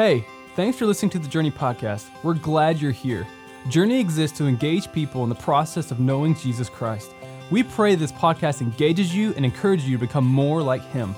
Hey, 0.00 0.24
thanks 0.56 0.78
for 0.78 0.86
listening 0.86 1.10
to 1.10 1.18
the 1.18 1.28
Journey 1.28 1.50
podcast. 1.50 2.06
We're 2.22 2.32
glad 2.32 2.80
you're 2.80 2.90
here. 2.90 3.26
Journey 3.68 4.00
exists 4.00 4.38
to 4.38 4.46
engage 4.46 4.90
people 4.92 5.22
in 5.24 5.28
the 5.28 5.34
process 5.34 5.90
of 5.90 6.00
knowing 6.00 6.34
Jesus 6.36 6.70
Christ. 6.70 7.10
We 7.50 7.64
pray 7.64 7.96
this 7.96 8.10
podcast 8.10 8.62
engages 8.62 9.14
you 9.14 9.34
and 9.34 9.44
encourages 9.44 9.86
you 9.86 9.98
to 9.98 10.00
become 10.00 10.24
more 10.24 10.62
like 10.62 10.82
Him. 10.84 11.14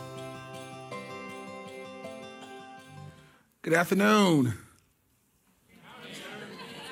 Good 3.62 3.74
afternoon. 3.74 4.54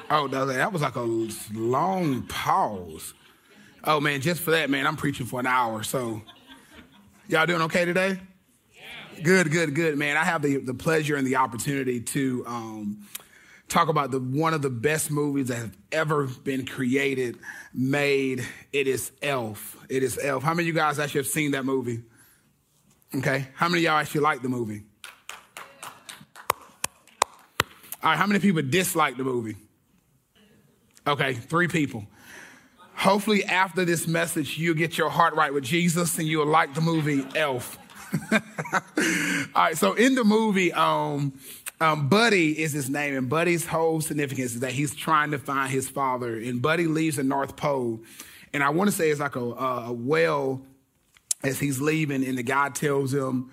Oh, 0.09 0.29
that 0.29 0.73
was 0.73 0.83
like 0.83 0.95
a 0.95 1.29
long 1.53 2.23
pause. 2.29 3.15
Oh 3.83 3.99
man, 3.99 4.21
just 4.21 4.43
for 4.43 4.53
that, 4.53 4.71
man, 4.71 4.87
I'm 4.87 4.97
preaching 4.97 5.27
for 5.27 5.41
an 5.41 5.47
hour. 5.49 5.83
So, 5.83 6.23
y'all 7.27 7.47
doing 7.47 7.63
okay 7.63 7.85
today? 7.85 8.21
Good, 9.23 9.51
good, 9.51 9.75
good, 9.75 9.99
man. 9.99 10.17
I 10.17 10.25
have 10.25 10.41
the, 10.41 10.57
the 10.59 10.73
pleasure 10.73 11.17
and 11.17 11.27
the 11.27 11.37
opportunity 11.37 12.01
to 12.01 12.45
um, 12.47 13.07
talk 13.69 13.89
about 13.89 14.11
the 14.11 14.19
one 14.19 14.55
of 14.55 14.63
the 14.63 14.71
best 14.71 15.11
movies 15.11 15.49
that 15.49 15.59
have 15.59 15.77
ever 15.93 16.27
been 16.27 16.65
created, 16.65 17.39
made. 17.75 18.47
It 18.73 18.87
is 18.87 19.13
Elf. 19.21 19.77
It 19.91 20.03
is 20.03 20.19
Elf. 20.23 20.43
How 20.43 20.55
many 20.55 20.63
of 20.63 20.67
you 20.69 20.73
guys 20.73 20.99
actually 20.99 21.21
have 21.21 21.27
seen 21.27 21.51
that 21.51 21.67
movie? 21.67 22.03
Okay. 23.15 23.49
How 23.55 23.69
many 23.69 23.81
of 23.81 23.85
y'all 23.85 24.01
actually 24.01 24.23
like 24.23 24.41
the 24.41 24.49
movie? 24.49 24.85
All 28.03 28.11
right. 28.11 28.17
How 28.17 28.27
many 28.27 28.41
people 28.41 28.63
dislike 28.63 29.19
the 29.19 29.25
movie? 29.25 29.57
Okay, 31.07 31.35
three 31.35 31.69
people. 31.69 32.07
Hopefully, 32.95 33.45
after 33.45 33.85
this 33.85 34.07
message, 34.07 34.59
you'll 34.59 34.75
get 34.75 34.97
your 34.97 35.11
heart 35.11 35.35
right 35.35 35.53
with 35.53 35.65
Jesus 35.65 36.19
and 36.19 36.27
you'll 36.27 36.47
like 36.47 36.75
the 36.75 36.81
movie 36.81 37.27
Elf. 37.35 37.79
All 39.55 39.63
right, 39.65 39.77
so 39.77 39.95
in 39.95 40.15
the 40.15 40.25
movie, 40.25 40.73
um, 40.73 41.33
um, 41.81 42.09
Buddy 42.09 42.61
is 42.61 42.73
his 42.73 42.91
name, 42.91 43.17
and 43.17 43.29
Buddy's 43.29 43.67
whole 43.67 44.01
significance 44.01 44.55
is 44.55 44.61
that 44.61 44.73
he's 44.73 44.95
trying 44.95 45.31
to 45.31 45.39
find 45.39 45.71
his 45.71 45.89
father. 45.89 46.37
And 46.37 46.61
Buddy 46.61 46.87
leaves 46.87 47.17
the 47.17 47.25
North 47.25 47.57
Pole, 47.57 48.01
and 48.53 48.63
I 48.63 48.71
want 48.71 48.91
to 48.91 48.97
say 48.97 49.11
it's 49.11 49.21
like 49.21 49.37
a, 49.37 49.41
a 49.41 49.93
well 49.93 50.61
as 51.43 51.59
he's 51.59 51.81
leaving, 51.81 52.25
and 52.25 52.37
the 52.37 52.43
guy 52.43 52.69
tells 52.69 53.15
him, 53.15 53.51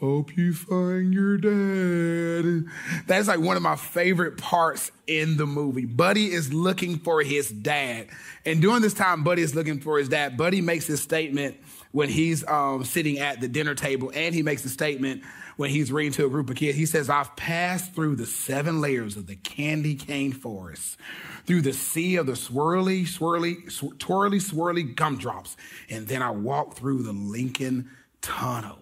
Hope 0.00 0.36
you 0.36 0.52
find 0.52 1.14
your 1.14 1.38
dad. 1.38 2.66
That's 3.06 3.28
like 3.28 3.40
one 3.40 3.56
of 3.56 3.62
my 3.62 3.76
favorite 3.76 4.36
parts 4.36 4.92
in 5.06 5.38
the 5.38 5.46
movie. 5.46 5.86
Buddy 5.86 6.32
is 6.32 6.52
looking 6.52 6.98
for 6.98 7.22
his 7.22 7.48
dad. 7.48 8.08
And 8.44 8.60
during 8.60 8.82
this 8.82 8.92
time, 8.92 9.24
Buddy 9.24 9.40
is 9.40 9.54
looking 9.54 9.80
for 9.80 9.98
his 9.98 10.10
dad. 10.10 10.36
Buddy 10.36 10.60
makes 10.60 10.86
this 10.86 11.00
statement 11.00 11.56
when 11.92 12.08
he's 12.08 12.46
um, 12.46 12.84
sitting 12.84 13.18
at 13.18 13.40
the 13.40 13.48
dinner 13.48 13.74
table, 13.74 14.10
and 14.14 14.34
he 14.34 14.42
makes 14.42 14.64
a 14.64 14.68
statement 14.68 15.22
when 15.56 15.70
he's 15.70 15.90
reading 15.90 16.12
to 16.12 16.26
a 16.26 16.28
group 16.28 16.50
of 16.50 16.56
kids. 16.56 16.76
He 16.76 16.86
says, 16.86 17.08
I've 17.08 17.34
passed 17.36 17.94
through 17.94 18.16
the 18.16 18.26
seven 18.26 18.80
layers 18.80 19.16
of 19.16 19.26
the 19.26 19.36
candy 19.36 19.94
cane 19.94 20.32
forest, 20.32 20.98
through 21.46 21.62
the 21.62 21.72
sea 21.72 22.16
of 22.16 22.26
the 22.26 22.32
swirly, 22.32 23.02
swirly, 23.02 23.70
sw- 23.70 23.98
twirly, 23.98 24.38
swirly 24.38 24.94
gumdrops, 24.94 25.56
and 25.88 26.06
then 26.06 26.22
I 26.22 26.30
walked 26.30 26.78
through 26.78 27.02
the 27.02 27.12
Lincoln 27.12 27.90
Tunnel. 28.20 28.78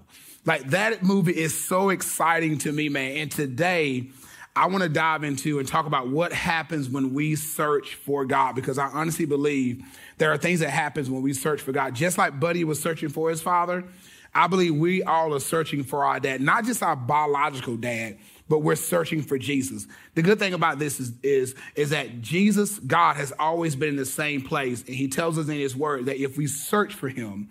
Like 0.47 0.71
that 0.71 1.03
movie 1.03 1.33
is 1.33 1.59
so 1.59 1.89
exciting 1.89 2.59
to 2.59 2.73
me, 2.73 2.89
man. 2.89 3.17
And 3.17 3.31
today, 3.31 4.11
I 4.57 4.67
want 4.67 4.85
to 4.85 4.89
dive 4.89 5.25
into 5.25 5.59
and 5.59 5.67
talk 5.67 5.87
about 5.87 6.09
what 6.09 6.33
happens 6.33 6.89
when 6.89 7.13
we 7.13 7.35
search 7.35 7.97
for 7.97 8.25
God 8.25 8.55
because 8.55 8.79
I 8.79 8.87
honestly 8.87 9.25
believe 9.25 9.85
there 10.19 10.31
are 10.31 10.37
things 10.37 10.61
that 10.61 10.71
happens 10.71 11.11
when 11.11 11.23
we 11.23 11.33
search 11.33 11.61
for 11.61 11.73
God. 11.73 11.95
Just 11.95 12.19
like 12.19 12.39
Buddy 12.39 12.63
was 12.63 12.81
searching 12.81 13.09
for 13.09 13.31
his 13.31 13.43
father, 13.43 13.85
I 14.33 14.47
believe 14.47 14.77
we 14.77 15.03
all 15.03 15.35
are 15.35 15.41
searching 15.41 15.83
for 15.83 16.05
our 16.05 16.21
dad, 16.21 16.41
not 16.41 16.65
just 16.65 16.85
our 16.85 16.95
biological 16.95 17.77
dad, 17.77 18.19
but 18.49 18.61
we're 18.61 18.77
searching 18.77 19.23
for 19.23 19.39
Jesus. 19.39 19.89
The 20.15 20.23
good 20.23 20.39
thing 20.39 20.55
about 20.55 20.79
this 20.79 21.01
is, 21.01 21.13
is, 21.23 21.57
is 21.75 21.91
that 21.91 22.21
Jesus, 22.21 22.79
God, 22.79 23.17
has 23.17 23.33
always 23.39 23.75
been 23.75 23.91
in 23.91 23.97
the 23.97 24.05
same 24.05 24.43
place. 24.43 24.83
And 24.83 24.95
he 24.95 25.09
tells 25.09 25.37
us 25.37 25.49
in 25.49 25.55
his 25.55 25.75
word 25.75 26.07
that 26.07 26.23
if 26.23 26.37
we 26.37 26.47
search 26.47 26.95
for 26.95 27.09
him, 27.09 27.49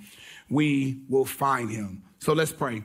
we 0.49 1.01
will 1.09 1.25
find 1.25 1.69
him. 1.69 2.03
So 2.19 2.31
let's 2.31 2.53
pray. 2.53 2.83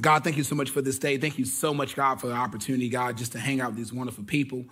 God, 0.00 0.22
thank 0.22 0.36
you 0.36 0.44
so 0.44 0.54
much 0.54 0.70
for 0.70 0.80
this 0.80 0.98
day. 0.98 1.18
Thank 1.18 1.38
you 1.38 1.44
so 1.44 1.74
much, 1.74 1.96
God, 1.96 2.20
for 2.20 2.28
the 2.28 2.34
opportunity, 2.34 2.88
God, 2.88 3.16
just 3.16 3.32
to 3.32 3.38
hang 3.38 3.60
out 3.60 3.70
with 3.70 3.78
these 3.78 3.92
wonderful 3.92 4.24
people. 4.24 4.64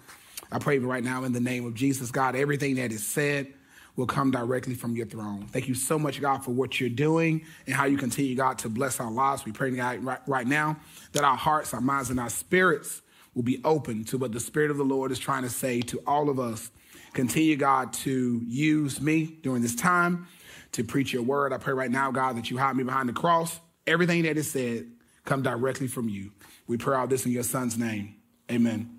I 0.52 0.60
pray 0.60 0.78
right 0.78 1.02
now 1.02 1.24
in 1.24 1.32
the 1.32 1.40
name 1.40 1.66
of 1.66 1.74
Jesus, 1.74 2.12
God, 2.12 2.36
everything 2.36 2.76
that 2.76 2.92
is 2.92 3.04
said 3.04 3.52
will 3.96 4.06
come 4.06 4.30
directly 4.30 4.74
from 4.74 4.94
your 4.94 5.06
throne. 5.06 5.46
Thank 5.46 5.66
you 5.66 5.74
so 5.74 5.98
much, 5.98 6.20
God, 6.20 6.44
for 6.44 6.52
what 6.52 6.78
you're 6.78 6.88
doing 6.88 7.44
and 7.66 7.74
how 7.74 7.86
you 7.86 7.96
continue, 7.96 8.36
God, 8.36 8.58
to 8.58 8.68
bless 8.68 9.00
our 9.00 9.10
lives. 9.10 9.44
We 9.44 9.50
pray, 9.50 9.70
God, 9.72 10.04
right, 10.04 10.20
right 10.28 10.46
now 10.46 10.76
that 11.12 11.24
our 11.24 11.36
hearts, 11.36 11.74
our 11.74 11.80
minds, 11.80 12.10
and 12.10 12.20
our 12.20 12.30
spirits 12.30 13.02
will 13.34 13.42
be 13.42 13.60
open 13.64 14.04
to 14.04 14.18
what 14.18 14.32
the 14.32 14.40
Spirit 14.40 14.70
of 14.70 14.76
the 14.76 14.84
Lord 14.84 15.10
is 15.10 15.18
trying 15.18 15.42
to 15.42 15.50
say 15.50 15.80
to 15.82 16.00
all 16.06 16.28
of 16.28 16.38
us. 16.38 16.70
Continue, 17.14 17.56
God, 17.56 17.92
to 17.94 18.42
use 18.46 19.00
me 19.00 19.38
during 19.42 19.62
this 19.62 19.74
time 19.74 20.28
to 20.72 20.84
preach 20.84 21.12
your 21.12 21.22
word. 21.22 21.52
I 21.52 21.58
pray 21.58 21.72
right 21.72 21.90
now, 21.90 22.10
God, 22.12 22.36
that 22.36 22.50
you 22.50 22.58
hide 22.58 22.76
me 22.76 22.84
behind 22.84 23.08
the 23.08 23.14
cross. 23.14 23.58
Everything 23.86 24.22
that 24.24 24.36
is 24.36 24.50
said 24.50 24.86
come 25.26 25.42
directly 25.42 25.88
from 25.88 26.08
you. 26.08 26.32
We 26.66 26.78
pray 26.78 26.96
all 26.96 27.06
this 27.06 27.26
in 27.26 27.32
your 27.32 27.42
son's 27.42 27.76
name. 27.76 28.16
Amen. 28.50 28.96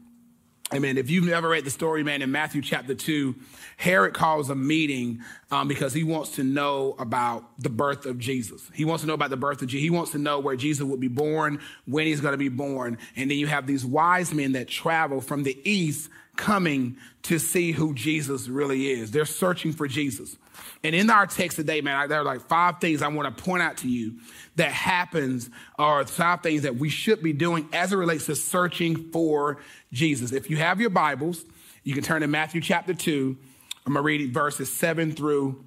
Amen. 0.73 0.97
If 0.97 1.09
you've 1.09 1.23
never 1.23 1.47
read 1.47 1.63
the 1.63 1.71
story, 1.71 2.03
man, 2.03 2.21
in 2.21 2.29
Matthew 2.29 2.61
chapter 2.61 2.93
2, 2.93 3.33
Herod 3.77 4.13
calls 4.13 4.49
a 4.49 4.55
meeting 4.55 5.21
um, 5.49 5.69
because 5.69 5.93
he 5.93 6.03
wants 6.03 6.31
to 6.31 6.43
know 6.43 6.93
about 6.99 7.45
the 7.57 7.69
birth 7.69 8.05
of 8.05 8.19
Jesus. 8.19 8.69
He 8.73 8.83
wants 8.83 9.03
to 9.03 9.07
know 9.07 9.13
about 9.13 9.29
the 9.29 9.37
birth 9.37 9.61
of 9.61 9.69
Jesus. 9.69 9.83
He 9.83 9.89
wants 9.89 10.11
to 10.11 10.17
know 10.17 10.39
where 10.39 10.57
Jesus 10.57 10.83
would 10.83 10.99
be 10.99 11.07
born, 11.07 11.61
when 11.85 12.05
he's 12.05 12.19
going 12.19 12.33
to 12.33 12.37
be 12.37 12.49
born. 12.49 12.97
And 13.15 13.31
then 13.31 13.37
you 13.37 13.47
have 13.47 13.65
these 13.65 13.85
wise 13.85 14.33
men 14.33 14.51
that 14.53 14.67
travel 14.67 15.21
from 15.21 15.43
the 15.43 15.57
east 15.63 16.09
coming 16.35 16.97
to 17.23 17.39
see 17.39 17.71
who 17.71 17.93
Jesus 17.93 18.49
really 18.49 18.91
is. 18.91 19.11
They're 19.11 19.23
searching 19.23 19.71
for 19.71 19.87
Jesus. 19.87 20.35
And 20.83 20.95
in 20.95 21.09
our 21.09 21.25
text 21.25 21.57
today, 21.57 21.81
man, 21.81 22.09
there 22.09 22.19
are 22.19 22.23
like 22.23 22.41
five 22.47 22.79
things 22.79 23.01
I 23.01 23.07
want 23.07 23.35
to 23.35 23.43
point 23.43 23.63
out 23.63 23.77
to 23.77 23.89
you 23.89 24.15
that 24.55 24.71
happens 24.71 25.49
or 25.77 26.05
five 26.05 26.41
things 26.41 26.63
that 26.63 26.77
we 26.77 26.89
should 26.89 27.21
be 27.21 27.33
doing 27.33 27.67
as 27.73 27.93
it 27.93 27.97
relates 27.97 28.25
to 28.27 28.35
searching 28.35 29.11
for 29.11 29.57
Jesus. 29.91 30.31
If 30.31 30.49
you 30.49 30.57
have 30.57 30.79
your 30.79 30.89
Bibles, 30.89 31.43
you 31.83 31.93
can 31.93 32.03
turn 32.03 32.21
to 32.21 32.27
Matthew 32.27 32.61
chapter 32.61 32.93
2. 32.93 33.37
I'm 33.85 33.93
going 33.93 34.03
to 34.03 34.05
read 34.05 34.33
verses 34.33 34.71
7 34.73 35.13
through 35.13 35.63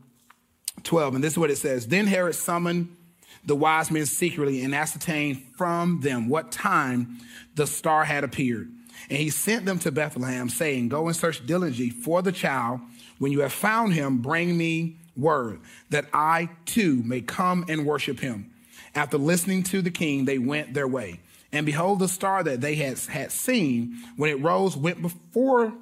12. 0.83 1.17
And 1.17 1.25
this 1.25 1.33
is 1.34 1.39
what 1.39 1.50
it 1.50 1.56
says 1.56 1.87
Then 1.87 2.06
Herod 2.06 2.34
summoned 2.34 2.97
the 3.45 3.56
wise 3.56 3.91
men 3.91 4.06
secretly 4.06 4.62
and 4.62 4.75
ascertained 4.75 5.43
from 5.56 6.00
them 6.00 6.29
what 6.29 6.53
time 6.53 7.19
the 7.55 7.67
star 7.67 8.05
had 8.05 8.25
appeared. 8.25 8.71
And 9.09 9.19
he 9.19 9.31
sent 9.31 9.65
them 9.65 9.79
to 9.81 9.91
Bethlehem, 9.91 10.49
saying, 10.49 10.89
Go 10.89 11.06
and 11.06 11.17
search 11.17 11.45
diligently 11.47 11.91
for 11.91 12.23
the 12.23 12.33
child. 12.33 12.81
When 13.20 13.32
you 13.32 13.41
have 13.41 13.53
found 13.53 13.92
him, 13.92 14.22
bring 14.22 14.56
me 14.56 14.97
word, 15.14 15.60
that 15.91 16.06
I 16.14 16.48
too 16.64 17.03
may 17.04 17.20
come 17.20 17.66
and 17.69 17.84
worship 17.84 18.19
him. 18.19 18.50
After 18.94 19.19
listening 19.19 19.62
to 19.64 19.82
the 19.82 19.91
king, 19.91 20.25
they 20.25 20.38
went 20.38 20.72
their 20.72 20.88
way. 20.88 21.20
And 21.53 21.66
behold, 21.66 21.98
the 21.98 22.08
star 22.08 22.42
that 22.42 22.62
they 22.62 22.76
had, 22.76 22.98
had 22.98 23.31
seen, 23.31 23.98
when 24.16 24.31
it 24.31 24.41
rose, 24.41 24.75
went 24.75 25.03
before, 25.03 25.75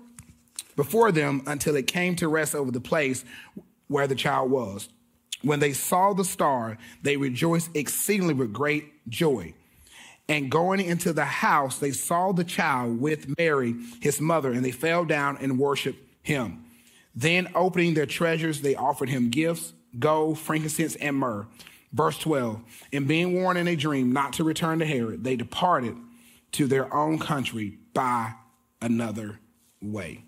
before 0.74 1.12
them 1.12 1.44
until 1.46 1.76
it 1.76 1.86
came 1.86 2.16
to 2.16 2.26
rest 2.26 2.56
over 2.56 2.72
the 2.72 2.80
place 2.80 3.24
where 3.86 4.08
the 4.08 4.16
child 4.16 4.50
was. 4.50 4.88
When 5.42 5.60
they 5.60 5.74
saw 5.74 6.14
the 6.14 6.24
star, 6.24 6.76
they 7.02 7.16
rejoiced 7.16 7.70
exceedingly 7.76 8.34
with 8.34 8.52
great 8.52 9.08
joy. 9.08 9.54
And 10.28 10.50
going 10.50 10.80
into 10.80 11.12
the 11.12 11.24
house, 11.24 11.78
they 11.78 11.92
saw 11.92 12.32
the 12.32 12.42
child 12.42 13.00
with 13.00 13.38
Mary, 13.38 13.76
his 14.00 14.20
mother, 14.20 14.50
and 14.50 14.64
they 14.64 14.72
fell 14.72 15.04
down 15.04 15.38
and 15.40 15.56
worshiped 15.56 16.04
him. 16.22 16.64
Then, 17.18 17.48
opening 17.56 17.94
their 17.94 18.06
treasures, 18.06 18.60
they 18.60 18.76
offered 18.76 19.08
him 19.08 19.28
gifts 19.30 19.72
gold, 19.98 20.38
frankincense, 20.38 20.94
and 20.96 21.16
myrrh. 21.16 21.48
Verse 21.92 22.16
12 22.18 22.60
And 22.92 23.08
being 23.08 23.34
warned 23.34 23.58
in 23.58 23.66
a 23.66 23.74
dream 23.74 24.12
not 24.12 24.34
to 24.34 24.44
return 24.44 24.78
to 24.78 24.86
Herod, 24.86 25.24
they 25.24 25.34
departed 25.34 25.96
to 26.52 26.68
their 26.68 26.94
own 26.94 27.18
country 27.18 27.78
by 27.92 28.34
another 28.80 29.40
way. 29.82 30.24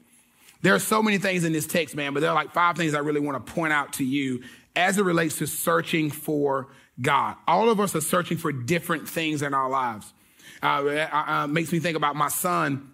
There 0.62 0.74
are 0.74 0.80
so 0.80 1.00
many 1.00 1.18
things 1.18 1.44
in 1.44 1.52
this 1.52 1.66
text, 1.66 1.94
man, 1.94 2.12
but 2.12 2.20
there 2.20 2.30
are 2.30 2.34
like 2.34 2.52
five 2.52 2.76
things 2.76 2.94
I 2.94 2.98
really 2.98 3.20
want 3.20 3.46
to 3.46 3.52
point 3.52 3.72
out 3.72 3.92
to 3.94 4.04
you 4.04 4.42
as 4.74 4.98
it 4.98 5.04
relates 5.04 5.38
to 5.38 5.46
searching 5.46 6.10
for 6.10 6.68
God. 7.00 7.36
All 7.46 7.70
of 7.70 7.78
us 7.78 7.94
are 7.94 8.00
searching 8.00 8.36
for 8.36 8.50
different 8.50 9.08
things 9.08 9.42
in 9.42 9.54
our 9.54 9.70
lives. 9.70 10.12
Uh, 10.60 10.82
it 10.86 11.50
makes 11.50 11.70
me 11.70 11.78
think 11.78 11.96
about 11.96 12.16
my 12.16 12.28
son 12.28 12.90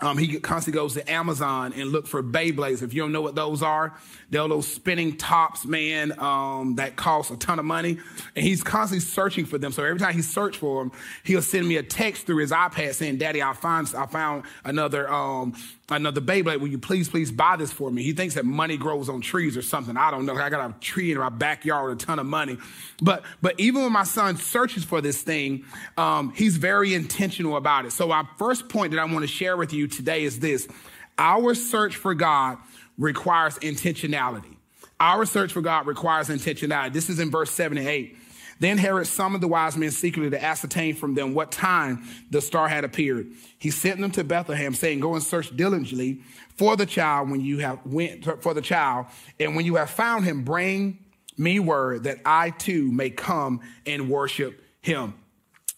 um, 0.00 0.16
he 0.16 0.38
constantly 0.38 0.78
goes 0.78 0.94
to 0.94 1.10
Amazon 1.10 1.72
and 1.74 1.90
look 1.90 2.06
for 2.06 2.22
Beyblades. 2.22 2.82
If 2.82 2.94
you 2.94 3.02
don't 3.02 3.10
know 3.10 3.20
what 3.20 3.34
those 3.34 3.62
are, 3.62 3.94
they're 4.30 4.46
those 4.46 4.68
spinning 4.68 5.16
tops, 5.16 5.66
man, 5.66 6.16
um, 6.20 6.76
that 6.76 6.94
cost 6.94 7.32
a 7.32 7.36
ton 7.36 7.58
of 7.58 7.64
money. 7.64 7.98
And 8.36 8.44
he's 8.44 8.62
constantly 8.62 9.04
searching 9.04 9.44
for 9.44 9.58
them. 9.58 9.72
So 9.72 9.82
every 9.82 9.98
time 9.98 10.14
he 10.14 10.22
searches 10.22 10.60
for 10.60 10.84
them, 10.84 10.92
he'll 11.24 11.42
send 11.42 11.66
me 11.66 11.76
a 11.76 11.82
text 11.82 12.26
through 12.26 12.38
his 12.38 12.52
iPad 12.52 12.94
saying, 12.94 13.18
Daddy, 13.18 13.42
I 13.42 13.52
found, 13.54 13.92
I 13.96 14.06
found 14.06 14.44
another, 14.64 15.12
um, 15.12 15.54
another 15.90 16.20
baby, 16.20 16.50
like, 16.50 16.60
will 16.60 16.68
you 16.68 16.78
please, 16.78 17.08
please 17.08 17.30
buy 17.30 17.56
this 17.56 17.72
for 17.72 17.90
me? 17.90 18.02
He 18.02 18.12
thinks 18.12 18.34
that 18.34 18.44
money 18.44 18.76
grows 18.76 19.08
on 19.08 19.20
trees 19.20 19.56
or 19.56 19.62
something. 19.62 19.96
I 19.96 20.10
don't 20.10 20.26
know. 20.26 20.34
I 20.34 20.50
got 20.50 20.70
a 20.70 20.74
tree 20.80 21.12
in 21.12 21.18
my 21.18 21.28
backyard 21.28 21.92
a 21.92 21.96
ton 21.96 22.18
of 22.18 22.26
money. 22.26 22.58
But, 23.02 23.22
but 23.40 23.58
even 23.58 23.82
when 23.82 23.92
my 23.92 24.04
son 24.04 24.36
searches 24.36 24.84
for 24.84 25.00
this 25.00 25.22
thing, 25.22 25.64
um, 25.96 26.32
he's 26.34 26.56
very 26.56 26.94
intentional 26.94 27.56
about 27.56 27.86
it. 27.86 27.92
So 27.92 28.12
our 28.12 28.28
first 28.38 28.68
point 28.68 28.92
that 28.92 29.00
I 29.00 29.04
want 29.04 29.20
to 29.20 29.26
share 29.28 29.56
with 29.56 29.72
you 29.72 29.86
today 29.86 30.24
is 30.24 30.40
this. 30.40 30.68
Our 31.16 31.54
search 31.54 31.96
for 31.96 32.14
God 32.14 32.58
requires 32.98 33.58
intentionality. 33.58 34.56
Our 35.00 35.24
search 35.24 35.52
for 35.52 35.62
God 35.62 35.86
requires 35.86 36.28
intentionality. 36.28 36.92
This 36.92 37.08
is 37.08 37.18
in 37.18 37.30
verse 37.30 37.50
seven 37.50 37.78
and 37.78 37.86
eight. 37.86 38.16
Then 38.60 38.78
Herod 38.78 39.06
summoned 39.06 39.42
the 39.42 39.48
wise 39.48 39.76
men 39.76 39.90
secretly 39.90 40.30
to 40.30 40.42
ascertain 40.42 40.94
from 40.94 41.14
them 41.14 41.34
what 41.34 41.52
time 41.52 42.04
the 42.30 42.40
star 42.40 42.68
had 42.68 42.84
appeared. 42.84 43.28
He 43.58 43.70
sent 43.70 44.00
them 44.00 44.10
to 44.12 44.24
Bethlehem, 44.24 44.74
saying, 44.74 45.00
Go 45.00 45.14
and 45.14 45.22
search 45.22 45.56
diligently 45.56 46.20
for 46.56 46.76
the 46.76 46.86
child 46.86 47.30
when 47.30 47.40
you 47.40 47.58
have 47.58 47.78
went 47.86 48.24
for 48.42 48.54
the 48.54 48.60
child, 48.60 49.06
and 49.38 49.54
when 49.54 49.64
you 49.64 49.76
have 49.76 49.90
found 49.90 50.24
him, 50.24 50.42
bring 50.42 50.98
me 51.36 51.60
word 51.60 52.04
that 52.04 52.18
I 52.24 52.50
too 52.50 52.90
may 52.90 53.10
come 53.10 53.60
and 53.86 54.10
worship 54.10 54.60
him. 54.80 55.14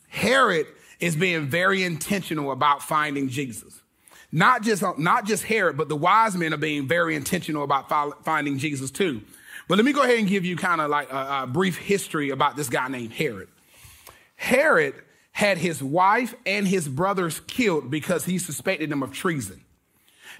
Herod 0.08 0.66
is 0.98 1.16
being 1.16 1.48
very 1.48 1.84
intentional 1.84 2.50
about 2.50 2.82
finding 2.82 3.28
Jesus. 3.28 3.80
Not 4.32 4.62
just, 4.62 4.82
not 4.98 5.26
just 5.26 5.44
Herod, 5.44 5.76
but 5.76 5.88
the 5.88 5.96
wise 5.96 6.36
men 6.36 6.54
are 6.54 6.58
being 6.58 6.86
very 6.86 7.16
intentional 7.16 7.64
about 7.64 8.24
finding 8.24 8.58
Jesus 8.58 8.90
too. 8.90 9.22
But 9.70 9.76
let 9.76 9.84
me 9.84 9.92
go 9.92 10.02
ahead 10.02 10.18
and 10.18 10.26
give 10.26 10.44
you 10.44 10.56
kind 10.56 10.80
of 10.80 10.90
like 10.90 11.12
a, 11.12 11.42
a 11.42 11.46
brief 11.46 11.78
history 11.78 12.30
about 12.30 12.56
this 12.56 12.68
guy 12.68 12.88
named 12.88 13.12
Herod. 13.12 13.46
Herod 14.34 14.96
had 15.30 15.58
his 15.58 15.80
wife 15.80 16.34
and 16.44 16.66
his 16.66 16.88
brothers 16.88 17.38
killed 17.46 17.88
because 17.88 18.24
he 18.24 18.40
suspected 18.40 18.90
them 18.90 19.04
of 19.04 19.12
treason. 19.12 19.60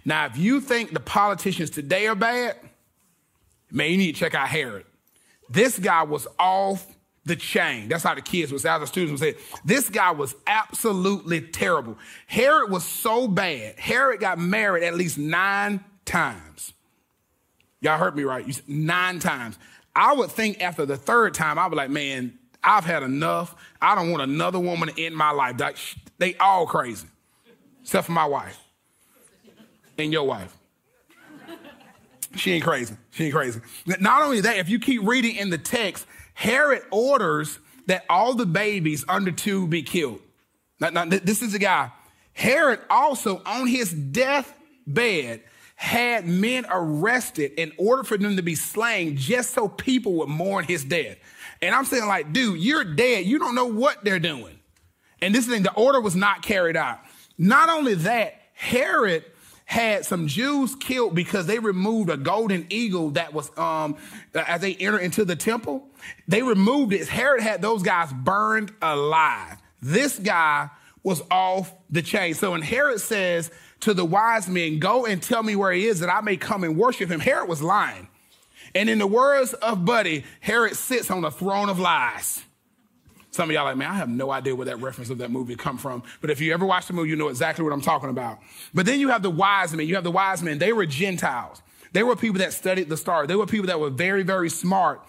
Now, 0.05 0.27
if 0.27 0.37
you 0.37 0.61
think 0.61 0.93
the 0.93 0.99
politicians 0.99 1.71
today 1.71 2.09
are 2.09 2.17
bad, 2.17 2.57
man, 3.71 3.93
you 3.93 3.99
need 3.99 4.15
to 4.15 4.19
check 4.19 4.35
out 4.35 4.49
Herod. 4.49 4.85
This 5.49 5.79
guy 5.79 6.03
was 6.03 6.27
off 6.37 6.85
the 7.25 7.37
chain. 7.37 7.89
That's 7.89 8.03
how 8.03 8.17
the 8.17 8.23
kids 8.23 8.51
would 8.51 8.63
say, 8.63 8.69
how 8.69 8.81
the 8.81 8.89
students 8.89 9.21
would 9.21 9.37
say, 9.37 9.41
this 9.65 9.89
guy 9.89 10.11
was 10.11 10.35
absolutely 10.49 11.41
terrible. 11.41 11.97
Herod 12.27 12.69
was 12.69 12.85
so 12.85 13.29
bad. 13.29 13.79
Herod 13.79 14.19
got 14.19 14.41
married 14.41 14.83
at 14.83 14.97
least 14.97 15.19
nine 15.19 15.85
times. 16.05 16.73
Y'all 17.81 17.99
heard 17.99 18.17
me 18.17 18.23
right. 18.25 18.47
You 18.47 18.53
said 18.53 18.69
nine 18.69 19.19
times. 19.19 19.59
I 19.95 20.13
would 20.13 20.31
think 20.31 20.63
after 20.63 20.87
the 20.87 20.97
third 20.97 21.35
time, 21.35 21.59
I 21.59 21.67
would 21.67 21.71
be 21.71 21.77
like, 21.77 21.91
man, 21.91 22.39
I've 22.63 22.85
had 22.85 23.03
enough. 23.03 23.55
I 23.81 23.95
don't 23.95 24.11
want 24.11 24.23
another 24.23 24.59
woman 24.59 24.91
in 24.97 25.15
my 25.15 25.31
life. 25.31 25.57
They 26.19 26.35
all 26.37 26.67
crazy, 26.67 27.09
except 27.83 28.07
for 28.07 28.13
my 28.13 28.27
wife 28.27 28.59
and 29.99 30.13
your 30.13 30.25
wife. 30.25 30.57
She 32.37 32.53
ain't 32.53 32.65
crazy. 32.65 32.95
She 33.11 33.25
ain't 33.25 33.35
crazy. 33.35 33.61
Not 33.99 34.23
only 34.23 34.41
that, 34.43 34.59
if 34.59 34.69
you 34.69 34.79
keep 34.79 35.03
reading 35.03 35.37
in 35.37 35.51
the 35.51 35.59
text, 35.59 36.07
Herod 36.35 36.83
orders 36.91 37.59
that 37.87 38.05
all 38.09 38.35
the 38.35 38.47
babies 38.47 39.05
under 39.09 39.33
two 39.33 39.67
be 39.67 39.83
killed. 39.83 40.21
Now, 40.79 40.91
now 40.91 41.07
this 41.07 41.43
is 41.43 41.55
a 41.55 41.59
guy. 41.59 41.91
Herod 42.33 42.81
also, 42.89 43.43
on 43.45 43.67
his 43.67 43.91
deathbed, 43.93 45.43
had 45.81 46.27
men 46.27 46.67
arrested 46.69 47.53
in 47.57 47.73
order 47.79 48.05
for 48.05 48.19
them 48.19 48.37
to 48.37 48.43
be 48.43 48.55
slain 48.55 49.17
just 49.17 49.53
so 49.55 49.67
people 49.67 50.13
would 50.13 50.29
mourn 50.29 50.63
his 50.63 50.85
death. 50.85 51.17
And 51.63 51.75
I'm 51.75 51.87
saying, 51.87 52.07
like, 52.07 52.35
dude, 52.35 52.61
you're 52.61 52.85
dead. 52.85 53.25
You 53.25 53.39
don't 53.39 53.55
know 53.55 53.65
what 53.65 54.05
they're 54.05 54.19
doing. 54.19 54.59
And 55.23 55.35
this 55.35 55.47
thing, 55.47 55.63
the 55.63 55.73
order 55.73 55.99
was 55.99 56.15
not 56.15 56.43
carried 56.43 56.77
out. 56.77 56.99
Not 57.39 57.71
only 57.71 57.95
that, 57.95 58.43
Herod 58.53 59.25
had 59.65 60.05
some 60.05 60.27
Jews 60.27 60.75
killed 60.75 61.15
because 61.15 61.47
they 61.47 61.59
removed 61.59 62.11
a 62.11 62.19
golden 62.19 62.67
eagle 62.69 63.13
that 63.13 63.33
was 63.33 63.51
um 63.57 63.97
as 64.35 64.61
they 64.61 64.75
enter 64.75 64.99
into 64.99 65.25
the 65.25 65.35
temple. 65.35 65.89
They 66.29 66.43
removed 66.43 66.93
it. 66.93 67.09
Herod 67.09 67.41
had 67.41 67.63
those 67.63 67.83
guys 67.83 68.13
burned 68.13 68.71
alive. 68.83 69.57
This 69.81 70.19
guy 70.19 70.69
was 71.03 71.23
off 71.31 71.73
the 71.89 72.03
chain. 72.03 72.35
So 72.35 72.51
when 72.51 72.61
Herod 72.61 73.01
says 73.01 73.51
to 73.81 73.95
the 73.95 74.05
wise 74.05 74.49
men, 74.49 74.79
Go 74.79 75.07
and 75.07 75.23
tell 75.23 75.43
me 75.43 75.57
where 75.57 75.73
he 75.73 75.87
is 75.87 76.01
that 76.01 76.13
I 76.13 76.21
may 76.21 76.37
come 76.37 76.65
and 76.65 76.77
worship 76.77 77.11
him. 77.11 77.21
Herod 77.21 77.49
was 77.49 77.63
lying. 77.63 78.09
And 78.75 78.89
in 78.89 78.99
the 78.99 79.07
words 79.07 79.53
of 79.55 79.85
Buddy, 79.85 80.25
Herod 80.41 80.77
sits 80.77 81.11
on 81.11 81.25
a 81.25 81.31
throne 81.31 81.69
of 81.69 81.79
lies. 81.79 82.43
Some 83.33 83.49
of 83.49 83.55
y'all 83.55 83.65
like, 83.65 83.77
man, 83.77 83.91
I 83.91 83.95
have 83.95 84.09
no 84.09 84.31
idea 84.31 84.57
where 84.57 84.67
that 84.67 84.81
reference 84.81 85.09
of 85.09 85.19
that 85.19 85.31
movie 85.31 85.55
come 85.55 85.79
from. 85.79 86.03
But 86.21 86.31
if 86.31 86.41
you 86.41 86.53
ever 86.53 86.67
watch 86.67 86.87
the 86.87 86.93
movie, 86.93 87.11
you 87.11 87.17
know 87.17 87.29
exactly 87.29 87.65
what 87.65 87.73
I'm 87.73 87.81
talking 87.81 88.11
about. 88.11 88.39
But 88.75 88.87
then 88.87 88.99
you 88.99 89.09
have 89.09 89.23
the 89.23 89.31
wise 89.31 89.73
men. 89.73 89.87
You 89.87 89.95
have 89.95 90.05
the 90.05 90.11
wise 90.11 90.43
men. 90.43 90.59
They 90.59 90.73
were 90.73 90.85
Gentiles. 90.87 91.63
They 91.93 92.03
were 92.03 92.17
people 92.17 92.39
that 92.39 92.53
studied 92.53 92.89
the 92.89 92.97
star. 92.97 93.27
They 93.27 93.37
were 93.37 93.47
people 93.47 93.69
that 93.69 93.79
were 93.79 93.91
very, 93.91 94.25
very 94.25 94.51
smart. 94.51 95.05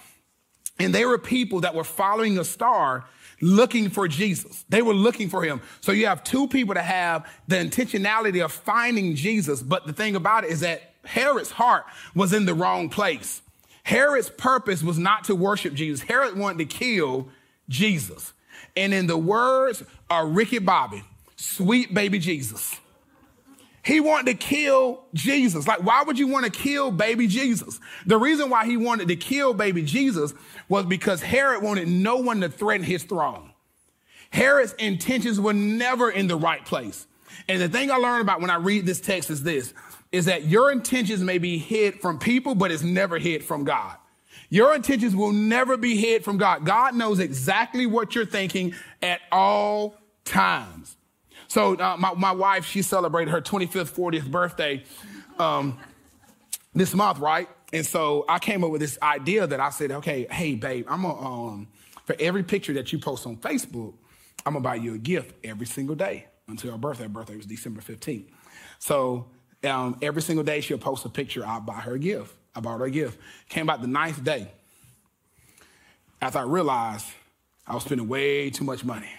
And 0.79 0.93
they 0.93 1.05
were 1.05 1.17
people 1.17 1.61
that 1.61 1.75
were 1.75 1.83
following 1.83 2.37
a 2.37 2.43
star 2.43 3.05
looking 3.41 3.89
for 3.89 4.07
Jesus. 4.07 4.63
They 4.69 4.81
were 4.81 4.93
looking 4.93 5.29
for 5.29 5.43
him. 5.43 5.61
So 5.81 5.91
you 5.91 6.07
have 6.07 6.23
two 6.23 6.47
people 6.47 6.75
that 6.75 6.85
have 6.85 7.27
the 7.47 7.57
intentionality 7.57 8.43
of 8.43 8.51
finding 8.51 9.15
Jesus. 9.15 9.61
But 9.61 9.87
the 9.87 9.93
thing 9.93 10.15
about 10.15 10.43
it 10.43 10.51
is 10.51 10.61
that 10.61 10.93
Herod's 11.03 11.51
heart 11.51 11.85
was 12.15 12.33
in 12.33 12.45
the 12.45 12.53
wrong 12.53 12.89
place. 12.89 13.41
Herod's 13.83 14.29
purpose 14.29 14.83
was 14.83 14.99
not 14.99 15.23
to 15.25 15.35
worship 15.35 15.73
Jesus. 15.73 16.01
Herod 16.01 16.37
wanted 16.37 16.69
to 16.69 16.77
kill 16.77 17.29
Jesus. 17.67 18.33
And 18.75 18.93
in 18.93 19.07
the 19.07 19.17
words 19.17 19.83
of 20.09 20.35
Ricky 20.35 20.59
Bobby, 20.59 21.03
sweet 21.35 21.93
baby 21.93 22.19
Jesus. 22.19 22.79
He 23.83 23.99
wanted 23.99 24.27
to 24.27 24.33
kill 24.35 25.05
Jesus. 25.13 25.67
Like, 25.67 25.83
why 25.83 26.03
would 26.03 26.19
you 26.19 26.27
want 26.27 26.45
to 26.45 26.51
kill 26.51 26.91
baby 26.91 27.27
Jesus? 27.27 27.79
The 28.05 28.17
reason 28.17 28.49
why 28.49 28.65
he 28.65 28.77
wanted 28.77 29.07
to 29.07 29.15
kill 29.15 29.53
baby 29.53 29.81
Jesus 29.81 30.33
was 30.69 30.85
because 30.85 31.21
Herod 31.21 31.63
wanted 31.63 31.87
no 31.87 32.17
one 32.17 32.41
to 32.41 32.49
threaten 32.49 32.85
his 32.85 33.03
throne. 33.03 33.51
Herod's 34.29 34.73
intentions 34.73 35.39
were 35.39 35.53
never 35.53 36.09
in 36.11 36.27
the 36.27 36.35
right 36.37 36.63
place. 36.63 37.07
And 37.49 37.61
the 37.61 37.69
thing 37.69 37.91
I 37.91 37.95
learned 37.95 38.21
about 38.21 38.39
when 38.39 38.49
I 38.49 38.55
read 38.55 38.85
this 38.85 39.01
text 39.01 39.29
is 39.29 39.43
this, 39.43 39.73
is 40.11 40.25
that 40.25 40.45
your 40.45 40.71
intentions 40.71 41.21
may 41.21 41.37
be 41.37 41.57
hid 41.57 42.01
from 42.01 42.19
people, 42.19 42.53
but 42.53 42.71
it's 42.71 42.83
never 42.83 43.17
hid 43.17 43.43
from 43.43 43.63
God. 43.63 43.97
Your 44.49 44.75
intentions 44.75 45.15
will 45.15 45.31
never 45.31 45.77
be 45.77 45.95
hid 45.95 46.23
from 46.23 46.37
God. 46.37 46.65
God 46.65 46.93
knows 46.93 47.19
exactly 47.19 47.85
what 47.85 48.13
you're 48.13 48.25
thinking 48.25 48.75
at 49.01 49.21
all 49.31 49.95
times. 50.25 50.97
So 51.51 51.75
uh, 51.75 51.97
my, 51.99 52.13
my 52.13 52.31
wife, 52.31 52.65
she 52.65 52.81
celebrated 52.81 53.29
her 53.29 53.41
25th, 53.41 53.93
40th 53.93 54.31
birthday 54.31 54.85
um, 55.37 55.77
this 56.73 56.93
month, 56.93 57.19
right? 57.19 57.49
And 57.73 57.85
so 57.85 58.23
I 58.29 58.39
came 58.39 58.63
up 58.63 58.71
with 58.71 58.79
this 58.79 58.97
idea 59.01 59.45
that 59.47 59.59
I 59.59 59.69
said, 59.69 59.91
okay, 59.91 60.27
hey, 60.31 60.55
babe, 60.55 60.85
I'm 60.87 61.01
gonna, 61.01 61.19
um, 61.19 61.67
for 62.05 62.15
every 62.21 62.43
picture 62.43 62.71
that 62.75 62.93
you 62.93 62.99
post 62.99 63.27
on 63.27 63.35
Facebook, 63.35 63.95
I'm 64.45 64.53
gonna 64.53 64.63
buy 64.63 64.75
you 64.75 64.93
a 64.93 64.97
gift 64.97 65.35
every 65.43 65.65
single 65.65 65.93
day 65.93 66.27
until 66.47 66.71
her 66.71 66.77
birthday. 66.77 67.03
Her 67.03 67.09
birthday 67.09 67.35
was 67.35 67.47
December 67.47 67.81
15th. 67.81 68.27
So 68.79 69.27
um, 69.65 69.97
every 70.01 70.21
single 70.21 70.45
day 70.45 70.61
she'll 70.61 70.77
post 70.77 71.03
a 71.03 71.09
picture, 71.09 71.45
I'll 71.45 71.59
buy 71.59 71.81
her 71.81 71.95
a 71.95 71.99
gift. 71.99 72.33
I 72.55 72.61
bought 72.61 72.79
her 72.79 72.85
a 72.85 72.91
gift. 72.91 73.19
Came 73.49 73.63
about 73.63 73.81
the 73.81 73.87
ninth 73.87 74.23
day. 74.23 74.49
After 76.21 76.39
I 76.39 76.43
realized 76.43 77.07
I 77.67 77.73
was 77.73 77.83
spending 77.83 78.07
way 78.07 78.51
too 78.51 78.63
much 78.63 78.85
money. 78.85 79.09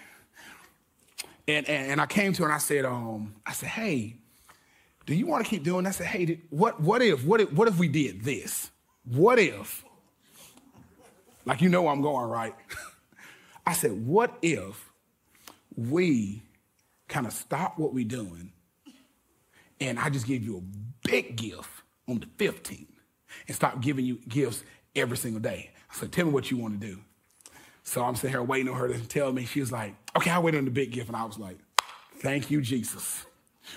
And, 1.49 1.69
and, 1.69 1.93
and 1.93 2.01
I 2.01 2.07
came 2.07 2.33
to 2.35 2.43
her 2.43 2.49
and 2.49 2.55
I 2.55 2.59
said, 2.59 2.85
um, 2.85 3.35
I 3.45 3.53
said, 3.53 3.71
hey, 3.71 4.17
do 5.07 5.15
you 5.15 5.27
want 5.27 5.45
to 5.45 5.51
keep 5.51 5.65
doing 5.65 5.85
that? 5.85 5.91
I 5.91 5.93
said, 5.93 6.07
hey, 6.07 6.41
what, 6.51 6.81
what 6.81 7.03
if, 7.03 7.25
what 7.25 7.41
if, 7.41 7.53
what 7.53 7.69
if 7.69 7.79
we 7.79 7.89
did 7.89 8.23
this? 8.23 8.71
What 9.05 9.39
if? 9.39 9.85
Like 11.45 11.61
you 11.61 11.69
know 11.69 11.89
I'm 11.89 12.03
going, 12.03 12.29
right? 12.29 12.55
I 13.67 13.73
said, 13.73 14.07
what 14.07 14.39
if 14.43 14.91
we 15.77 16.43
kind 17.09 17.27
of 17.27 17.33
stop 17.33 17.79
what 17.79 17.93
we're 17.93 18.05
doing 18.05 18.53
and 19.81 19.99
I 19.99 20.11
just 20.11 20.27
give 20.27 20.43
you 20.43 20.59
a 20.59 21.09
big 21.09 21.37
gift 21.37 21.69
on 22.09 22.21
the 22.21 22.27
15th 22.27 22.87
and 23.47 23.57
stop 23.57 23.81
giving 23.81 24.05
you 24.05 24.19
gifts 24.29 24.63
every 24.95 25.17
single 25.17 25.41
day. 25.41 25.71
I 25.91 25.95
said, 25.95 26.13
tell 26.13 26.27
me 26.27 26.33
what 26.33 26.51
you 26.51 26.57
want 26.57 26.81
to 26.81 26.87
do. 26.87 26.99
So 27.85 28.03
I'm 28.03 28.15
sitting 28.15 28.31
here 28.31 28.43
waiting 28.43 28.69
on 28.69 28.79
her 28.79 28.89
to 28.89 29.09
tell 29.09 29.33
me. 29.33 29.45
She 29.45 29.61
was 29.61 29.73
like, 29.73 29.95
okay, 30.17 30.31
I'll 30.31 30.43
wait 30.43 30.55
on 30.55 30.65
the 30.65 30.71
big 30.71 30.93
gift. 30.93 31.09
And 31.09 31.17
I 31.17 31.25
was 31.25 31.39
like, 31.39 31.59
thank 32.19 32.51
you, 32.51 32.61
Jesus. 32.61 33.25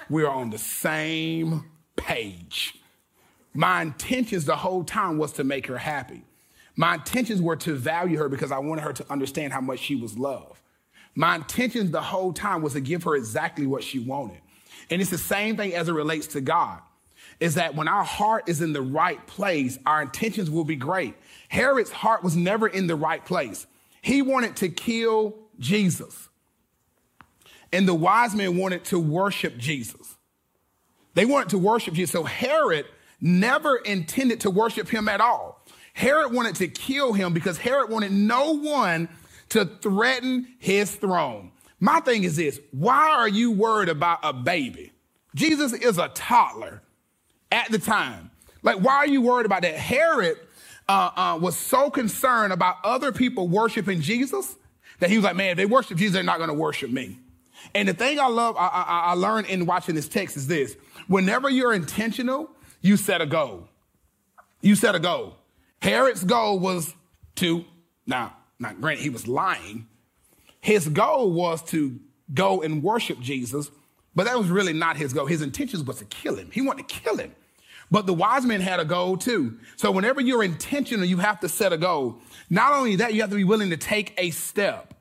We 0.10 0.24
are 0.24 0.34
on 0.34 0.50
the 0.50 0.58
same 0.58 1.66
page. 1.96 2.76
My 3.54 3.82
intentions 3.82 4.46
the 4.46 4.56
whole 4.56 4.84
time 4.84 5.18
was 5.18 5.34
to 5.34 5.44
make 5.44 5.68
her 5.68 5.78
happy. 5.78 6.24
My 6.76 6.96
intentions 6.96 7.42
were 7.42 7.56
to 7.58 7.74
value 7.74 8.18
her 8.18 8.28
because 8.28 8.52
I 8.52 8.60
wanted 8.60 8.82
her 8.84 8.94
to 8.94 9.12
understand 9.12 9.54
how 9.54 9.62
much 9.62 9.80
she 9.80 9.96
was 9.96 10.18
loved. 10.18 10.60
My 11.16 11.36
intentions 11.36 11.92
the 11.92 12.02
whole 12.02 12.34
time 12.34 12.62
was 12.62 12.74
to 12.74 12.82
give 12.82 13.04
her 13.04 13.16
exactly 13.16 13.66
what 13.66 13.84
she 13.84 14.00
wanted. 14.00 14.42
And 14.90 15.02
it's 15.02 15.12
the 15.12 15.18
same 15.18 15.56
thing 15.56 15.74
as 15.74 15.88
it 15.88 15.94
relates 15.94 16.28
to 16.28 16.42
God. 16.42 16.82
Is 17.40 17.56
that 17.56 17.76
when 17.76 17.88
our 17.88 18.04
heart 18.04 18.48
is 18.48 18.62
in 18.62 18.74
the 18.74 18.82
right 18.82 19.26
place, 19.26 19.80
our 19.86 20.02
intentions 20.02 20.50
will 20.50 20.64
be 20.64 20.76
great. 20.76 21.16
Herod's 21.48 21.92
heart 21.92 22.24
was 22.24 22.36
never 22.36 22.68
in 22.68 22.88
the 22.88 22.96
right 22.96 23.24
place. 23.26 23.68
He 24.06 24.22
wanted 24.22 24.58
to 24.58 24.70
kill 24.70 25.34
Jesus. 25.58 26.30
And 27.74 27.88
the 27.88 27.96
wise 27.96 28.36
men 28.36 28.56
wanted 28.56 28.86
to 28.86 29.00
worship 29.00 29.58
Jesus. 29.58 30.16
They 31.16 31.26
wanted 31.26 31.50
to 31.50 31.58
worship 31.58 31.96
Jesus. 31.96 32.12
So 32.12 32.24
Herod 32.24 32.86
never 33.20 33.78
intended 33.78 34.42
to 34.42 34.52
worship 34.52 34.90
him 34.90 35.10
at 35.10 35.22
all. 35.22 35.66
Herod 35.94 36.32
wanted 36.32 36.54
to 36.58 36.68
kill 36.68 37.14
him 37.14 37.34
because 37.34 37.58
Herod 37.58 37.90
wanted 37.90 38.12
no 38.12 38.56
one 38.56 39.10
to 39.50 39.66
threaten 39.66 40.50
his 40.60 40.96
throne. 40.96 41.52
My 41.80 42.00
thing 42.00 42.26
is 42.26 42.36
this 42.36 42.60
why 42.74 43.10
are 43.10 43.28
you 43.28 43.54
worried 43.54 43.90
about 43.90 44.20
a 44.22 44.34
baby? 44.34 44.92
Jesus 45.34 45.74
is 45.74 45.98
a 45.98 46.10
toddler 46.10 46.84
at 47.52 47.72
the 47.72 47.80
time. 47.80 48.30
Like, 48.62 48.78
why 48.82 48.98
are 48.98 49.08
you 49.08 49.24
worried 49.24 49.48
about 49.48 49.64
that? 49.64 49.74
Herod 49.74 50.38
uh, 50.88 51.12
uh, 51.16 51.40
was 51.42 51.58
so 51.58 51.90
concerned 51.90 52.54
about 52.54 52.78
other 52.84 53.12
people 53.12 53.48
worshiping 53.48 54.02
Jesus 54.02 54.56
that 55.00 55.10
he 55.10 55.18
was 55.18 55.24
like, 55.24 55.36
man, 55.36 55.52
if 55.52 55.58
they 55.58 55.66
worship 55.66 55.98
Jesus, 55.98 56.14
they're 56.14 56.24
not 56.24 56.38
going 56.38 56.50
to 56.50 56.54
worship 56.56 56.90
me. 56.90 57.20
And 57.74 57.88
the 57.88 57.94
thing 57.94 58.20
I 58.20 58.28
love, 58.28 58.56
I, 58.58 58.68
I, 58.68 59.00
I 59.08 59.14
learned 59.14 59.48
in 59.48 59.66
watching 59.66 59.96
this 59.96 60.08
text 60.08 60.38
is 60.38 60.48
this 60.48 60.78
whenever 61.08 61.50
you're 61.50 61.74
intentional, 61.74 62.50
you 62.82 62.98
set 62.98 63.22
a 63.22 63.26
goal. 63.26 63.68
You 64.62 64.76
set 64.76 64.96
a 64.96 65.00
goal. 65.00 65.38
Herod's 65.82 66.24
goal 66.24 66.60
was 66.60 66.94
to, 67.36 67.66
now, 68.06 68.36
not 68.60 68.80
granted, 68.80 69.04
he 69.04 69.10
was 69.10 69.28
lying. 69.28 69.88
His 70.62 70.88
goal 70.88 71.32
was 71.32 71.62
to 71.66 72.00
go 72.34 72.62
and 72.62 72.82
worship 72.82 73.20
Jesus, 73.20 73.70
but 74.16 74.26
that 74.26 74.38
was 74.38 74.50
really 74.50 74.74
not 74.74 74.98
his 74.98 75.14
goal. 75.14 75.26
His 75.26 75.42
intentions 75.42 75.84
was 75.84 75.98
to 75.98 76.06
kill 76.06 76.36
him. 76.36 76.50
He 76.52 76.62
wanted 76.62 76.88
to 76.88 76.96
kill 76.96 77.18
him. 77.18 77.36
But 77.92 78.06
the 78.06 78.14
wise 78.14 78.46
men 78.46 78.62
had 78.62 78.80
a 78.80 78.86
goal 78.86 79.18
too. 79.18 79.60
So 79.76 79.92
whenever 79.92 80.20
you're 80.22 80.44
intentional, 80.44 81.06
you 81.06 81.18
have 81.18 81.40
to 81.42 81.50
set 81.50 81.72
a 81.72 81.78
goal. 81.78 82.20
Not 82.50 82.74
only 82.74 82.96
that, 82.98 83.14
you 83.14 83.22
have 83.22 83.30
to 83.30 83.36
be 83.36 83.44
willing 83.44 83.70
to 83.70 83.78
take 83.78 84.14
a 84.18 84.32
step. 84.32 84.94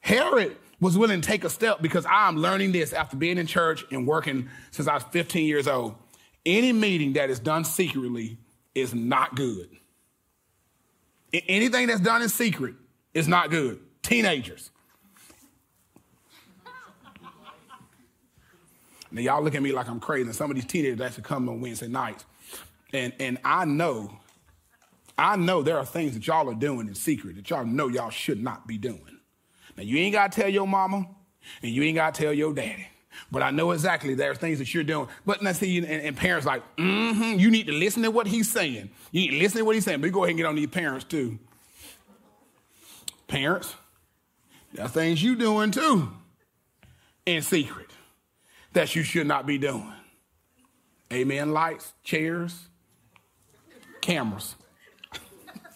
Herod 0.00 0.56
was 0.80 0.98
willing 0.98 1.20
to 1.20 1.26
take 1.26 1.44
a 1.44 1.50
step 1.50 1.80
because 1.80 2.04
I'm 2.08 2.36
learning 2.36 2.72
this 2.72 2.92
after 2.92 3.16
being 3.16 3.38
in 3.38 3.46
church 3.46 3.84
and 3.90 4.06
working 4.06 4.48
since 4.70 4.88
I 4.88 4.94
was 4.94 5.04
15 5.04 5.46
years 5.46 5.68
old. 5.68 5.94
Any 6.44 6.72
meeting 6.72 7.14
that 7.14 7.30
is 7.30 7.38
done 7.40 7.64
secretly 7.64 8.38
is 8.74 8.94
not 8.94 9.34
good. 9.34 9.68
Anything 11.32 11.88
that's 11.88 12.00
done 12.00 12.22
in 12.22 12.28
secret 12.28 12.74
is 13.14 13.26
not 13.26 13.50
good. 13.50 13.80
Teenagers. 14.02 14.70
Now 19.10 19.20
y'all 19.20 19.42
look 19.42 19.54
at 19.54 19.62
me 19.62 19.72
like 19.72 19.88
I'm 19.88 20.00
crazy. 20.00 20.24
And 20.24 20.34
some 20.34 20.50
of 20.50 20.56
these 20.56 20.66
teenagers 20.66 21.00
actually 21.00 21.24
come 21.24 21.48
on 21.48 21.60
Wednesday 21.60 21.88
nights. 21.88 22.24
And 22.92 23.12
and 23.20 23.38
I 23.44 23.64
know, 23.64 24.18
I 25.18 25.36
know 25.36 25.62
there 25.62 25.78
are 25.78 25.86
things 25.86 26.14
that 26.14 26.26
y'all 26.26 26.48
are 26.50 26.54
doing 26.54 26.88
in 26.88 26.94
secret 26.94 27.36
that 27.36 27.48
y'all 27.50 27.64
know 27.64 27.88
y'all 27.88 28.10
should 28.10 28.42
not 28.42 28.66
be 28.66 28.78
doing. 28.78 29.18
Now 29.76 29.82
you 29.82 29.98
ain't 29.98 30.14
gotta 30.14 30.40
tell 30.40 30.48
your 30.48 30.66
mama 30.66 31.06
and 31.62 31.72
you 31.72 31.82
ain't 31.82 31.96
gotta 31.96 32.18
tell 32.20 32.32
your 32.32 32.52
daddy. 32.52 32.88
But 33.30 33.42
I 33.42 33.50
know 33.50 33.70
exactly 33.70 34.14
there 34.14 34.30
are 34.30 34.34
things 34.34 34.58
that 34.58 34.72
you're 34.74 34.84
doing. 34.84 35.08
But 35.24 35.42
let's 35.42 35.58
see, 35.58 35.78
and, 35.78 35.86
and 35.86 36.16
parents 36.16 36.46
like, 36.46 36.62
mm-hmm, 36.76 37.38
you 37.38 37.50
need 37.50 37.66
to 37.66 37.72
listen 37.72 38.02
to 38.02 38.10
what 38.10 38.26
he's 38.26 38.50
saying. 38.50 38.90
You 39.10 39.22
need 39.22 39.30
to 39.30 39.38
listen 39.38 39.58
to 39.58 39.64
what 39.64 39.74
he's 39.74 39.84
saying. 39.84 40.00
But 40.00 40.06
you 40.06 40.12
go 40.12 40.24
ahead 40.24 40.30
and 40.30 40.38
get 40.38 40.46
on 40.46 40.54
these 40.54 40.68
parents 40.68 41.04
too. 41.04 41.38
Parents, 43.26 43.74
there 44.74 44.84
are 44.84 44.88
things 44.88 45.22
you 45.22 45.34
doing 45.34 45.70
too 45.70 46.10
in 47.24 47.42
secret 47.42 47.90
that 48.76 48.94
you 48.94 49.02
should 49.02 49.26
not 49.26 49.46
be 49.46 49.56
doing. 49.56 49.90
Amen. 51.10 51.52
Lights, 51.52 51.94
chairs, 52.04 52.68
cameras. 54.02 54.54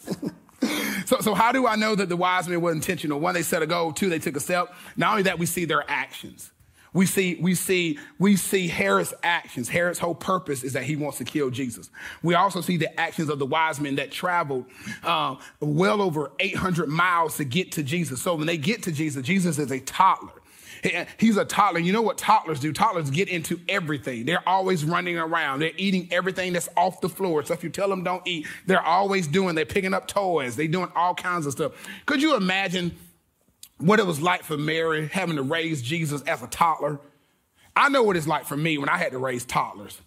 so, 1.06 1.18
so 1.20 1.34
how 1.34 1.50
do 1.50 1.66
I 1.66 1.76
know 1.76 1.94
that 1.94 2.10
the 2.10 2.16
wise 2.16 2.46
men 2.46 2.60
were 2.60 2.72
intentional? 2.72 3.18
One, 3.18 3.32
they 3.32 3.42
set 3.42 3.62
a 3.62 3.66
goal. 3.66 3.92
Two, 3.92 4.10
they 4.10 4.18
took 4.18 4.36
a 4.36 4.40
step. 4.40 4.74
Not 4.98 5.12
only 5.12 5.22
that, 5.22 5.38
we 5.38 5.46
see 5.46 5.64
their 5.64 5.82
actions. 5.90 6.52
We 6.92 7.06
see, 7.06 7.38
we 7.40 7.54
see, 7.54 7.98
we 8.18 8.36
see 8.36 8.68
Herod's 8.68 9.14
actions. 9.22 9.70
Herod's 9.70 9.98
whole 9.98 10.14
purpose 10.14 10.62
is 10.62 10.74
that 10.74 10.82
he 10.82 10.96
wants 10.96 11.18
to 11.18 11.24
kill 11.24 11.48
Jesus. 11.48 11.88
We 12.22 12.34
also 12.34 12.60
see 12.60 12.76
the 12.76 13.00
actions 13.00 13.30
of 13.30 13.38
the 13.38 13.46
wise 13.46 13.80
men 13.80 13.94
that 13.96 14.10
traveled 14.10 14.66
um, 15.04 15.38
well 15.60 16.02
over 16.02 16.32
800 16.38 16.88
miles 16.88 17.38
to 17.38 17.44
get 17.44 17.72
to 17.72 17.82
Jesus. 17.82 18.20
So 18.20 18.34
when 18.34 18.46
they 18.46 18.58
get 18.58 18.82
to 18.82 18.92
Jesus, 18.92 19.24
Jesus 19.24 19.58
is 19.58 19.70
a 19.70 19.80
toddler. 19.80 20.39
He's 21.18 21.36
a 21.36 21.44
toddler. 21.44 21.80
You 21.80 21.92
know 21.92 22.02
what 22.02 22.18
toddlers 22.18 22.60
do? 22.60 22.72
Toddlers 22.72 23.10
get 23.10 23.28
into 23.28 23.60
everything. 23.68 24.24
They're 24.24 24.48
always 24.48 24.84
running 24.84 25.18
around. 25.18 25.60
They're 25.60 25.72
eating 25.76 26.08
everything 26.10 26.52
that's 26.52 26.68
off 26.76 27.00
the 27.00 27.08
floor. 27.08 27.44
So 27.44 27.54
if 27.54 27.62
you 27.62 27.70
tell 27.70 27.88
them 27.88 28.02
don't 28.02 28.26
eat, 28.26 28.46
they're 28.66 28.82
always 28.82 29.26
doing, 29.26 29.54
they're 29.54 29.66
picking 29.66 29.94
up 29.94 30.08
toys. 30.08 30.56
They're 30.56 30.68
doing 30.68 30.90
all 30.96 31.14
kinds 31.14 31.46
of 31.46 31.52
stuff. 31.52 31.72
Could 32.06 32.22
you 32.22 32.36
imagine 32.36 32.96
what 33.80 33.98
it 33.98 34.06
was 34.06 34.20
like 34.20 34.42
for 34.42 34.56
Mary 34.56 35.08
having 35.08 35.36
to 35.36 35.42
raise 35.42 35.82
Jesus 35.82 36.22
as 36.22 36.42
a 36.42 36.46
toddler. 36.46 37.00
I 37.74 37.88
know 37.88 38.02
what 38.02 38.16
it's 38.16 38.26
like 38.26 38.44
for 38.44 38.56
me 38.56 38.78
when 38.78 38.88
I 38.88 38.98
had 38.98 39.12
to 39.12 39.18
raise 39.18 39.44
toddlers. 39.44 40.00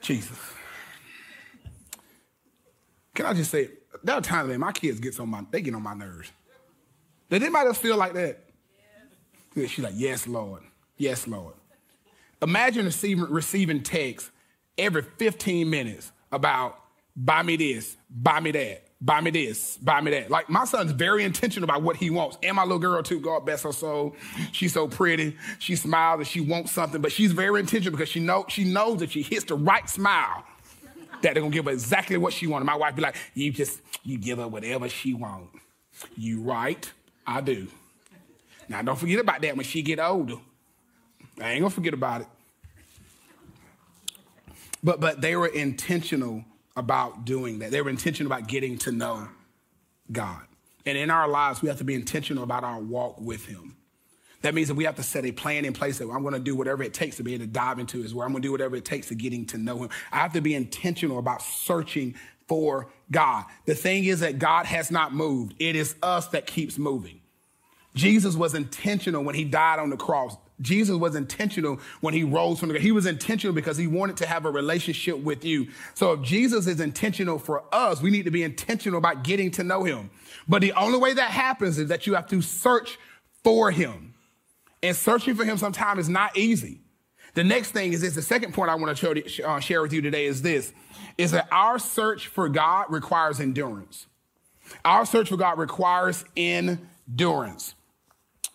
Jesus. 0.00 0.38
Can 3.14 3.26
I 3.26 3.34
just 3.34 3.50
say, 3.50 3.68
there 4.02 4.16
are 4.16 4.20
times 4.20 4.48
when 4.48 4.58
my 4.58 4.72
kids 4.72 4.98
get 4.98 5.18
on 5.20 5.28
my, 5.28 5.44
they 5.50 5.60
get 5.60 5.74
on 5.74 5.82
my 5.82 5.94
nerves. 5.94 6.32
Did 7.32 7.44
anybody 7.44 7.68
else 7.68 7.78
feel 7.78 7.96
like 7.96 8.12
that? 8.12 8.40
Yes. 9.56 9.70
She's 9.70 9.82
like, 9.82 9.94
yes, 9.96 10.26
Lord. 10.26 10.62
Yes, 10.98 11.26
Lord. 11.26 11.54
Imagine 12.42 12.84
receiving, 12.84 13.24
receiving 13.24 13.82
texts 13.82 14.30
every 14.76 15.00
15 15.00 15.70
minutes 15.70 16.12
about 16.30 16.78
buy 17.16 17.42
me 17.42 17.56
this, 17.56 17.96
buy 18.10 18.38
me 18.38 18.50
that, 18.50 18.84
buy 19.00 19.22
me 19.22 19.30
this, 19.30 19.78
buy 19.78 20.02
me 20.02 20.10
that. 20.10 20.30
Like 20.30 20.50
my 20.50 20.66
son's 20.66 20.92
very 20.92 21.24
intentional 21.24 21.64
about 21.64 21.80
what 21.80 21.96
he 21.96 22.10
wants. 22.10 22.36
And 22.42 22.54
my 22.54 22.64
little 22.64 22.78
girl 22.78 23.02
too, 23.02 23.18
God 23.18 23.46
bless 23.46 23.62
her 23.62 23.72
soul. 23.72 24.14
She's 24.52 24.74
so 24.74 24.86
pretty. 24.86 25.34
She 25.58 25.74
smiles 25.74 26.18
and 26.18 26.26
she 26.26 26.40
wants 26.40 26.72
something, 26.72 27.00
but 27.00 27.12
she's 27.12 27.32
very 27.32 27.60
intentional 27.60 27.92
because 27.92 28.10
she 28.10 28.20
know 28.20 28.44
she 28.50 28.64
knows 28.64 28.98
that 28.98 29.10
she 29.10 29.22
hits 29.22 29.44
the 29.44 29.54
right 29.54 29.88
smile. 29.88 30.44
That 31.22 31.32
they're 31.32 31.42
gonna 31.42 31.48
give 31.48 31.64
her 31.64 31.70
exactly 31.70 32.18
what 32.18 32.34
she 32.34 32.46
wanted. 32.46 32.66
My 32.66 32.76
wife 32.76 32.94
be 32.94 33.00
like, 33.00 33.16
you 33.32 33.52
just 33.52 33.80
you 34.02 34.18
give 34.18 34.36
her 34.36 34.48
whatever 34.48 34.90
she 34.90 35.14
want. 35.14 35.48
You 36.14 36.42
right, 36.42 36.90
I 37.26 37.40
do. 37.40 37.68
Now 38.68 38.82
don't 38.82 38.98
forget 38.98 39.20
about 39.20 39.42
that 39.42 39.56
when 39.56 39.64
she 39.64 39.82
get 39.82 39.98
older. 39.98 40.36
I 41.40 41.52
ain't 41.52 41.60
gonna 41.60 41.70
forget 41.70 41.94
about 41.94 42.22
it. 42.22 42.26
But 44.82 45.00
but 45.00 45.20
they 45.20 45.36
were 45.36 45.46
intentional 45.46 46.44
about 46.76 47.24
doing 47.24 47.60
that. 47.60 47.70
They 47.70 47.82
were 47.82 47.90
intentional 47.90 48.32
about 48.32 48.48
getting 48.48 48.78
to 48.78 48.92
know 48.92 49.28
God. 50.10 50.42
And 50.84 50.98
in 50.98 51.10
our 51.10 51.28
lives, 51.28 51.62
we 51.62 51.68
have 51.68 51.78
to 51.78 51.84
be 51.84 51.94
intentional 51.94 52.42
about 52.42 52.64
our 52.64 52.80
walk 52.80 53.20
with 53.20 53.46
Him. 53.46 53.76
That 54.42 54.54
means 54.54 54.68
that 54.68 54.74
we 54.74 54.84
have 54.84 54.96
to 54.96 55.04
set 55.04 55.24
a 55.24 55.30
plan 55.30 55.64
in 55.64 55.72
place 55.72 55.98
that 55.98 56.10
I'm 56.10 56.22
going 56.22 56.34
to 56.34 56.40
do 56.40 56.56
whatever 56.56 56.82
it 56.82 56.92
takes 56.92 57.16
to 57.18 57.22
be 57.22 57.34
able 57.34 57.44
to 57.44 57.50
dive 57.50 57.78
into 57.78 58.02
His 58.02 58.12
Word. 58.12 58.24
I'm 58.24 58.32
going 58.32 58.42
to 58.42 58.48
do 58.48 58.52
whatever 58.52 58.74
it 58.74 58.84
takes 58.84 59.08
to 59.08 59.14
getting 59.14 59.46
to 59.46 59.58
know 59.58 59.84
Him. 59.84 59.90
I 60.10 60.18
have 60.18 60.32
to 60.32 60.40
be 60.40 60.54
intentional 60.54 61.18
about 61.18 61.42
searching 61.42 62.16
for 62.48 62.88
God. 63.12 63.44
The 63.66 63.74
thing 63.74 64.04
is 64.04 64.20
that 64.20 64.38
God 64.38 64.66
has 64.66 64.90
not 64.90 65.14
moved. 65.14 65.54
It 65.58 65.76
is 65.76 65.94
us 66.02 66.26
that 66.28 66.46
keeps 66.46 66.78
moving. 66.78 67.20
Jesus 67.94 68.34
was 68.34 68.54
intentional 68.54 69.22
when 69.22 69.34
he 69.34 69.44
died 69.44 69.78
on 69.78 69.90
the 69.90 69.96
cross. 69.96 70.36
Jesus 70.60 70.96
was 70.96 71.14
intentional 71.14 71.80
when 72.00 72.14
he 72.14 72.24
rose 72.24 72.58
from 72.58 72.68
the 72.68 72.74
grave. 72.74 72.82
He 72.84 72.92
was 72.92 73.06
intentional 73.06 73.54
because 73.54 73.76
he 73.76 73.86
wanted 73.86 74.16
to 74.18 74.26
have 74.26 74.44
a 74.44 74.50
relationship 74.50 75.18
with 75.18 75.44
you. 75.44 75.68
So 75.94 76.12
if 76.12 76.22
Jesus 76.22 76.66
is 76.66 76.80
intentional 76.80 77.38
for 77.38 77.64
us, 77.72 78.00
we 78.00 78.10
need 78.10 78.24
to 78.24 78.30
be 78.30 78.44
intentional 78.44 78.98
about 78.98 79.24
getting 79.24 79.50
to 79.52 79.64
know 79.64 79.84
him. 79.84 80.10
But 80.48 80.62
the 80.62 80.72
only 80.72 80.98
way 80.98 81.12
that 81.14 81.30
happens 81.30 81.78
is 81.78 81.88
that 81.88 82.06
you 82.06 82.14
have 82.14 82.28
to 82.28 82.40
search 82.40 82.98
for 83.42 83.70
him. 83.70 84.14
And 84.82 84.96
searching 84.96 85.34
for 85.34 85.44
him 85.44 85.58
sometimes 85.58 86.00
is 86.00 86.08
not 86.08 86.36
easy. 86.36 86.81
The 87.34 87.44
next 87.44 87.70
thing 87.70 87.92
is 87.92 88.02
this. 88.02 88.14
The 88.14 88.22
second 88.22 88.52
point 88.52 88.70
I 88.70 88.74
want 88.74 88.96
to 88.96 89.44
uh, 89.44 89.60
share 89.60 89.82
with 89.82 89.92
you 89.92 90.02
today 90.02 90.26
is 90.26 90.42
this, 90.42 90.72
is 91.16 91.30
that 91.30 91.48
our 91.50 91.78
search 91.78 92.28
for 92.28 92.48
God 92.48 92.86
requires 92.90 93.40
endurance. 93.40 94.06
Our 94.84 95.06
search 95.06 95.28
for 95.28 95.36
God 95.36 95.58
requires 95.58 96.24
endurance. 96.36 97.74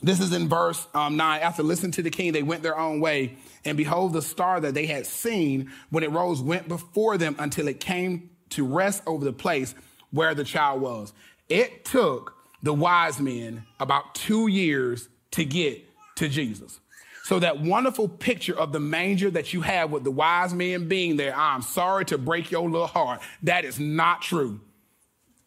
This 0.01 0.19
is 0.19 0.31
in 0.31 0.48
verse 0.48 0.88
um, 0.93 1.17
9. 1.17 1.41
After 1.41 1.63
listening 1.63 1.91
to 1.93 2.03
the 2.03 2.12
king, 2.12 2.31
they 2.31 2.43
went 2.43 2.62
their 2.62 2.77
own 2.77 3.00
way. 3.00 3.36
And 3.65 3.75
behold, 3.77 4.13
the 4.13 4.22
star 4.22 4.60
that 4.60 4.75
they 4.75 4.86
had 4.86 5.07
seen 5.07 5.72
when 5.89 6.03
it 6.03 6.12
rose 6.12 6.41
went 6.41 6.67
before 6.67 7.17
them 7.17 7.36
until 7.39 7.67
it 7.67 7.79
came 7.79 8.29
to 8.50 8.65
rest 8.65 9.01
over 9.07 9.25
the 9.25 9.34
place 9.34 9.74
where 10.12 10.36
the 10.36 10.43
child 10.43 10.81
was. 10.81 11.13
It 11.50 11.84
took 11.84 12.36
the 12.62 12.74
wise 12.74 13.19
men 13.19 13.63
about 13.79 14.13
two 14.13 14.48
years 14.48 15.10
to 15.31 15.43
get 15.43 15.84
to 16.15 16.29
Jesus. 16.29 16.79
So, 17.27 17.39
that 17.39 17.60
wonderful 17.60 18.07
picture 18.07 18.57
of 18.57 18.72
the 18.72 18.79
manger 18.79 19.29
that 19.31 19.53
you 19.53 19.62
have 19.62 19.91
with 19.91 20.03
the 20.03 20.12
wise 20.12 20.53
men 20.53 20.88
being 20.88 21.17
there, 21.17 21.36
I'm 21.36 21.62
sorry 21.62 22.05
to 22.05 22.17
break 22.17 22.51
your 22.51 22.69
little 22.69 22.88
heart. 22.88 23.22
That 23.43 23.65
is 23.65 23.79
not 23.79 24.22
true. 24.22 24.62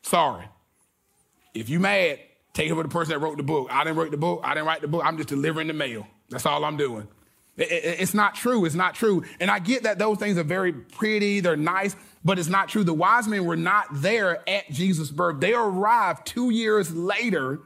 Sorry. 0.02 0.46
If 1.54 1.68
you 1.68 1.80
mad, 1.80 2.18
Take 2.52 2.70
it 2.70 2.74
for 2.74 2.82
the 2.82 2.88
person 2.88 3.12
that 3.12 3.20
wrote 3.20 3.36
the 3.36 3.42
book. 3.42 3.68
I 3.70 3.84
didn't 3.84 3.96
write 3.96 4.10
the 4.10 4.16
book. 4.16 4.40
I 4.42 4.54
didn't 4.54 4.66
write 4.66 4.80
the 4.80 4.88
book. 4.88 5.02
I'm 5.04 5.16
just 5.16 5.28
delivering 5.28 5.68
the 5.68 5.72
mail. 5.72 6.06
That's 6.30 6.46
all 6.46 6.64
I'm 6.64 6.76
doing. 6.76 7.06
It, 7.56 7.70
it, 7.70 8.00
it's 8.00 8.14
not 8.14 8.34
true. 8.34 8.64
It's 8.64 8.74
not 8.74 8.94
true. 8.94 9.24
And 9.38 9.50
I 9.50 9.60
get 9.60 9.84
that 9.84 9.98
those 9.98 10.18
things 10.18 10.36
are 10.36 10.44
very 10.44 10.72
pretty. 10.72 11.40
They're 11.40 11.56
nice, 11.56 11.94
but 12.24 12.38
it's 12.38 12.48
not 12.48 12.68
true. 12.68 12.82
The 12.82 12.94
wise 12.94 13.28
men 13.28 13.44
were 13.44 13.56
not 13.56 13.86
there 13.92 14.48
at 14.48 14.70
Jesus' 14.70 15.10
birth. 15.10 15.40
They 15.40 15.54
arrived 15.54 16.26
two 16.26 16.50
years 16.50 16.92
later 16.92 17.60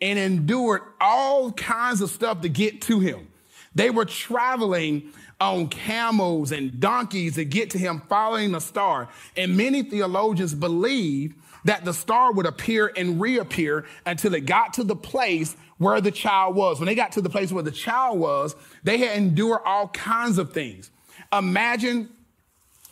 and 0.00 0.18
endured 0.18 0.82
all 1.00 1.52
kinds 1.52 2.00
of 2.00 2.10
stuff 2.10 2.40
to 2.40 2.48
get 2.48 2.82
to 2.82 3.00
him. 3.00 3.28
They 3.74 3.90
were 3.90 4.04
traveling 4.04 5.12
on 5.40 5.68
camels 5.68 6.52
and 6.52 6.78
donkeys 6.78 7.34
to 7.34 7.44
get 7.44 7.70
to 7.70 7.78
him 7.78 8.02
following 8.08 8.52
the 8.52 8.60
star. 8.60 9.08
And 9.36 9.56
many 9.56 9.82
theologians 9.82 10.54
believe 10.54 11.34
that 11.64 11.84
the 11.84 11.92
star 11.92 12.32
would 12.32 12.46
appear 12.46 12.92
and 12.96 13.20
reappear 13.20 13.84
until 14.06 14.34
it 14.34 14.46
got 14.46 14.74
to 14.74 14.84
the 14.84 14.96
place 14.96 15.56
where 15.78 16.00
the 16.00 16.10
child 16.10 16.54
was. 16.54 16.78
When 16.78 16.86
they 16.86 16.94
got 16.94 17.12
to 17.12 17.20
the 17.20 17.30
place 17.30 17.50
where 17.52 17.62
the 17.62 17.70
child 17.70 18.18
was, 18.18 18.54
they 18.82 18.98
had 18.98 19.16
endured 19.16 19.60
all 19.64 19.88
kinds 19.88 20.38
of 20.38 20.52
things. 20.52 20.90
Imagine 21.32 22.08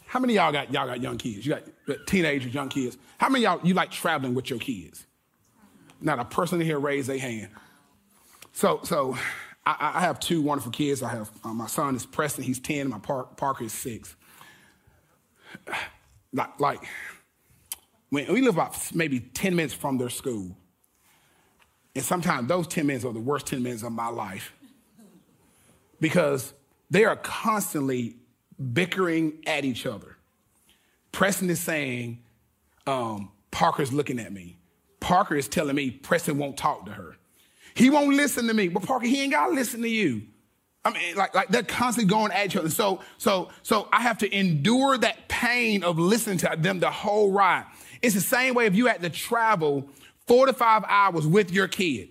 how 0.07 0.21
many 0.21 0.35
y'all 0.35 0.53
got 0.53 0.73
y'all 0.73 0.87
got 0.87 1.01
young 1.01 1.17
kids? 1.17 1.47
You 1.47 1.55
got 1.55 1.63
uh, 1.89 1.95
teenagers, 2.07 2.53
young 2.53 2.69
kids. 2.69 2.99
How 3.19 3.29
many 3.29 3.45
y'all 3.45 3.61
you 3.63 3.75
like 3.75 3.91
traveling 3.91 4.35
with 4.35 4.51
your 4.51 4.59
kids? 4.59 5.07
Not 6.01 6.19
a 6.19 6.25
person 6.25 6.61
in 6.61 6.67
here 6.67 6.79
raised 6.79 7.09
their 7.09 7.19
hand. 7.19 7.49
So 8.53 8.81
so 8.83 9.17
I, 9.65 9.93
I 9.95 10.01
have 10.01 10.19
two 10.19 10.43
wonderful 10.43 10.73
kids. 10.73 11.03
I 11.03 11.11
have 11.11 11.31
uh, 11.45 11.55
my 11.55 11.67
son 11.67 11.95
is 11.95 12.07
Preston, 12.07 12.45
he's 12.45 12.59
10, 12.59 12.89
my 12.89 12.99
Parker 12.99 13.65
is 13.65 13.73
six. 13.73 14.17
Like, 16.35 16.59
like 16.59 16.83
when 18.09 18.33
we 18.33 18.41
live 18.41 18.55
about 18.55 18.95
maybe 18.95 19.21
10 19.21 19.55
minutes 19.55 19.75
from 19.75 19.99
their 19.99 20.09
school. 20.09 20.57
And 21.95 22.05
sometimes 22.05 22.49
those 22.49 22.67
10 22.67 22.87
minutes 22.87 23.05
are 23.05 23.13
the 23.13 23.21
worst 23.21 23.47
10 23.47 23.63
minutes 23.63 23.83
of 23.83 23.93
my 23.93 24.09
life. 24.09 24.55
Because 26.01 26.55
they 26.91 27.05
are 27.05 27.17
constantly 27.17 28.17
bickering 28.73 29.39
at 29.47 29.65
each 29.65 29.87
other. 29.87 30.17
Preston 31.11 31.49
is 31.51 31.61
saying, 31.61 32.23
um, 32.87 33.31
Parker's 33.51 33.93
looking 33.93 34.19
at 34.19 34.33
me. 34.33 34.59
Parker 35.01 35.35
is 35.35 35.49
telling 35.49 35.77
me 35.77 35.91
Preston 35.91 36.39
won't 36.39 36.57
talk 36.57 36.87
to 36.87 36.93
her. 36.93 37.17
He 37.75 37.91
won't 37.91 38.15
listen 38.15 38.47
to 38.49 38.55
me. 38.55 38.69
But 38.69 38.85
Parker, 38.85 39.07
he 39.07 39.23
ain't 39.23 39.33
gotta 39.33 39.53
listen 39.53 39.83
to 39.83 39.89
you. 39.89 40.23
I 40.85 40.93
mean, 40.93 41.17
like, 41.17 41.35
like 41.35 41.49
they're 41.49 41.63
constantly 41.63 42.11
going 42.11 42.33
at 42.33 42.47
each 42.47 42.57
other. 42.57 42.69
So, 42.69 43.01
so, 43.19 43.51
so 43.63 43.89
I 43.93 44.01
have 44.03 44.19
to 44.19 44.37
endure 44.37 44.99
that 44.99 45.29
pain 45.29 45.85
of 45.85 45.99
listening 45.99 46.39
to 46.39 46.57
them 46.59 46.81
the 46.81 46.91
whole 46.91 47.31
ride. 47.31 47.67
It's 48.01 48.15
the 48.15 48.21
same 48.21 48.55
way 48.55 48.67
if 48.67 48.75
you 48.75 48.87
had 48.87 49.01
to 49.03 49.11
travel 49.11 49.89
four 50.27 50.47
to 50.47 50.53
five 50.53 50.85
hours 50.89 51.27
with 51.27 51.53
your 51.53 51.69
kid. 51.69 52.09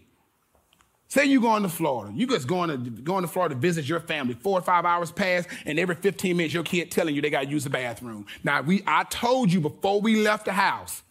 Say 1.09 1.25
you're 1.25 1.41
going 1.41 1.63
to 1.63 1.69
Florida. 1.69 2.13
You 2.15 2.25
just 2.25 2.47
going 2.47 2.69
to 2.69 2.77
going 2.77 3.23
to 3.23 3.27
Florida 3.27 3.53
to 3.53 3.59
visit 3.59 3.83
your 3.83 3.99
family. 3.99 4.33
Four 4.33 4.59
or 4.59 4.61
five 4.61 4.85
hours 4.85 5.11
pass, 5.11 5.45
and 5.65 5.77
every 5.77 5.95
15 5.95 6.37
minutes 6.37 6.53
your 6.53 6.63
kid 6.63 6.89
telling 6.89 7.13
you 7.13 7.21
they 7.21 7.29
got 7.29 7.41
to 7.41 7.49
use 7.49 7.65
the 7.65 7.69
bathroom. 7.69 8.25
Now 8.45 8.61
we, 8.61 8.81
I 8.87 9.03
told 9.03 9.51
you 9.51 9.59
before 9.59 9.99
we 9.99 10.21
left 10.21 10.45
the 10.45 10.53
house. 10.53 11.03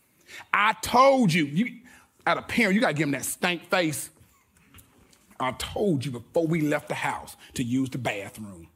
I 0.54 0.72
told 0.80 1.34
you, 1.34 1.44
you, 1.44 1.80
at 2.26 2.38
a 2.38 2.42
parent, 2.42 2.74
you 2.74 2.80
got 2.80 2.88
to 2.88 2.94
give 2.94 3.08
them 3.08 3.12
that 3.12 3.26
stank 3.26 3.68
face 3.68 4.08
I 5.40 5.52
told 5.52 6.04
you 6.04 6.12
before 6.12 6.46
we 6.46 6.60
left 6.60 6.88
the 6.88 6.94
house 6.94 7.36
to 7.54 7.62
use 7.62 7.90
the 7.90 7.98
bathroom. 7.98 8.68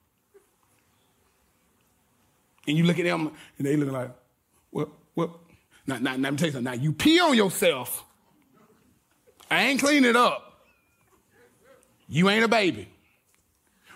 And 2.66 2.76
you 2.76 2.85
look 2.85 2.99
at 2.99 3.04
them 3.04 3.30
and 3.59 3.66
they 3.66 3.76
look 3.76 3.92
like, 3.92 4.11
what, 4.71 4.88
what? 5.14 5.30
Now, 5.87 5.99
now, 5.99 6.16
now, 6.16 6.23
let 6.23 6.33
me 6.33 6.37
tell 6.38 6.47
you 6.47 6.52
something. 6.52 6.73
Now, 6.73 6.80
you 6.80 6.92
pee 6.92 7.21
on 7.21 7.37
yourself. 7.37 8.04
I 9.50 9.64
ain't 9.64 9.80
clean 9.80 10.04
it 10.04 10.16
up. 10.16 10.62
You 12.09 12.28
ain't 12.30 12.44
a 12.44 12.49
baby. 12.49 12.88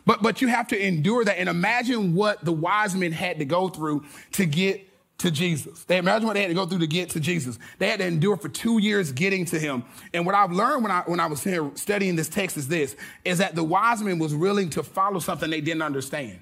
But, 0.04 0.22
but 0.22 0.40
you 0.40 0.48
have 0.48 0.68
to 0.68 0.86
endure 0.86 1.24
that 1.24 1.38
and 1.38 1.48
imagine 1.48 2.14
what 2.14 2.44
the 2.44 2.52
wise 2.52 2.94
men 2.94 3.12
had 3.12 3.38
to 3.40 3.44
go 3.44 3.68
through 3.68 4.04
to 4.32 4.46
get 4.46 4.87
to 5.18 5.30
Jesus. 5.32 5.84
They 5.84 5.98
imagine 5.98 6.26
what 6.26 6.34
they 6.34 6.42
had 6.42 6.48
to 6.48 6.54
go 6.54 6.64
through 6.64 6.78
to 6.78 6.86
get 6.86 7.10
to 7.10 7.20
Jesus. 7.20 7.58
They 7.78 7.88
had 7.88 7.98
to 7.98 8.06
endure 8.06 8.36
for 8.36 8.48
two 8.48 8.78
years 8.78 9.10
getting 9.12 9.44
to 9.46 9.58
him. 9.58 9.84
And 10.14 10.24
what 10.24 10.34
I've 10.34 10.52
learned 10.52 10.84
when 10.84 10.92
I 10.92 11.02
when 11.06 11.20
I 11.20 11.26
was 11.26 11.42
here 11.42 11.70
studying 11.74 12.16
this 12.16 12.28
text 12.28 12.56
is 12.56 12.68
this: 12.68 12.96
is 13.24 13.38
that 13.38 13.54
the 13.54 13.64
wise 13.64 14.00
men 14.00 14.18
was 14.18 14.34
willing 14.34 14.70
to 14.70 14.82
follow 14.82 15.18
something 15.18 15.50
they 15.50 15.60
didn't 15.60 15.82
understand. 15.82 16.38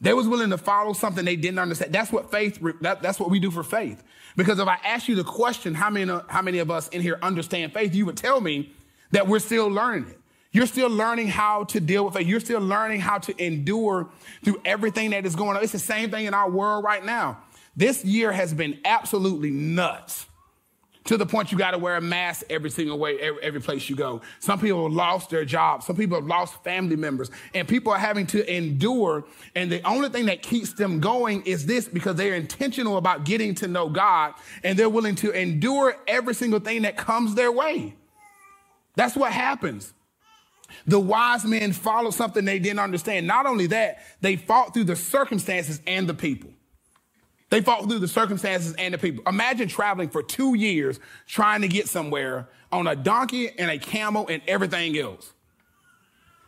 They 0.00 0.14
was 0.14 0.26
willing 0.26 0.48
to 0.48 0.58
follow 0.58 0.94
something 0.94 1.26
they 1.26 1.36
didn't 1.36 1.58
understand. 1.58 1.92
That's 1.92 2.10
what 2.10 2.30
faith. 2.30 2.58
That, 2.80 3.02
that's 3.02 3.20
what 3.20 3.30
we 3.30 3.38
do 3.38 3.50
for 3.50 3.62
faith. 3.62 4.02
Because 4.34 4.58
if 4.58 4.66
I 4.66 4.78
ask 4.82 5.08
you 5.08 5.14
the 5.14 5.24
question, 5.24 5.74
how 5.74 5.90
many 5.90 6.10
how 6.28 6.40
many 6.40 6.58
of 6.58 6.70
us 6.70 6.88
in 6.88 7.02
here 7.02 7.18
understand 7.20 7.74
faith? 7.74 7.94
You 7.94 8.06
would 8.06 8.16
tell 8.16 8.40
me 8.40 8.72
that 9.10 9.28
we're 9.28 9.40
still 9.40 9.68
learning 9.68 10.08
it. 10.08 10.16
You're 10.52 10.66
still 10.66 10.88
learning 10.88 11.28
how 11.28 11.64
to 11.64 11.80
deal 11.80 12.04
with 12.06 12.16
it. 12.16 12.26
You're 12.26 12.40
still 12.40 12.60
learning 12.60 13.00
how 13.00 13.18
to 13.18 13.44
endure 13.44 14.08
through 14.42 14.60
everything 14.64 15.10
that 15.10 15.24
is 15.24 15.36
going 15.36 15.56
on. 15.56 15.62
It's 15.62 15.72
the 15.72 15.78
same 15.78 16.10
thing 16.10 16.24
in 16.24 16.34
our 16.34 16.50
world 16.50 16.82
right 16.82 17.04
now. 17.04 17.38
This 17.80 18.04
year 18.04 18.30
has 18.30 18.52
been 18.52 18.78
absolutely 18.84 19.50
nuts 19.50 20.26
to 21.04 21.16
the 21.16 21.24
point 21.24 21.50
you 21.50 21.56
got 21.56 21.70
to 21.70 21.78
wear 21.78 21.96
a 21.96 22.00
mask 22.02 22.44
every 22.50 22.68
single 22.68 22.98
way, 22.98 23.18
every, 23.18 23.42
every, 23.42 23.60
place 23.62 23.88
you 23.88 23.96
go. 23.96 24.20
Some 24.38 24.60
people 24.60 24.82
have 24.82 24.92
lost 24.92 25.30
their 25.30 25.46
jobs. 25.46 25.86
Some 25.86 25.96
people 25.96 26.18
have 26.18 26.26
lost 26.26 26.62
family 26.62 26.96
members 26.96 27.30
and 27.54 27.66
people 27.66 27.90
are 27.90 27.98
having 27.98 28.26
to 28.26 28.54
endure. 28.54 29.24
And 29.54 29.72
the 29.72 29.82
only 29.88 30.10
thing 30.10 30.26
that 30.26 30.42
keeps 30.42 30.74
them 30.74 31.00
going 31.00 31.42
is 31.46 31.64
this 31.64 31.88
because 31.88 32.16
they're 32.16 32.34
intentional 32.34 32.98
about 32.98 33.24
getting 33.24 33.54
to 33.54 33.66
know 33.66 33.88
God 33.88 34.34
and 34.62 34.78
they're 34.78 34.90
willing 34.90 35.14
to 35.14 35.30
endure 35.30 35.96
every 36.06 36.34
single 36.34 36.60
thing 36.60 36.82
that 36.82 36.98
comes 36.98 37.34
their 37.34 37.50
way. 37.50 37.94
That's 38.94 39.16
what 39.16 39.32
happens. 39.32 39.94
The 40.86 41.00
wise 41.00 41.46
men 41.46 41.72
followed 41.72 42.12
something 42.12 42.44
they 42.44 42.58
didn't 42.58 42.80
understand. 42.80 43.26
Not 43.26 43.46
only 43.46 43.68
that, 43.68 44.02
they 44.20 44.36
fought 44.36 44.74
through 44.74 44.84
the 44.84 44.96
circumstances 44.96 45.80
and 45.86 46.06
the 46.06 46.12
people. 46.12 46.50
They 47.50 47.60
fought 47.60 47.88
through 47.88 47.98
the 47.98 48.08
circumstances 48.08 48.74
and 48.78 48.94
the 48.94 48.98
people. 48.98 49.24
Imagine 49.26 49.68
traveling 49.68 50.08
for 50.08 50.22
two 50.22 50.54
years 50.54 51.00
trying 51.26 51.62
to 51.62 51.68
get 51.68 51.88
somewhere 51.88 52.48
on 52.70 52.86
a 52.86 52.94
donkey 52.94 53.50
and 53.58 53.70
a 53.70 53.78
camel 53.78 54.26
and 54.28 54.40
everything 54.46 54.96
else. 54.96 55.32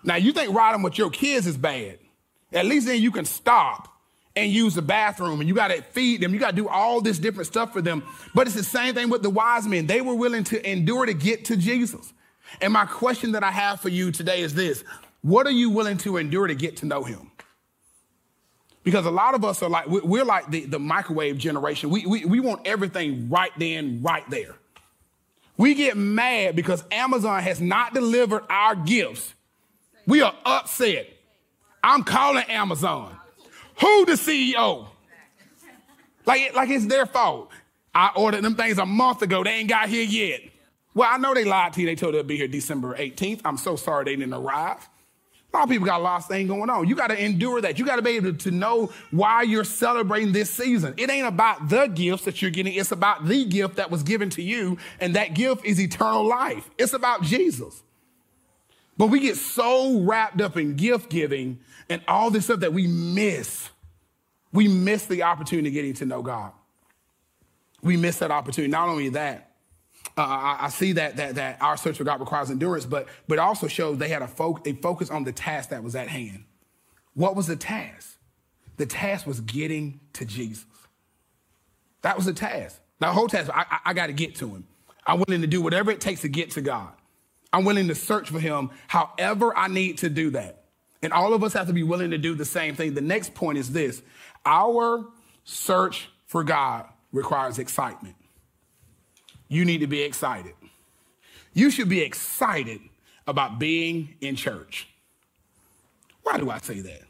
Now, 0.05 0.15
you 0.15 0.33
think 0.33 0.55
riding 0.55 0.83
with 0.83 0.99
your 0.99 1.11
kids 1.11 1.47
is 1.47 1.57
bad. 1.57 1.99
At 2.53 2.67
least 2.67 2.87
then 2.87 3.03
you 3.03 3.11
can 3.11 3.25
stop 3.25 3.89
and 4.37 4.51
use 4.51 4.75
the 4.75 4.83
bathroom 4.83 5.41
and 5.41 5.49
you 5.49 5.55
got 5.55 5.69
to 5.69 5.83
feed 5.83 6.21
them. 6.21 6.33
You 6.33 6.41
got 6.41 6.51
to 6.51 6.57
do 6.57 6.69
all 6.69 7.01
this 7.01 7.19
different 7.19 7.49
stuff 7.49 7.73
for 7.73 7.83
them. 7.83 8.05
But 8.35 8.47
it's 8.47 8.57
the 8.57 8.63
same 8.63 8.95
thing 8.95 9.11
with 9.11 9.23
the 9.23 9.31
wise 9.31 9.67
men. 9.67 9.87
They 9.87 10.01
were 10.01 10.15
willing 10.15 10.45
to 10.45 10.71
endure 10.71 11.05
to 11.07 11.15
get 11.15 11.47
to 11.47 11.57
Jesus. 11.57 12.13
And 12.61 12.73
my 12.73 12.85
question 12.85 13.33
that 13.33 13.43
I 13.43 13.51
have 13.51 13.81
for 13.81 13.89
you 13.89 14.13
today 14.13 14.41
is 14.41 14.55
this 14.55 14.85
What 15.23 15.47
are 15.47 15.53
you 15.53 15.71
willing 15.71 15.99
to 15.99 16.17
endure 16.17 16.47
to 16.47 16.55
get 16.55 16.77
to 16.79 16.87
know 16.87 17.03
him? 17.03 17.32
Because 18.85 19.07
a 19.07 19.11
lot 19.11 19.35
of 19.35 19.45
us 19.45 19.63
are 19.63 19.71
like, 19.71 19.87
we're 19.87 20.25
like 20.25 20.51
the, 20.51 20.65
the 20.65 20.79
microwave 20.79 21.39
generation. 21.39 21.91
We, 21.91 22.05
we, 22.05 22.25
we 22.25 22.41
want 22.41 22.67
everything 22.67 23.29
right 23.29 23.53
then, 23.57 24.03
right 24.03 24.29
there. 24.29 24.57
We 25.57 25.75
get 25.75 25.97
mad 25.97 26.57
because 26.57 26.83
Amazon 26.91 27.43
has 27.43 27.61
not 27.61 27.95
delivered 27.95 28.43
our 28.49 28.75
gifts. 28.75 29.35
We 30.07 30.23
are 30.23 30.35
upset. 30.45 31.09
I'm 31.85 32.03
calling 32.03 32.45
Amazon. 32.49 33.17
Who 33.81 34.07
the 34.07 34.13
CEO? 34.13 34.89
Like, 36.27 36.55
like 36.55 36.71
it's 36.71 36.87
their 36.87 37.07
fault. 37.07 37.51
I 37.95 38.11
ordered 38.17 38.43
them 38.43 38.55
things 38.55 38.79
a 38.79 38.87
month 38.87 39.23
ago. 39.23 39.45
They 39.45 39.51
ain't 39.51 39.69
got 39.69 39.89
here 39.89 40.05
yet. 40.05 40.41
Well, 40.95 41.09
I 41.11 41.19
know 41.19 41.35
they 41.35 41.45
lied 41.45 41.73
to 41.75 41.81
you. 41.81 41.87
They 41.87 41.95
told 41.95 42.15
they'd 42.15 42.27
be 42.27 42.37
here 42.37 42.49
December 42.49 42.97
18th. 42.97 43.41
I'm 43.45 43.57
so 43.57 43.77
sorry 43.77 44.05
they 44.05 44.17
didn't 44.17 44.35
arrive. 44.35 44.89
A 45.53 45.59
lot 45.59 45.65
of 45.65 45.71
people 45.71 45.87
got 45.87 46.01
a 46.01 46.03
lot 46.03 46.21
of 46.21 46.27
things 46.27 46.49
going 46.49 46.71
on. 46.71 46.89
You 46.89 46.95
got 46.95 47.09
to 47.09 47.23
endure 47.23 47.61
that. 47.61 47.79
You 47.79 47.85
got 47.85 47.97
to 47.97 48.03
be 48.03 48.13
able 48.13 48.35
to 48.35 48.51
know 48.51 48.91
why 49.11 49.43
you're 49.43 49.65
celebrating 49.65 50.33
this 50.33 50.49
season. 50.49 50.95
It 50.97 51.11
ain't 51.11 51.27
about 51.27 51.69
the 51.69 51.89
gifts 51.89 52.25
that 52.25 52.41
you're 52.41 52.51
getting. 52.51 52.73
It's 52.73 52.91
about 52.91 53.27
the 53.27 53.45
gift 53.45 53.77
that 53.77 53.91
was 53.91 54.03
given 54.03 54.31
to 54.31 54.43
you. 54.43 54.79
And 54.99 55.15
that 55.15 55.35
gift 55.35 55.67
is 55.67 55.79
eternal 55.79 56.27
life. 56.27 56.71
It's 56.79 56.95
about 56.95 57.23
Jesus. 57.23 57.83
But 58.97 59.09
we 59.09 59.21
get 59.21 59.37
so 59.37 60.01
wrapped 60.01 60.41
up 60.41 60.57
in 60.57 60.77
gift 60.77 61.11
giving 61.11 61.61
and 61.91 62.01
all 62.09 62.31
this 62.31 62.45
stuff 62.45 62.61
that 62.61 62.73
we 62.73 62.87
miss. 62.87 63.69
We 64.53 64.69
miss 64.69 65.05
the 65.05 65.25
opportunity 65.25 65.69
of 65.69 65.75
getting 65.75 65.95
to 65.95 66.07
know 66.07 66.23
God. 66.23 66.53
We 67.83 67.99
miss 67.99 68.19
that 68.19 68.31
opportunity. 68.31 68.71
Not 68.71 68.89
only 68.89 69.11
that, 69.11 69.52
uh, 70.17 70.57
I, 70.61 70.69
see 70.69 70.93
that, 70.93 71.17
that, 71.17 71.37
that 71.37 71.63
our 71.63 71.77
search 71.77 71.97
for 71.97 72.05
God 72.05 72.21
requires 72.21 72.51
endurance, 72.51 72.85
but, 72.85 73.09
but 73.29 73.39
also 73.39 73.67
shows 73.67 73.99
they 73.99 74.09
had 74.09 74.23
a, 74.23 74.29
fo- 74.29 74.61
a 74.67 74.75
focus 74.75 75.11
on 75.11 75.25
the 75.25 75.33
task 75.33 75.71
that 75.71 75.83
was 75.83 75.97
at 75.97 76.09
hand. 76.09 76.45
What 77.15 77.35
was 77.35 77.47
the 77.47 77.57
task? 77.57 78.19
The 78.77 78.87
task 78.87 79.27
was 79.27 79.41
getting 79.41 80.01
to 80.15 80.25
Jesus. 80.25 80.67
That 82.03 82.17
was 82.17 82.27
the 82.27 82.35
task. 82.35 82.81
The 82.99 83.07
whole 83.07 83.29
task, 83.29 83.51
I, 83.55 83.65
I, 83.71 83.79
I 83.87 83.95
got 83.95 84.09
to 84.09 84.13
get 84.13 84.35
to 84.37 84.49
him. 84.49 84.67
I'm 85.07 85.19
willing 85.19 85.41
to 85.41 85.47
do 85.47 85.63
whatever 85.63 85.91
it 85.91 86.01
takes 86.01 86.21
to 86.23 86.29
get 86.29 86.53
to 86.53 86.61
God. 86.61 86.93
I'm 87.53 87.65
willing 87.65 87.89
to 87.89 87.95
search 87.95 88.31
for 88.31 88.39
him 88.39 88.71
however 88.89 89.57
I 89.57 89.69
need 89.69 89.99
to 89.99 90.11
do 90.11 90.31
that. 90.31 90.65
And 91.03 91.13
all 91.13 91.35
of 91.35 91.43
us 91.43 91.53
have 91.55 91.67
to 91.67 91.73
be 91.73 91.83
willing 91.83 92.11
to 92.11 92.19
do 92.19 92.35
the 92.35 92.45
same 92.45 92.77
thing. 92.77 92.95
The 92.95 93.01
next 93.01 93.35
point 93.35 93.59
is 93.59 93.73
this 93.73 94.03
our 94.45 95.07
search 95.45 96.09
for 96.27 96.45
God 96.45 96.87
requires 97.13 97.59
excitement 97.59 98.15
you 99.53 99.65
need 99.67 99.79
to 99.81 99.89
be 99.89 100.03
excited. 100.03 100.55
You 101.55 101.71
should 101.71 101.89
be 101.89 102.03
excited 102.03 102.81
about 103.27 103.59
being 103.59 104.17
in 104.21 104.37
church. 104.37 104.89
Why 106.23 106.39
do 106.39 106.51
I 106.51 106.59
say 106.59 106.81
that? 106.81 107.03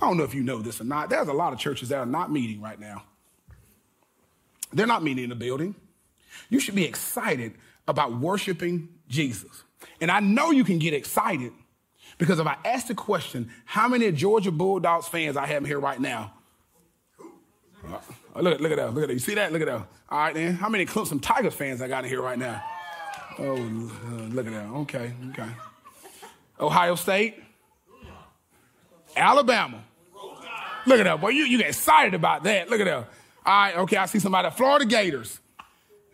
I 0.00 0.06
don't 0.06 0.18
know 0.18 0.24
if 0.24 0.34
you 0.34 0.42
know 0.42 0.60
this 0.60 0.80
or 0.80 0.84
not. 0.84 1.10
There's 1.10 1.28
a 1.28 1.34
lot 1.34 1.52
of 1.52 1.60
churches 1.60 1.90
that 1.90 1.98
are 1.98 2.06
not 2.06 2.32
meeting 2.32 2.62
right 2.62 2.80
now. 2.80 3.04
They're 4.72 4.86
not 4.86 5.02
meeting 5.04 5.24
in 5.24 5.32
a 5.32 5.36
building. 5.36 5.74
You 6.50 6.60
should 6.60 6.76
be 6.76 6.84
excited 6.86 7.54
about 7.88 8.18
worshiping 8.20 8.90
Jesus. 9.08 9.64
And 10.00 10.10
I 10.10 10.20
know 10.20 10.52
you 10.52 10.64
can 10.64 10.78
get 10.78 10.94
excited 10.94 11.52
Because 12.18 12.38
if 12.38 12.46
I 12.46 12.56
ask 12.64 12.88
the 12.88 12.94
question, 12.94 13.50
how 13.64 13.88
many 13.88 14.12
Georgia 14.12 14.52
Bulldogs 14.52 15.08
fans 15.08 15.36
I 15.36 15.46
have 15.46 15.66
here 15.66 15.80
right 15.80 16.00
now? 16.00 16.34
Look, 18.42 18.60
look 18.60 18.72
at 18.72 18.78
that. 18.78 18.94
Look 18.94 19.04
at 19.04 19.08
that. 19.08 19.12
You 19.14 19.20
see 19.20 19.34
that? 19.34 19.52
Look 19.52 19.62
at 19.62 19.68
that. 19.68 19.86
All 20.08 20.18
right, 20.18 20.34
then. 20.34 20.54
How 20.54 20.68
many 20.68 20.86
Clemson 20.86 21.20
Tigers 21.20 21.54
fans 21.54 21.82
I 21.82 21.88
got 21.88 22.04
in 22.04 22.10
here 22.10 22.22
right 22.22 22.38
now? 22.38 22.62
Oh, 23.38 23.56
uh, 23.56 24.10
look 24.28 24.46
at 24.46 24.52
that. 24.52 24.66
Okay, 24.66 25.12
okay. 25.30 25.48
Ohio 26.58 26.94
State. 26.94 27.42
Alabama. 29.16 29.82
Look 30.86 30.98
at 30.98 31.04
that, 31.04 31.20
boy. 31.20 31.30
You, 31.30 31.44
you 31.44 31.58
get 31.58 31.68
excited 31.68 32.14
about 32.14 32.44
that. 32.44 32.70
Look 32.70 32.80
at 32.80 32.84
that. 32.84 32.96
All 32.96 33.06
right, 33.46 33.76
okay. 33.78 33.96
I 33.96 34.06
see 34.06 34.18
somebody. 34.18 34.50
Florida 34.50 34.84
Gators. 34.84 35.40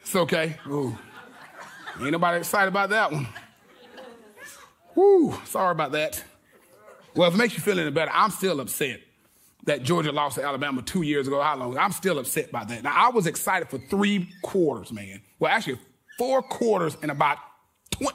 It's 0.01 0.15
okay. 0.15 0.57
Ooh. 0.69 0.97
Ain't 2.01 2.13
nobody 2.13 2.39
excited 2.39 2.69
about 2.69 2.91
that 2.91 3.11
one. 3.11 3.27
Woo, 4.95 5.35
sorry 5.45 5.73
about 5.73 5.93
that. 5.93 6.23
Well, 7.15 7.29
if 7.29 7.35
it 7.35 7.39
makes 7.39 7.55
you 7.55 7.61
feel 7.61 7.79
any 7.79 7.91
better, 7.91 8.11
I'm 8.13 8.31
still 8.31 8.61
upset 8.61 9.01
that 9.67 9.83
Georgia 9.83 10.13
lost 10.13 10.37
to 10.37 10.45
Alabama 10.45 10.81
two 10.81 11.03
years 11.03 11.27
ago. 11.27 11.43
How 11.43 11.57
long? 11.57 11.77
I'm 11.77 11.93
still 11.93 12.19
upset 12.19 12.51
by 12.51 12.65
that. 12.65 12.83
Now, 12.83 12.93
I 12.95 13.11
was 13.11 13.27
excited 13.27 13.69
for 13.69 13.79
three 13.79 14.31
quarters, 14.43 14.93
man. 14.93 15.21
Well, 15.39 15.53
actually, 15.53 15.79
four 16.19 16.43
quarters 16.43 16.97
in 17.03 17.11
about 17.11 17.39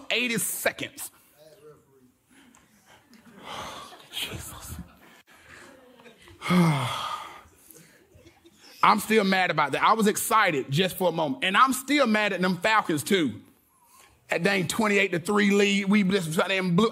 80 0.10 0.38
seconds. 0.40 1.12
Jesus. 4.12 4.76
I'm 8.84 9.00
still 9.00 9.24
mad 9.24 9.52
about 9.52 9.74
that. 9.74 9.84
I 9.84 9.94
was 9.94 10.08
excited 10.08 10.66
just 10.72 10.98
for 10.98 11.10
a 11.10 11.12
moment. 11.12 11.44
And 11.44 11.56
I'm 11.56 11.74
still 11.74 12.08
mad 12.08 12.34
at 12.34 12.42
them 12.42 12.58
Falcons, 12.58 13.04
too. 13.04 13.34
That 14.30 14.44
dang 14.44 14.68
28 14.68 15.12
to 15.12 15.20
3 15.20 15.52
lead. 15.52 15.86
We 15.86 16.04
blew. 16.04 16.20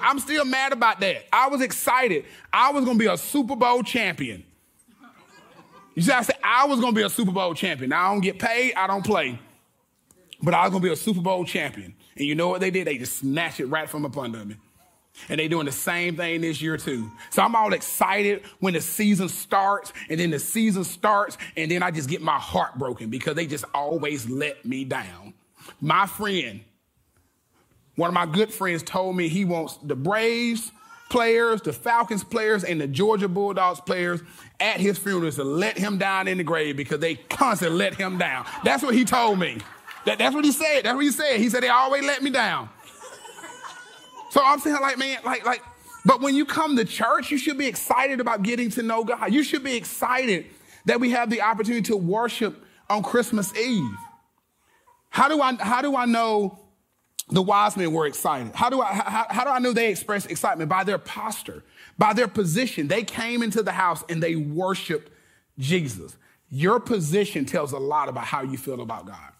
I'm 0.01 0.19
still 0.19 0.45
mad 0.45 0.73
about 0.73 0.99
that. 0.99 1.25
I 1.31 1.47
was 1.47 1.61
excited. 1.61 2.25
I 2.51 2.71
was 2.71 2.83
going 2.83 2.97
to 2.97 3.03
be 3.03 3.09
a 3.09 3.17
Super 3.17 3.55
Bowl 3.55 3.81
champion. 3.81 4.43
You 5.99 6.05
see, 6.05 6.13
I 6.13 6.21
said 6.21 6.37
I 6.41 6.65
was 6.65 6.79
going 6.79 6.93
to 6.93 6.95
be 6.95 7.05
a 7.05 7.09
Super 7.09 7.33
Bowl 7.33 7.53
champion. 7.53 7.89
Now, 7.89 8.07
I 8.07 8.13
don't 8.13 8.21
get 8.21 8.39
paid, 8.39 8.73
I 8.75 8.87
don't 8.87 9.05
play. 9.05 9.37
But 10.41 10.53
I 10.53 10.61
was 10.61 10.71
going 10.71 10.81
to 10.81 10.87
be 10.87 10.93
a 10.93 10.95
Super 10.95 11.19
Bowl 11.19 11.43
champion. 11.43 11.93
And 12.15 12.25
you 12.25 12.35
know 12.35 12.47
what 12.47 12.61
they 12.61 12.71
did? 12.71 12.87
They 12.87 12.97
just 12.97 13.17
snatched 13.17 13.59
it 13.59 13.65
right 13.65 13.89
from 13.89 14.05
up 14.05 14.17
under 14.17 14.45
me. 14.45 14.55
And 15.27 15.41
they're 15.41 15.49
doing 15.49 15.65
the 15.65 15.73
same 15.73 16.15
thing 16.15 16.39
this 16.39 16.61
year 16.61 16.77
too. 16.77 17.11
So 17.31 17.41
I'm 17.41 17.53
all 17.53 17.73
excited 17.73 18.43
when 18.61 18.75
the 18.75 18.79
season 18.79 19.27
starts, 19.27 19.91
and 20.09 20.17
then 20.17 20.29
the 20.29 20.39
season 20.39 20.85
starts, 20.85 21.37
and 21.57 21.69
then 21.69 21.83
I 21.83 21.91
just 21.91 22.07
get 22.07 22.21
my 22.21 22.39
heart 22.39 22.79
broken 22.79 23.09
because 23.09 23.35
they 23.35 23.45
just 23.45 23.65
always 23.73 24.29
let 24.29 24.63
me 24.63 24.85
down. 24.85 25.33
My 25.81 26.05
friend, 26.05 26.61
one 27.97 28.07
of 28.07 28.13
my 28.13 28.25
good 28.25 28.53
friends 28.53 28.83
told 28.83 29.17
me 29.17 29.27
he 29.27 29.43
wants 29.43 29.75
the 29.83 29.97
Braves 29.97 30.71
players, 31.09 31.61
the 31.61 31.73
Falcons 31.73 32.23
players, 32.23 32.63
and 32.63 32.79
the 32.79 32.87
Georgia 32.87 33.27
Bulldogs 33.27 33.81
players 33.81 34.21
at 34.59 34.79
his 34.79 34.97
funerals 34.97 35.35
to 35.35 35.43
let 35.43 35.77
him 35.77 35.97
down 35.97 36.27
in 36.27 36.37
the 36.37 36.43
grave 36.43 36.77
because 36.77 36.99
they 36.99 37.15
constantly 37.15 37.77
let 37.77 37.95
him 37.95 38.17
down. 38.17 38.45
That's 38.63 38.83
what 38.83 38.93
he 38.93 39.05
told 39.05 39.39
me. 39.39 39.57
That, 40.05 40.17
that's 40.17 40.33
what 40.35 40.45
he 40.45 40.51
said. 40.51 40.83
That's 40.83 40.95
what 40.95 41.03
he 41.03 41.11
said. 41.11 41.37
He 41.37 41.49
said 41.49 41.63
they 41.63 41.69
always 41.69 42.03
let 42.05 42.23
me 42.23 42.29
down. 42.29 42.69
So 44.29 44.41
I'm 44.43 44.59
saying, 44.59 44.77
like, 44.81 44.97
man, 44.97 45.17
like, 45.25 45.45
like, 45.45 45.61
but 46.05 46.21
when 46.21 46.35
you 46.35 46.45
come 46.45 46.77
to 46.77 46.85
church, 46.85 47.31
you 47.31 47.37
should 47.37 47.57
be 47.57 47.67
excited 47.67 48.19
about 48.19 48.43
getting 48.43 48.69
to 48.71 48.83
know 48.83 49.03
God. 49.03 49.33
You 49.33 49.43
should 49.43 49.63
be 49.63 49.75
excited 49.75 50.45
that 50.85 50.99
we 50.99 51.11
have 51.11 51.29
the 51.29 51.41
opportunity 51.41 51.81
to 51.83 51.97
worship 51.97 52.63
on 52.89 53.03
Christmas 53.03 53.55
Eve. 53.57 53.91
How 55.09 55.27
do 55.27 55.41
I, 55.41 55.55
how 55.55 55.81
do 55.81 55.95
I 55.95 56.05
know 56.05 56.59
the 57.29 57.41
wise 57.41 57.77
men 57.77 57.91
were 57.91 58.07
excited. 58.07 58.53
How 58.55 58.69
do 58.69 58.81
I, 58.81 58.93
how, 58.93 59.25
how 59.29 59.43
do 59.43 59.49
I 59.51 59.59
know 59.59 59.71
they 59.71 59.91
expressed 59.91 60.29
excitement? 60.29 60.69
By 60.69 60.83
their 60.83 60.97
posture, 60.97 61.63
by 61.97 62.13
their 62.13 62.27
position. 62.27 62.87
They 62.87 63.03
came 63.03 63.43
into 63.43 63.61
the 63.61 63.71
house 63.71 64.03
and 64.09 64.21
they 64.21 64.35
worshiped 64.35 65.11
Jesus. 65.57 66.17
Your 66.49 66.79
position 66.79 67.45
tells 67.45 67.71
a 67.71 67.77
lot 67.77 68.09
about 68.09 68.25
how 68.25 68.41
you 68.41 68.57
feel 68.57 68.81
about 68.81 69.05
God. 69.05 69.31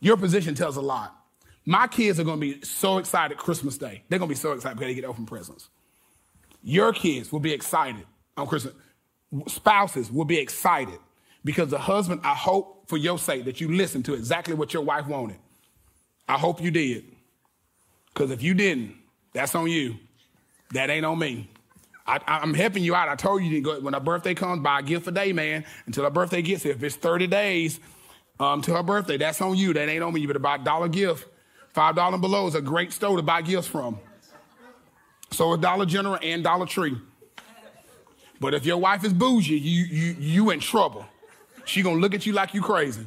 Your 0.00 0.18
position 0.18 0.54
tells 0.54 0.76
a 0.76 0.82
lot. 0.82 1.16
My 1.64 1.86
kids 1.86 2.20
are 2.20 2.24
going 2.24 2.40
to 2.40 2.54
be 2.54 2.64
so 2.64 2.98
excited 2.98 3.38
Christmas 3.38 3.78
Day. 3.78 4.02
They're 4.08 4.18
going 4.18 4.28
to 4.28 4.34
be 4.34 4.38
so 4.38 4.52
excited 4.52 4.78
because 4.78 4.90
they 4.90 5.00
get 5.00 5.04
open 5.04 5.24
presents. 5.24 5.68
Your 6.62 6.92
kids 6.92 7.32
will 7.32 7.40
be 7.40 7.52
excited 7.52 8.04
on 8.36 8.46
Christmas. 8.46 8.74
Spouses 9.48 10.12
will 10.12 10.24
be 10.24 10.38
excited 10.38 10.98
because 11.44 11.70
the 11.70 11.78
husband, 11.78 12.20
I 12.22 12.34
hope 12.34 12.88
for 12.88 12.96
your 12.96 13.18
sake 13.18 13.46
that 13.46 13.60
you 13.60 13.74
listen 13.74 14.02
to 14.04 14.14
exactly 14.14 14.54
what 14.54 14.74
your 14.74 14.82
wife 14.82 15.06
wanted. 15.06 15.38
I 16.28 16.38
hope 16.38 16.60
you 16.60 16.70
did. 16.70 17.04
Because 18.12 18.30
if 18.30 18.42
you 18.42 18.54
didn't, 18.54 18.94
that's 19.32 19.54
on 19.54 19.68
you. 19.68 19.96
That 20.72 20.90
ain't 20.90 21.06
on 21.06 21.18
me. 21.18 21.48
I, 22.06 22.20
am 22.26 22.54
helping 22.54 22.84
you 22.84 22.94
out. 22.94 23.08
I 23.08 23.16
told 23.16 23.42
you 23.42 23.60
go, 23.60 23.80
when 23.80 23.94
her 23.94 24.00
birthday 24.00 24.34
comes, 24.34 24.62
buy 24.62 24.80
a 24.80 24.82
gift 24.82 25.06
a 25.08 25.10
day, 25.10 25.32
man. 25.32 25.64
Until 25.86 26.04
her 26.04 26.10
birthday 26.10 26.40
gets 26.40 26.62
here. 26.62 26.72
If 26.72 26.82
it's 26.82 26.96
30 26.96 27.26
days 27.26 27.80
um, 28.38 28.62
to 28.62 28.74
her 28.74 28.82
birthday, 28.82 29.16
that's 29.16 29.40
on 29.40 29.56
you. 29.56 29.72
That 29.72 29.88
ain't 29.88 30.02
on 30.02 30.14
me. 30.14 30.20
You 30.20 30.28
better 30.28 30.38
buy 30.38 30.56
a 30.56 30.58
dollar 30.58 30.88
gift. 30.88 31.26
Five 31.72 31.96
dollar 31.96 32.14
and 32.14 32.22
below 32.22 32.46
is 32.46 32.54
a 32.54 32.62
great 32.62 32.92
store 32.92 33.16
to 33.16 33.22
buy 33.22 33.42
gifts 33.42 33.66
from. 33.66 33.98
So 35.30 35.52
a 35.52 35.58
Dollar 35.58 35.84
General 35.84 36.18
and 36.22 36.42
Dollar 36.42 36.64
Tree. 36.64 36.96
But 38.40 38.54
if 38.54 38.64
your 38.64 38.78
wife 38.78 39.04
is 39.04 39.12
bougie, 39.12 39.58
you 39.58 39.84
you 39.84 40.16
you 40.18 40.50
in 40.50 40.60
trouble. 40.60 41.04
She 41.66 41.82
gonna 41.82 42.00
look 42.00 42.14
at 42.14 42.24
you 42.24 42.32
like 42.32 42.54
you 42.54 42.62
crazy. 42.62 43.06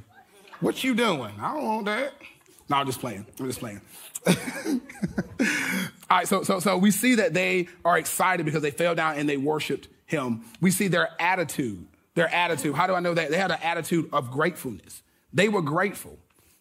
What 0.60 0.84
you 0.84 0.93
doing? 0.93 1.34
I 1.41 1.55
don't 1.55 1.65
want 1.65 1.86
that. 1.86 2.13
No, 2.69 2.77
I'm 2.77 2.86
just 2.86 2.99
playing. 2.99 3.25
I'm 3.39 3.47
just 3.47 3.60
playing. 3.60 3.82
All 4.27 6.17
right, 6.17 6.27
so, 6.27 6.43
so, 6.43 6.60
so 6.60 6.77
we 6.77 6.91
see 6.91 7.15
that 7.15 7.34
they 7.34 7.67
are 7.84 7.97
excited 7.97 8.45
because 8.45 8.62
they 8.62 8.71
fell 8.71 8.93
down 8.95 9.17
and 9.17 9.27
they 9.27 9.38
worshiped 9.38 9.88
him. 10.05 10.45
We 10.62 10.71
see 10.71 10.88
their 10.88 11.10
attitude. 11.19 11.86
Their 12.15 12.34
attitude. 12.34 12.75
How 12.75 12.88
do 12.88 12.93
I 12.93 12.99
know 12.99 13.13
that? 13.13 13.32
They 13.32 13.38
had 13.38 13.51
an 13.51 13.60
attitude 13.63 14.10
of 14.12 14.29
gratefulness. 14.29 15.01
They 15.34 15.49
were 15.49 15.62
grateful. 15.62 16.17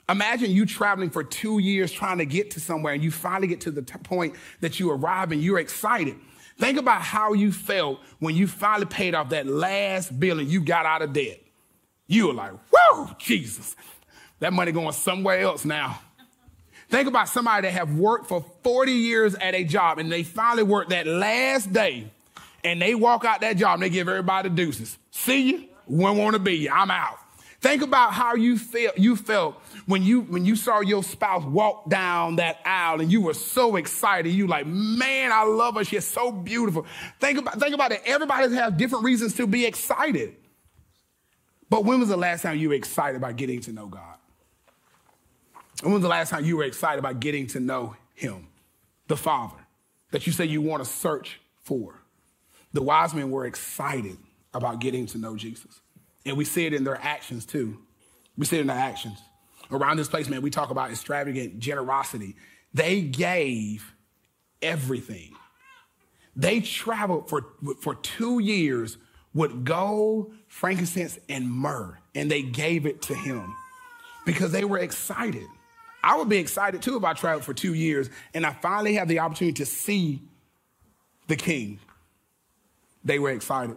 Imagine 0.09 0.51
you 0.51 0.65
traveling 0.65 1.11
for 1.11 1.23
two 1.23 1.59
years 1.59 1.93
trying 1.93 2.19
to 2.19 2.27
get 2.27 2.53
to 2.53 2.61
somewhere 2.61 2.95
and 2.95 3.03
you 3.03 3.11
finally 3.11 3.47
get 3.47 3.61
to 3.63 3.71
the 3.71 3.83
t- 3.83 3.99
point 3.99 4.35
that 4.61 4.81
you 4.81 4.91
arrive 4.91 5.33
and 5.33 5.43
you're 5.43 5.59
excited. 5.59 6.17
Think 6.59 6.79
about 6.79 7.03
how 7.03 7.35
you 7.35 7.53
felt 7.53 8.01
when 8.19 8.35
you 8.35 8.47
finally 8.47 8.87
paid 8.87 9.15
off 9.15 9.31
that 9.31 9.47
last 9.47 10.19
bill 10.19 10.39
and 10.39 10.49
you 10.49 10.63
got 10.63 10.87
out 10.87 11.03
of 11.03 11.13
debt. 11.13 11.41
You 12.07 12.29
were 12.29 12.35
like, 12.35 12.53
whoa, 12.73 13.11
Jesus. 13.19 13.77
That 14.41 14.53
money 14.53 14.73
going 14.73 14.93
somewhere 14.93 15.41
else 15.41 15.65
now. 15.65 16.01
Think 16.89 17.09
about 17.09 17.29
somebody 17.29 17.67
that 17.67 17.73
have 17.73 17.99
worked 17.99 18.29
for 18.29 18.45
40 18.63 18.93
years 18.93 19.35
at 19.35 19.55
a 19.55 19.65
job 19.65 19.99
and 19.99 20.11
they 20.11 20.23
finally 20.23 20.63
work 20.63 20.89
that 20.89 21.07
last 21.07 21.73
day 21.73 22.11
and 22.65 22.81
they 22.81 22.95
walk 22.95 23.25
out 23.25 23.43
that 23.43 23.57
job 23.57 23.75
and 23.75 23.83
they 23.83 23.91
give 23.91 24.09
everybody 24.09 24.49
deuces. 24.49 24.97
See 25.11 25.51
you, 25.51 25.65
wouldn't 25.87 26.19
want 26.19 26.35
to 26.35 26.39
be 26.39 26.57
you. 26.57 26.71
I'm 26.73 26.91
out. 26.91 27.19
Think 27.61 27.83
about 27.83 28.13
how 28.13 28.37
you 28.37 28.57
felt 28.57 28.97
you 28.97 29.17
felt 29.17 29.61
when 29.87 30.05
you 30.05 30.21
when 30.21 30.45
you 30.45 30.55
saw 30.55 30.81
your 30.81 31.03
spouse 31.03 31.43
walk 31.43 31.91
down 31.91 32.37
that 32.37 32.61
aisle 32.65 33.01
and 33.01 33.11
you 33.11 33.21
were 33.21 33.35
so 33.35 33.75
excited. 33.75 34.31
You 34.31 34.47
like, 34.47 34.65
man, 34.65 35.33
I 35.33 35.43
love 35.43 35.75
her. 35.75 35.83
She's 35.83 36.07
so 36.07 36.31
beautiful. 36.31 36.87
Think 37.19 37.39
about 37.39 37.59
think 37.59 37.75
about 37.75 37.91
it. 37.91 38.01
Everybody 38.07 38.55
has 38.55 38.73
different 38.75 39.05
reasons 39.05 39.35
to 39.35 39.47
be 39.49 39.67
excited. 39.67 40.37
But 41.69 41.85
when 41.85 41.99
was 41.99 42.11
the 42.11 42.17
last 42.17 42.43
time 42.43 42.59
you 42.59 42.69
were 42.69 42.77
excited 42.77 43.17
about 43.17 43.35
getting 43.35 43.61
to 43.63 43.73
know 43.73 43.87
God? 43.89 44.19
When 45.83 45.93
was 45.93 46.03
the 46.03 46.09
last 46.09 46.31
time 46.31 46.45
you 46.45 46.57
were 46.57 46.65
excited 46.65 46.99
about 46.99 47.21
getting 47.21 47.47
to 47.49 47.61
know 47.61 47.97
him, 48.15 48.49
the 49.07 49.17
Father, 49.17 49.57
that 50.11 50.27
you 50.27 50.33
say 50.33 50.45
you 50.45 50.61
want 50.61 50.83
to 50.83 50.89
search 50.89 51.41
for? 51.63 52.03
The 52.73 52.83
wise 52.83 53.15
men 53.15 53.31
were 53.31 53.47
excited 53.47 54.19
about 54.53 54.81
getting 54.81 55.07
to 55.07 55.19
know 55.19 55.37
Jesus. 55.37 55.81
And 56.27 56.37
we 56.37 56.45
see 56.45 56.67
it 56.67 56.75
in 56.75 56.85
their 56.85 56.99
actions 57.01 57.47
too. 57.47 57.79
We 58.37 58.45
see 58.45 58.59
it 58.59 58.63
in 58.63 58.67
their 58.67 58.77
actions. 58.77 59.19
Around 59.71 59.99
this 59.99 60.09
place, 60.09 60.29
man, 60.29 60.43
we 60.43 60.51
talk 60.51 60.71
about 60.71 60.91
extravagant 60.91 61.59
generosity. 61.59 62.37
They 62.75 63.03
gave 63.03 63.93
everything. 64.63 65.33
They 66.35 66.61
traveled 66.61 67.29
for, 67.29 67.47
for 67.81 67.95
two 67.95 68.39
years 68.39 68.99
with 69.35 69.65
gold, 69.65 70.33
frankincense, 70.47 71.19
and 71.29 71.51
myrrh, 71.51 71.99
and 72.15 72.31
they 72.31 72.43
gave 72.43 72.87
it 72.87 73.03
to 73.03 73.15
him 73.15 73.55
because 74.25 74.53
they 74.53 74.65
were 74.65 74.79
excited. 74.79 75.47
I 76.09 76.17
would 76.17 76.31
be 76.31 76.39
excited 76.39 76.81
too 76.81 76.97
if 76.97 77.05
I 77.05 77.13
traveled 77.13 77.45
for 77.45 77.53
two 77.53 77.75
years 77.75 78.09
and 78.33 78.47
I 78.47 78.55
finally 78.55 78.95
had 78.95 79.09
the 79.09 79.19
opportunity 79.19 79.57
to 79.57 79.67
see 79.67 80.23
the 81.27 81.37
king. 81.37 81.81
They 83.05 83.19
were 83.19 83.29
excited. 83.29 83.77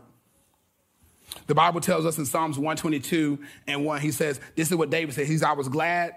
The 1.47 1.55
Bible 1.55 1.81
tells 1.81 2.05
us 2.05 2.17
in 2.17 2.25
Psalms 2.25 2.57
122 2.57 3.37
and 3.67 3.85
1, 3.85 3.99
he 3.99 4.11
says, 4.11 4.39
This 4.55 4.71
is 4.71 4.77
what 4.77 4.89
David 4.89 5.13
said. 5.13 5.27
He's, 5.27 5.43
I 5.43 5.51
was 5.51 5.67
glad 5.67 6.15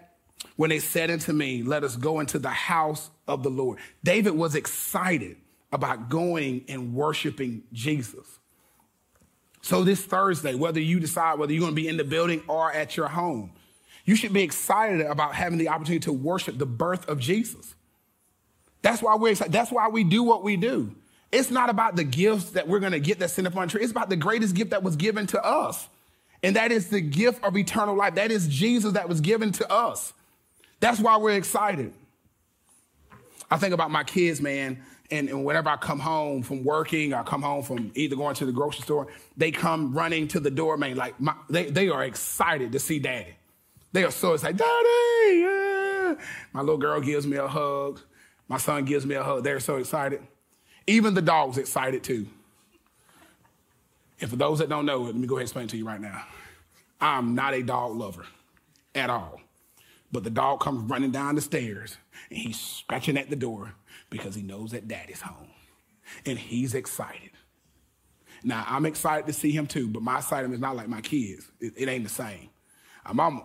when 0.55 0.70
they 0.70 0.79
said 0.79 1.11
unto 1.11 1.33
me, 1.33 1.64
Let 1.64 1.83
us 1.83 1.96
go 1.96 2.20
into 2.20 2.38
the 2.38 2.48
house 2.48 3.11
of 3.27 3.42
the 3.42 3.50
Lord. 3.50 3.81
David 4.05 4.35
was 4.35 4.55
excited 4.55 5.37
about 5.72 6.11
going 6.11 6.64
and 6.68 6.94
worshiping 6.94 7.64
Jesus. 7.72 8.38
So 9.62 9.83
this 9.83 10.00
Thursday, 10.05 10.55
whether 10.55 10.81
you 10.81 11.00
decide 11.00 11.40
whether 11.40 11.53
you're 11.53 11.62
going 11.62 11.74
to 11.74 11.83
be 11.83 11.88
in 11.88 11.96
the 11.96 12.05
building 12.05 12.40
or 12.46 12.72
at 12.72 12.96
your 12.96 13.09
home, 13.09 13.50
you 14.05 14.17
should 14.17 14.33
be 14.33 14.43
excited 14.43 15.01
about 15.01 15.35
having 15.35 15.59
the 15.59 15.69
opportunity 15.69 16.01
to 16.01 16.12
worship 16.12 16.59
the 16.59 16.67
birth 16.67 17.09
of 17.09 17.19
Jesus. 17.19 17.75
That's 18.83 19.01
why 19.01 19.17
we're 19.17 19.31
excited. 19.31 19.53
That's 19.53 19.73
why 19.73 19.88
we 19.88 20.05
do 20.05 20.23
what 20.23 20.43
we 20.43 20.57
do. 20.57 20.95
It's 21.33 21.51
not 21.51 21.71
about 21.71 21.97
the 21.97 22.05
gifts 22.05 22.51
that 22.51 22.69
we're 22.69 22.81
going 22.81 22.93
to 22.93 23.01
get 23.01 23.19
that 23.19 23.31
sent 23.31 23.47
up 23.47 23.57
on 23.57 23.67
the 23.67 23.73
tree. 23.73 23.83
It's 23.83 23.90
about 23.90 24.11
the 24.11 24.17
greatest 24.17 24.55
gift 24.55 24.71
that 24.71 24.83
was 24.83 24.97
given 24.97 25.27
to 25.29 25.45
us. 25.45 25.88
And 26.43 26.57
that 26.57 26.71
is 26.71 26.90
the 26.90 27.01
gift 27.01 27.43
of 27.43 27.57
eternal 27.57 27.97
life. 27.97 28.17
That 28.17 28.31
is 28.31 28.47
Jesus 28.47 28.93
that 28.93 29.09
was 29.09 29.21
given 29.23 29.53
to 29.53 29.73
us. 29.73 30.12
That's 30.81 31.01
why 31.01 31.17
we're 31.17 31.37
excited. 31.37 31.93
I 33.51 33.57
think 33.57 33.73
about 33.73 33.90
my 33.90 34.05
kids, 34.05 34.40
man, 34.40 34.83
and, 35.11 35.29
and 35.29 35.45
whenever 35.45 35.71
I 35.71 35.77
come 35.77 35.99
home 35.99 36.43
from 36.43 36.64
working, 36.64 37.14
I 37.14 37.23
come 37.23 37.43
home 37.43 37.62
from 37.62 37.90
either 37.95 38.17
going 38.17 38.35
to 38.37 38.47
the 38.47 38.53
grocery 38.53 38.83
store, 38.83 39.09
they 39.37 39.51
come 39.51 39.95
running 39.95 40.29
to 40.29 40.40
the 40.40 40.51
door, 40.51 40.77
man. 40.77 40.97
Like 40.97 41.19
my, 41.21 41.35
they, 41.49 41.71
they 41.71 41.88
are 41.88 42.05
excited 42.05 42.73
to 42.73 42.79
see 42.79 42.99
daddy. 42.99 43.35
They 43.94 44.02
are 44.02 44.11
so 44.11 44.33
excited, 44.33 44.57
daddy, 44.57 45.38
yeah. 45.38 46.14
My 46.52 46.61
little 46.61 46.78
girl 46.78 47.00
gives 47.00 47.28
me 47.28 47.37
a 47.37 47.46
hug. 47.46 48.00
My 48.48 48.59
son 48.59 48.85
gives 48.85 49.07
me 49.07 49.14
a 49.14 49.22
hug. 49.22 49.44
They're 49.44 49.61
so 49.61 49.76
excited. 49.76 50.20
Even 50.88 51.14
the 51.14 51.22
dog's 51.22 51.59
excited 51.59 52.02
too. 52.02 52.26
And 54.20 54.28
for 54.28 54.35
those 54.35 54.59
that 54.59 54.68
don't 54.68 54.85
know, 54.85 55.02
let 55.02 55.14
me 55.14 55.28
go 55.28 55.37
ahead 55.37 55.42
and 55.42 55.48
explain 55.48 55.68
to 55.68 55.76
you 55.76 55.87
right 55.87 56.00
now. 56.00 56.24
I'm 57.00 57.37
not 57.37 57.54
a 57.54 57.62
dog 57.62 57.96
lover 57.96 58.26
at 58.96 59.11
all. 59.11 59.40
But 60.11 60.24
the 60.24 60.30
dog 60.30 60.59
comes 60.59 60.90
running 60.90 61.12
down 61.12 61.37
the 61.37 61.40
stairs 61.40 61.96
and 62.30 62.38
he's 62.40 62.59
scratching 62.61 63.16
at 63.16 63.30
the 63.30 63.37
door 63.37 63.74
because 64.11 64.35
he 64.35 64.42
knows 64.42 64.72
that 64.72 64.88
daddy's 64.88 65.20
home. 65.20 65.50
And 66.26 66.37
he's 66.37 66.74
excited. 66.74 67.30
Now, 68.42 68.64
I'm 68.68 68.87
excited 68.87 69.28
to 69.28 69.33
see 69.33 69.52
him 69.52 69.68
too, 69.68 69.87
but 69.87 70.02
my 70.02 70.18
excitement 70.18 70.54
is 70.54 70.61
not 70.61 70.74
like 70.74 70.88
my 70.88 71.00
kids. 71.00 71.48
It, 71.61 71.74
it 71.76 71.88
ain't 71.88 72.02
the 72.02 72.11
same. 72.11 72.50
I'm, 73.07 73.20
I'm, 73.20 73.42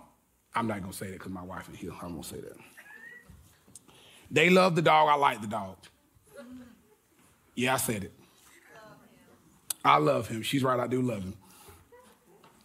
I'm 0.55 0.67
not 0.67 0.81
to 0.83 0.93
say 0.93 1.07
that 1.07 1.13
because 1.13 1.31
my 1.31 1.43
wife 1.43 1.69
is 1.71 1.77
here. 1.77 1.91
I'm 2.01 2.21
to 2.21 2.27
say 2.27 2.41
that. 2.41 2.57
They 4.31 4.49
love 4.49 4.75
the 4.75 4.81
dog. 4.81 5.09
I 5.09 5.15
like 5.15 5.41
the 5.41 5.47
dog. 5.47 5.77
Yeah, 7.55 7.73
I 7.73 7.77
said 7.77 8.05
it. 8.05 8.13
I 9.83 9.97
love 9.97 10.27
him. 10.27 10.41
She's 10.41 10.63
right. 10.63 10.79
I 10.79 10.87
do 10.87 11.01
love 11.01 11.23
him. 11.23 11.33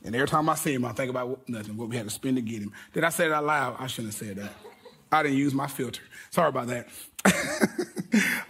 And 0.05 0.15
every 0.15 0.29
time 0.29 0.49
I 0.49 0.55
see 0.55 0.75
him, 0.75 0.85
I 0.85 0.93
think 0.93 1.11
about 1.11 1.49
nothing, 1.49 1.77
what 1.77 1.89
we 1.89 1.97
had 1.97 2.05
to 2.05 2.11
spend 2.11 2.37
to 2.37 2.43
get 2.43 2.63
him. 2.63 2.73
Did 2.93 3.05
I 3.05 3.09
say 3.09 3.27
it 3.27 3.33
out 3.33 3.45
loud? 3.45 3.77
I 3.79 3.87
shouldn't 3.87 4.15
have 4.15 4.27
said 4.27 4.37
that. 4.37 4.53
I 5.11 5.23
didn't 5.23 5.39
use 5.39 5.55
my 5.55 5.67
filter. 5.67 6.03
Sorry 6.31 6.49
about 6.49 6.67
that. 6.67 6.89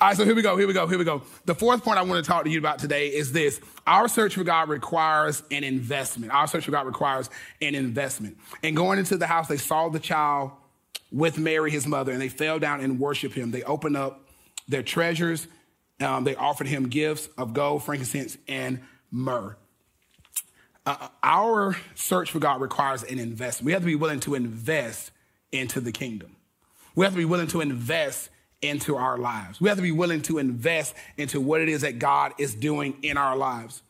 All 0.00 0.08
right, 0.08 0.16
so 0.16 0.24
here 0.24 0.34
we 0.34 0.42
go, 0.42 0.56
here 0.56 0.66
we 0.66 0.72
go, 0.72 0.86
here 0.86 0.98
we 0.98 1.04
go. 1.04 1.22
The 1.44 1.54
fourth 1.54 1.84
point 1.84 1.98
I 1.98 2.02
want 2.02 2.24
to 2.24 2.28
talk 2.28 2.44
to 2.44 2.50
you 2.50 2.58
about 2.58 2.78
today 2.78 3.08
is 3.08 3.32
this. 3.32 3.60
Our 3.86 4.08
search 4.08 4.34
for 4.34 4.44
God 4.44 4.68
requires 4.68 5.42
an 5.50 5.64
investment. 5.64 6.32
Our 6.32 6.46
search 6.46 6.64
for 6.64 6.70
God 6.70 6.86
requires 6.86 7.30
an 7.62 7.74
investment. 7.74 8.36
And 8.62 8.76
going 8.76 8.98
into 8.98 9.16
the 9.16 9.26
house, 9.26 9.48
they 9.48 9.56
saw 9.56 9.88
the 9.88 10.00
child 10.00 10.52
with 11.10 11.38
Mary, 11.38 11.70
his 11.70 11.86
mother, 11.86 12.12
and 12.12 12.20
they 12.20 12.28
fell 12.28 12.58
down 12.58 12.80
and 12.80 12.98
worshiped 12.98 13.34
him. 13.34 13.50
They 13.50 13.62
opened 13.62 13.96
up 13.96 14.28
their 14.68 14.82
treasures. 14.82 15.46
Um, 16.00 16.24
they 16.24 16.34
offered 16.34 16.66
him 16.66 16.88
gifts 16.88 17.28
of 17.38 17.54
gold, 17.54 17.84
frankincense, 17.84 18.36
and 18.48 18.80
myrrh. 19.10 19.56
Uh, 20.84 21.08
our 21.22 21.76
search 21.94 22.30
for 22.30 22.40
God 22.40 22.60
requires 22.60 23.02
an 23.04 23.18
investment. 23.18 23.66
We 23.66 23.72
have 23.72 23.82
to 23.82 23.86
be 23.86 23.94
willing 23.94 24.20
to 24.20 24.34
invest 24.34 25.12
into 25.52 25.80
the 25.80 25.92
kingdom. 25.92 26.36
We 26.94 27.06
have 27.06 27.14
to 27.14 27.18
be 27.18 27.24
willing 27.24 27.46
to 27.48 27.60
invest 27.60 28.28
into 28.62 28.96
our 28.96 29.18
lives. 29.18 29.60
We 29.60 29.68
have 29.68 29.78
to 29.78 29.82
be 29.82 29.92
willing 29.92 30.22
to 30.22 30.38
invest 30.38 30.94
into 31.16 31.40
what 31.40 31.60
it 31.60 31.68
is 31.68 31.82
that 31.82 31.98
God 31.98 32.32
is 32.38 32.54
doing 32.54 32.96
in 33.02 33.16
our 33.16 33.36
lives. 33.36 33.82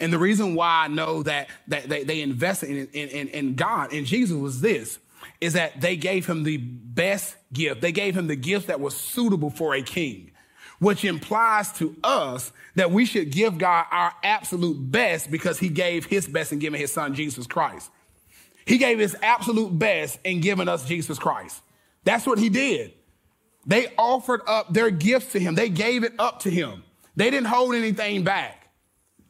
And 0.00 0.12
the 0.12 0.18
reason 0.18 0.54
why 0.54 0.84
I 0.84 0.88
know 0.88 1.22
that, 1.22 1.48
that 1.68 1.88
they, 1.88 2.04
they 2.04 2.20
invested 2.20 2.70
in, 2.70 2.86
in, 2.88 3.28
in 3.28 3.54
God, 3.54 3.92
and 3.92 4.06
Jesus, 4.06 4.36
was 4.36 4.60
this 4.60 4.98
is 5.40 5.52
that 5.52 5.80
they 5.80 5.96
gave 5.96 6.26
him 6.26 6.42
the 6.42 6.56
best 6.56 7.36
gift. 7.52 7.80
They 7.80 7.92
gave 7.92 8.16
him 8.16 8.26
the 8.26 8.36
gift 8.36 8.66
that 8.66 8.80
was 8.80 8.96
suitable 8.96 9.50
for 9.50 9.74
a 9.74 9.82
king, 9.82 10.32
which 10.80 11.04
implies 11.04 11.72
to 11.74 11.96
us 12.02 12.52
that 12.74 12.90
we 12.90 13.04
should 13.04 13.30
give 13.30 13.58
God 13.58 13.86
our 13.90 14.12
absolute 14.22 14.90
best 14.90 15.30
because 15.30 15.58
he 15.58 15.68
gave 15.68 16.06
his 16.06 16.26
best 16.26 16.52
in 16.52 16.58
giving 16.58 16.80
his 16.80 16.92
son 16.92 17.14
Jesus 17.14 17.46
Christ. 17.46 17.90
He 18.66 18.78
gave 18.78 18.98
his 18.98 19.16
absolute 19.22 19.78
best 19.78 20.18
in 20.24 20.40
giving 20.40 20.68
us 20.68 20.84
Jesus 20.86 21.18
Christ. 21.18 21.62
That's 22.04 22.26
what 22.26 22.38
he 22.38 22.48
did. 22.48 22.92
They 23.66 23.92
offered 23.98 24.42
up 24.46 24.72
their 24.72 24.90
gifts 24.90 25.32
to 25.32 25.40
him. 25.40 25.54
They 25.54 25.68
gave 25.68 26.04
it 26.04 26.14
up 26.18 26.40
to 26.40 26.50
him. 26.50 26.84
They 27.16 27.30
didn't 27.30 27.48
hold 27.48 27.74
anything 27.74 28.24
back. 28.24 28.68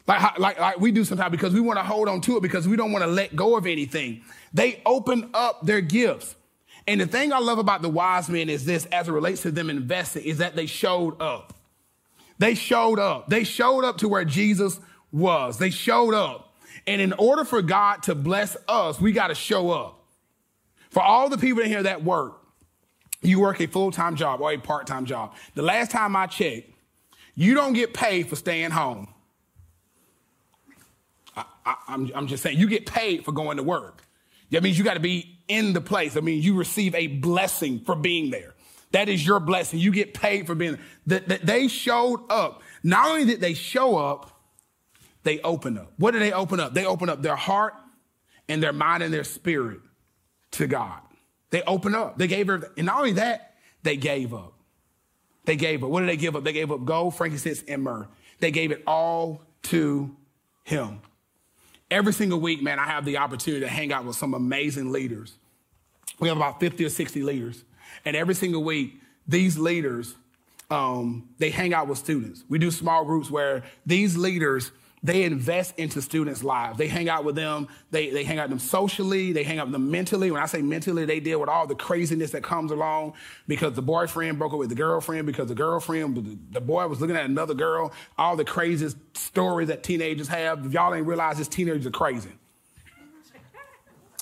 Like, 0.06 0.38
like, 0.38 0.58
like 0.58 0.80
we 0.80 0.90
do 0.90 1.04
sometimes 1.04 1.30
because 1.30 1.52
we 1.52 1.60
want 1.60 1.78
to 1.78 1.82
hold 1.82 2.08
on 2.08 2.20
to 2.22 2.36
it 2.36 2.42
because 2.42 2.66
we 2.66 2.76
don't 2.76 2.92
want 2.92 3.04
to 3.04 3.10
let 3.10 3.36
go 3.36 3.56
of 3.56 3.66
anything. 3.66 4.22
They 4.54 4.80
opened 4.86 5.30
up 5.34 5.66
their 5.66 5.80
gifts. 5.80 6.34
And 6.86 7.00
the 7.00 7.06
thing 7.06 7.32
I 7.32 7.38
love 7.38 7.58
about 7.58 7.82
the 7.82 7.90
wise 7.90 8.30
men 8.30 8.48
is 8.48 8.64
this, 8.64 8.86
as 8.86 9.08
it 9.08 9.12
relates 9.12 9.42
to 9.42 9.50
them 9.50 9.68
investing, 9.68 10.24
is 10.24 10.38
that 10.38 10.56
they 10.56 10.64
showed 10.64 11.20
up. 11.20 11.52
They 12.38 12.54
showed 12.54 12.98
up. 12.98 13.28
They 13.28 13.44
showed 13.44 13.84
up 13.84 13.98
to 13.98 14.08
where 14.08 14.24
Jesus 14.24 14.80
was. 15.12 15.58
They 15.58 15.70
showed 15.70 16.14
up. 16.14 16.54
And 16.86 17.02
in 17.02 17.12
order 17.12 17.44
for 17.44 17.60
God 17.60 18.04
to 18.04 18.14
bless 18.14 18.56
us, 18.66 18.98
we 18.98 19.12
got 19.12 19.28
to 19.28 19.34
show 19.34 19.70
up. 19.70 20.02
For 20.90 21.02
all 21.02 21.28
the 21.28 21.36
people 21.36 21.62
in 21.62 21.68
here 21.68 21.82
that 21.82 22.02
work, 22.02 22.37
you 23.22 23.40
work 23.40 23.60
a 23.60 23.66
full 23.66 23.90
time 23.90 24.16
job 24.16 24.40
or 24.40 24.52
a 24.52 24.58
part 24.58 24.86
time 24.86 25.04
job. 25.04 25.34
The 25.54 25.62
last 25.62 25.90
time 25.90 26.14
I 26.14 26.26
checked, 26.26 26.70
you 27.34 27.54
don't 27.54 27.72
get 27.72 27.94
paid 27.94 28.28
for 28.28 28.36
staying 28.36 28.70
home. 28.70 29.08
I, 31.36 31.76
am 32.14 32.26
just 32.26 32.42
saying, 32.42 32.58
you 32.58 32.66
get 32.66 32.86
paid 32.86 33.24
for 33.24 33.32
going 33.32 33.58
to 33.58 33.62
work. 33.62 34.02
That 34.50 34.62
means 34.62 34.78
you 34.78 34.84
got 34.84 34.94
to 34.94 35.00
be 35.00 35.38
in 35.46 35.72
the 35.72 35.80
place. 35.80 36.16
I 36.16 36.20
mean, 36.20 36.42
you 36.42 36.54
receive 36.54 36.94
a 36.94 37.06
blessing 37.06 37.80
for 37.80 37.94
being 37.94 38.30
there. 38.30 38.54
That 38.92 39.08
is 39.08 39.24
your 39.26 39.38
blessing. 39.38 39.78
You 39.78 39.92
get 39.92 40.14
paid 40.14 40.46
for 40.46 40.54
being. 40.54 40.78
That, 41.06 41.28
they 41.44 41.68
showed 41.68 42.20
up. 42.30 42.62
Not 42.82 43.10
only 43.10 43.26
did 43.26 43.40
they 43.40 43.54
show 43.54 43.96
up, 43.96 44.30
they 45.24 45.40
open 45.40 45.76
up. 45.76 45.92
What 45.98 46.12
did 46.12 46.22
they 46.22 46.32
open 46.32 46.58
up? 46.58 46.72
They 46.72 46.86
open 46.86 47.08
up 47.10 47.20
their 47.20 47.36
heart 47.36 47.74
and 48.48 48.62
their 48.62 48.72
mind 48.72 49.02
and 49.02 49.12
their 49.12 49.24
spirit 49.24 49.80
to 50.52 50.66
God. 50.66 51.00
They 51.50 51.62
opened 51.62 51.96
up. 51.96 52.18
They 52.18 52.26
gave 52.26 52.46
her, 52.48 52.70
and 52.76 52.86
not 52.86 52.98
only 52.98 53.12
that, 53.12 53.54
they 53.82 53.96
gave 53.96 54.34
up. 54.34 54.54
They 55.44 55.56
gave 55.56 55.82
up. 55.82 55.90
What 55.90 56.00
did 56.00 56.10
they 56.10 56.16
give 56.16 56.36
up? 56.36 56.44
They 56.44 56.52
gave 56.52 56.70
up 56.70 56.84
gold, 56.84 57.14
frankincense, 57.14 57.62
and 57.66 57.82
myrrh. 57.82 58.06
They 58.40 58.50
gave 58.50 58.70
it 58.70 58.82
all 58.86 59.42
to 59.64 60.14
him. 60.64 61.00
Every 61.90 62.12
single 62.12 62.38
week, 62.38 62.62
man, 62.62 62.78
I 62.78 62.84
have 62.84 63.04
the 63.04 63.16
opportunity 63.16 63.64
to 63.64 63.68
hang 63.68 63.92
out 63.92 64.04
with 64.04 64.16
some 64.16 64.34
amazing 64.34 64.92
leaders. 64.92 65.38
We 66.20 66.28
have 66.28 66.36
about 66.36 66.60
50 66.60 66.84
or 66.84 66.90
60 66.90 67.22
leaders. 67.22 67.64
And 68.04 68.14
every 68.14 68.34
single 68.34 68.62
week, 68.62 69.00
these 69.26 69.58
leaders, 69.58 70.14
um, 70.70 71.30
they 71.38 71.50
hang 71.50 71.72
out 71.72 71.88
with 71.88 71.98
students. 71.98 72.44
We 72.48 72.58
do 72.58 72.70
small 72.70 73.04
groups 73.04 73.30
where 73.30 73.62
these 73.86 74.16
leaders 74.16 74.70
they 75.02 75.22
invest 75.24 75.78
into 75.78 76.02
students' 76.02 76.42
lives. 76.42 76.78
They 76.78 76.88
hang 76.88 77.08
out 77.08 77.24
with 77.24 77.34
them. 77.34 77.68
They, 77.90 78.10
they 78.10 78.24
hang 78.24 78.38
out 78.38 78.48
with 78.48 78.58
them 78.58 78.68
socially. 78.68 79.32
They 79.32 79.44
hang 79.44 79.58
out 79.58 79.66
with 79.66 79.72
them 79.72 79.90
mentally. 79.90 80.30
When 80.30 80.42
I 80.42 80.46
say 80.46 80.62
mentally, 80.62 81.04
they 81.04 81.20
deal 81.20 81.40
with 81.40 81.48
all 81.48 81.66
the 81.66 81.74
craziness 81.74 82.32
that 82.32 82.42
comes 82.42 82.70
along 82.70 83.14
because 83.46 83.74
the 83.74 83.82
boyfriend 83.82 84.38
broke 84.38 84.52
up 84.52 84.58
with 84.58 84.68
the 84.68 84.74
girlfriend 84.74 85.26
because 85.26 85.48
the 85.48 85.54
girlfriend, 85.54 86.48
the 86.50 86.60
boy 86.60 86.86
was 86.88 87.00
looking 87.00 87.16
at 87.16 87.26
another 87.26 87.54
girl. 87.54 87.92
All 88.16 88.36
the 88.36 88.44
craziest 88.44 88.96
stories 89.16 89.68
that 89.68 89.82
teenagers 89.82 90.28
have. 90.28 90.66
If 90.66 90.72
y'all 90.72 90.94
ain't 90.94 91.06
realize 91.06 91.38
this, 91.38 91.48
teenagers 91.48 91.86
are 91.86 91.90
crazy. 91.90 92.30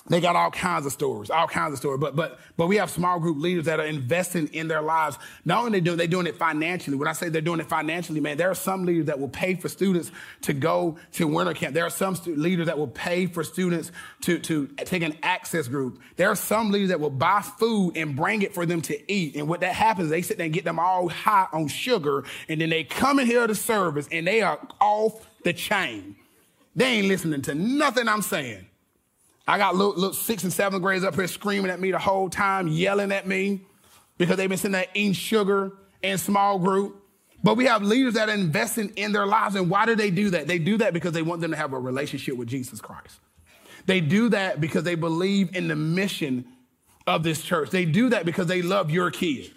They 0.08 0.20
got 0.20 0.36
all 0.36 0.52
kinds 0.52 0.86
of 0.86 0.92
stories, 0.92 1.30
all 1.30 1.48
kinds 1.48 1.72
of 1.72 1.78
stories. 1.78 2.00
But 2.00 2.14
but 2.14 2.38
but 2.56 2.68
we 2.68 2.76
have 2.76 2.90
small 2.90 3.18
group 3.18 3.38
leaders 3.38 3.64
that 3.64 3.80
are 3.80 3.86
investing 3.86 4.46
in 4.48 4.68
their 4.68 4.82
lives. 4.82 5.18
Not 5.44 5.64
only 5.64 5.80
do 5.80 5.96
they 5.96 6.06
doing 6.06 6.28
it 6.28 6.36
financially. 6.36 6.96
When 6.96 7.08
I 7.08 7.12
say 7.12 7.28
they're 7.28 7.42
doing 7.42 7.58
it 7.58 7.66
financially, 7.66 8.20
man, 8.20 8.36
there 8.36 8.50
are 8.50 8.54
some 8.54 8.84
leaders 8.84 9.06
that 9.06 9.18
will 9.18 9.28
pay 9.28 9.56
for 9.56 9.68
students 9.68 10.12
to 10.42 10.52
go 10.52 10.96
to 11.14 11.26
winter 11.26 11.54
camp. 11.54 11.74
There 11.74 11.84
are 11.84 11.90
some 11.90 12.14
stu- 12.14 12.36
leaders 12.36 12.66
that 12.66 12.78
will 12.78 12.86
pay 12.86 13.26
for 13.26 13.42
students 13.42 13.90
to 14.22 14.38
to 14.40 14.68
take 14.68 15.02
an 15.02 15.16
access 15.24 15.66
group. 15.66 16.00
There 16.14 16.30
are 16.30 16.36
some 16.36 16.70
leaders 16.70 16.90
that 16.90 17.00
will 17.00 17.10
buy 17.10 17.42
food 17.42 17.96
and 17.96 18.14
bring 18.14 18.42
it 18.42 18.54
for 18.54 18.64
them 18.64 18.82
to 18.82 19.12
eat. 19.12 19.34
And 19.34 19.48
what 19.48 19.60
that 19.60 19.74
happens, 19.74 20.10
they 20.10 20.22
sit 20.22 20.36
there 20.36 20.44
and 20.44 20.54
get 20.54 20.64
them 20.64 20.78
all 20.78 21.08
high 21.08 21.48
on 21.52 21.66
sugar, 21.66 22.24
and 22.48 22.60
then 22.60 22.70
they 22.70 22.84
come 22.84 23.18
in 23.18 23.26
here 23.26 23.46
to 23.46 23.56
service 23.56 24.08
and 24.12 24.24
they 24.24 24.40
are 24.42 24.60
off 24.80 25.28
the 25.42 25.52
chain. 25.52 26.14
They 26.76 26.98
ain't 26.98 27.08
listening 27.08 27.42
to 27.42 27.54
nothing 27.54 28.06
I'm 28.06 28.22
saying. 28.22 28.66
I 29.46 29.58
got 29.58 29.76
little, 29.76 29.94
little 29.94 30.12
six 30.12 30.42
and 30.42 30.52
seven 30.52 30.80
grades 30.80 31.04
up 31.04 31.14
here 31.14 31.28
screaming 31.28 31.70
at 31.70 31.78
me 31.78 31.92
the 31.92 31.98
whole 31.98 32.28
time, 32.28 32.68
yelling 32.68 33.12
at 33.12 33.26
me 33.26 33.60
because 34.18 34.36
they've 34.36 34.48
been 34.48 34.58
sitting 34.58 34.72
there 34.72 34.86
eating 34.94 35.12
sugar 35.12 35.72
in 36.02 36.18
small 36.18 36.58
group. 36.58 37.02
But 37.42 37.56
we 37.56 37.66
have 37.66 37.82
leaders 37.82 38.14
that 38.14 38.28
are 38.28 38.34
investing 38.34 38.92
in 38.96 39.12
their 39.12 39.26
lives. 39.26 39.54
And 39.54 39.70
why 39.70 39.86
do 39.86 39.94
they 39.94 40.10
do 40.10 40.30
that? 40.30 40.48
They 40.48 40.58
do 40.58 40.78
that 40.78 40.92
because 40.92 41.12
they 41.12 41.22
want 41.22 41.42
them 41.42 41.52
to 41.52 41.56
have 41.56 41.72
a 41.72 41.78
relationship 41.78 42.36
with 42.36 42.48
Jesus 42.48 42.80
Christ. 42.80 43.20
They 43.84 44.00
do 44.00 44.30
that 44.30 44.60
because 44.60 44.82
they 44.82 44.96
believe 44.96 45.54
in 45.54 45.68
the 45.68 45.76
mission 45.76 46.44
of 47.06 47.22
this 47.22 47.42
church. 47.42 47.70
They 47.70 47.84
do 47.84 48.08
that 48.08 48.26
because 48.26 48.48
they 48.48 48.62
love 48.62 48.90
your 48.90 49.12
kid. 49.12 49.52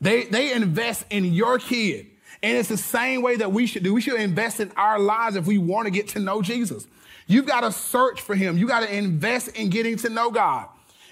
They, 0.00 0.24
they 0.24 0.52
invest 0.52 1.04
in 1.10 1.24
your 1.24 1.58
kid. 1.58 2.06
And 2.42 2.56
it's 2.56 2.68
the 2.68 2.76
same 2.76 3.22
way 3.22 3.36
that 3.36 3.52
we 3.52 3.66
should 3.66 3.82
do. 3.82 3.92
We 3.92 4.00
should 4.00 4.20
invest 4.20 4.60
in 4.60 4.70
our 4.76 4.98
lives 4.98 5.36
if 5.36 5.46
we 5.46 5.58
want 5.58 5.86
to 5.86 5.90
get 5.90 6.08
to 6.08 6.20
know 6.20 6.42
Jesus. 6.42 6.86
You've 7.30 7.46
got 7.46 7.60
to 7.60 7.70
search 7.70 8.22
for 8.22 8.34
him. 8.34 8.58
You 8.58 8.66
got 8.66 8.80
to 8.80 8.92
invest 8.92 9.50
in 9.50 9.70
getting 9.70 9.96
to 9.98 10.08
know 10.08 10.32
God. 10.32 10.68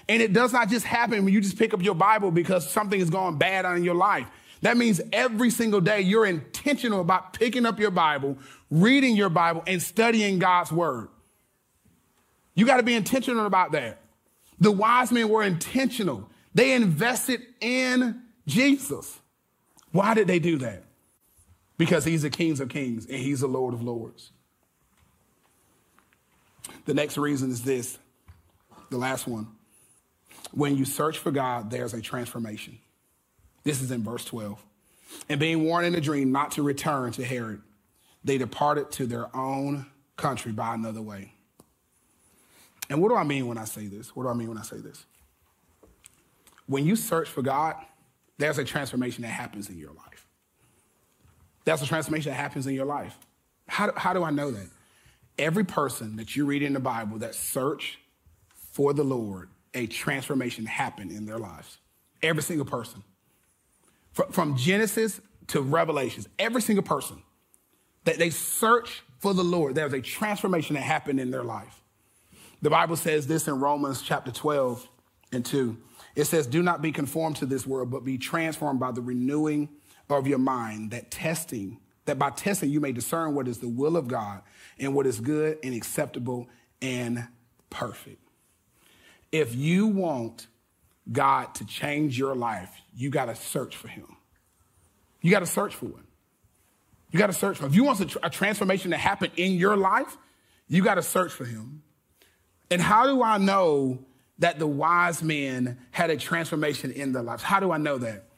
And 0.09 0.21
it 0.21 0.33
does 0.33 0.51
not 0.51 0.67
just 0.67 0.85
happen 0.85 1.23
when 1.23 1.33
you 1.33 1.39
just 1.39 1.57
pick 1.57 1.73
up 1.73 1.81
your 1.81 1.95
Bible 1.95 2.29
because 2.29 2.69
something 2.69 2.99
is 2.99 3.09
going 3.09 3.37
bad 3.37 3.63
in 3.77 3.85
your 3.85 3.95
life. 3.95 4.27
That 4.61 4.75
means 4.75 4.99
every 5.13 5.49
single 5.49 5.79
day 5.79 6.01
you're 6.01 6.25
intentional 6.25 6.99
about 6.99 7.31
picking 7.31 7.65
up 7.65 7.79
your 7.79 7.91
Bible, 7.91 8.37
reading 8.69 9.15
your 9.15 9.29
Bible, 9.29 9.63
and 9.65 9.81
studying 9.81 10.39
God's 10.39 10.73
word. 10.73 11.07
You 12.53 12.65
got 12.65 12.77
to 12.77 12.83
be 12.83 12.95
intentional 12.95 13.45
about 13.45 13.71
that. 13.71 14.01
The 14.59 14.71
wise 14.71 15.13
men 15.13 15.29
were 15.29 15.43
intentional. 15.43 16.29
They 16.53 16.73
invested 16.73 17.43
in 17.61 18.23
Jesus. 18.45 19.19
Why 19.93 20.15
did 20.15 20.27
they 20.27 20.39
do 20.39 20.57
that? 20.57 20.83
Because 21.77 22.03
he's 22.03 22.23
the 22.23 22.29
King 22.29 22.59
of 22.59 22.67
kings 22.67 23.05
and 23.05 23.15
he's 23.15 23.39
the 23.39 23.47
Lord 23.47 23.73
of 23.73 23.81
lords. 23.81 24.31
The 26.89 26.95
next 26.95 27.19
reason 27.19 27.51
is 27.51 27.61
this 27.61 27.99
the 28.89 28.97
last 28.97 29.27
one. 29.27 29.47
When 30.53 30.75
you 30.75 30.85
search 30.85 31.19
for 31.19 31.29
God, 31.29 31.69
there's 31.69 31.93
a 31.93 32.01
transformation. 32.01 32.79
This 33.63 33.79
is 33.83 33.91
in 33.91 34.03
verse 34.03 34.25
12. 34.25 34.59
And 35.29 35.39
being 35.39 35.65
warned 35.65 35.85
in 35.85 35.93
a 35.93 36.01
dream 36.01 36.31
not 36.31 36.53
to 36.53 36.63
return 36.63 37.11
to 37.11 37.23
Herod, 37.23 37.61
they 38.23 38.39
departed 38.39 38.89
to 38.93 39.05
their 39.05 39.27
own 39.37 39.85
country 40.17 40.51
by 40.51 40.73
another 40.73 40.99
way. 40.99 41.31
And 42.89 43.03
what 43.03 43.09
do 43.09 43.15
I 43.15 43.23
mean 43.23 43.45
when 43.45 43.59
I 43.59 43.65
say 43.65 43.85
this? 43.85 44.15
What 44.15 44.23
do 44.23 44.29
I 44.29 44.33
mean 44.33 44.47
when 44.47 44.57
I 44.57 44.63
say 44.63 44.77
this? 44.77 45.05
When 46.65 46.87
you 46.87 46.95
search 46.95 47.29
for 47.29 47.43
God, 47.43 47.75
there's 48.39 48.57
a 48.57 48.63
transformation 48.63 49.21
that 49.21 49.27
happens 49.27 49.69
in 49.69 49.77
your 49.77 49.93
life. 49.93 50.25
That's 51.65 51.83
a 51.83 51.85
transformation 51.85 52.31
that 52.31 52.37
happens 52.37 52.65
in 52.65 52.73
your 52.73 52.87
life. 52.87 53.15
How 53.67 53.85
do, 53.85 53.93
how 53.95 54.13
do 54.13 54.23
I 54.23 54.31
know 54.31 54.49
that? 54.49 54.69
Every 55.39 55.63
person 55.63 56.17
that 56.17 56.35
you 56.35 56.45
read 56.45 56.61
in 56.61 56.73
the 56.73 56.79
Bible 56.79 57.19
that 57.19 57.33
search 57.33 57.97
for 58.73 58.93
the 58.93 59.03
Lord, 59.03 59.49
a 59.73 59.87
transformation 59.87 60.65
happened 60.65 61.11
in 61.11 61.25
their 61.25 61.37
lives. 61.37 61.77
Every 62.21 62.43
single 62.43 62.65
person. 62.65 63.03
From 64.31 64.57
Genesis 64.57 65.21
to 65.47 65.61
Revelations, 65.61 66.27
every 66.37 66.61
single 66.61 66.83
person 66.83 67.23
that 68.03 68.17
they 68.17 68.29
search 68.29 69.01
for 69.19 69.33
the 69.33 69.43
Lord, 69.43 69.75
there's 69.75 69.93
a 69.93 70.01
transformation 70.01 70.75
that 70.75 70.81
happened 70.81 71.21
in 71.21 71.31
their 71.31 71.43
life. 71.43 71.81
The 72.61 72.69
Bible 72.69 72.97
says 72.97 73.25
this 73.25 73.47
in 73.47 73.61
Romans 73.61 74.01
chapter 74.01 74.31
12 74.31 74.87
and 75.31 75.45
2. 75.45 75.77
It 76.15 76.25
says, 76.25 76.47
Do 76.47 76.61
not 76.61 76.81
be 76.81 76.91
conformed 76.91 77.37
to 77.37 77.45
this 77.45 77.65
world, 77.65 77.91
but 77.91 78.03
be 78.03 78.17
transformed 78.17 78.81
by 78.81 78.91
the 78.91 79.01
renewing 79.01 79.69
of 80.09 80.27
your 80.27 80.39
mind, 80.39 80.91
that 80.91 81.11
testing, 81.11 81.79
that 82.09 82.17
by 82.17 82.31
testing 82.31 82.71
you 82.71 82.79
may 82.79 82.91
discern 82.91 83.35
what 83.35 83.47
is 83.47 83.59
the 83.59 83.69
will 83.69 83.95
of 83.95 84.07
God 84.07 84.41
and 84.79 84.95
what 84.95 85.05
is 85.05 85.19
good 85.19 85.59
and 85.63 85.75
acceptable 85.75 86.47
and 86.81 87.27
perfect. 87.69 88.19
If 89.31 89.53
you 89.53 89.85
want 89.85 90.47
God 91.11 91.53
to 91.55 91.65
change 91.65 92.17
your 92.17 92.33
life, 92.33 92.71
you 92.95 93.11
got 93.11 93.25
to 93.25 93.35
search 93.35 93.75
for 93.75 93.89
him. 93.89 94.17
You 95.21 95.29
got 95.29 95.41
to 95.41 95.45
search 95.45 95.75
for 95.75 95.85
him. 95.85 96.07
You 97.11 97.19
got 97.19 97.27
to 97.27 97.33
search 97.33 97.57
for 97.57 97.65
him. 97.65 97.69
If 97.69 97.75
you 97.75 97.83
want 97.83 97.99
a, 98.15 98.25
a 98.25 98.29
transformation 98.31 98.89
to 98.89 98.97
happen 98.97 99.29
in 99.35 99.51
your 99.51 99.77
life, 99.77 100.17
you 100.67 100.83
got 100.83 100.95
to 100.95 101.03
search 101.03 101.31
for 101.31 101.45
him. 101.45 101.83
And 102.71 102.81
how 102.81 103.05
do 103.05 103.21
I 103.21 103.37
know 103.37 103.99
that 104.39 104.57
the 104.57 104.65
wise 104.65 105.21
men 105.21 105.77
had 105.91 106.09
a 106.09 106.17
transformation 106.17 106.91
in 106.91 107.13
their 107.13 107.21
lives? 107.21 107.43
How 107.43 107.59
do 107.59 107.71
I 107.71 107.77
know 107.77 107.99
that? 107.99 108.29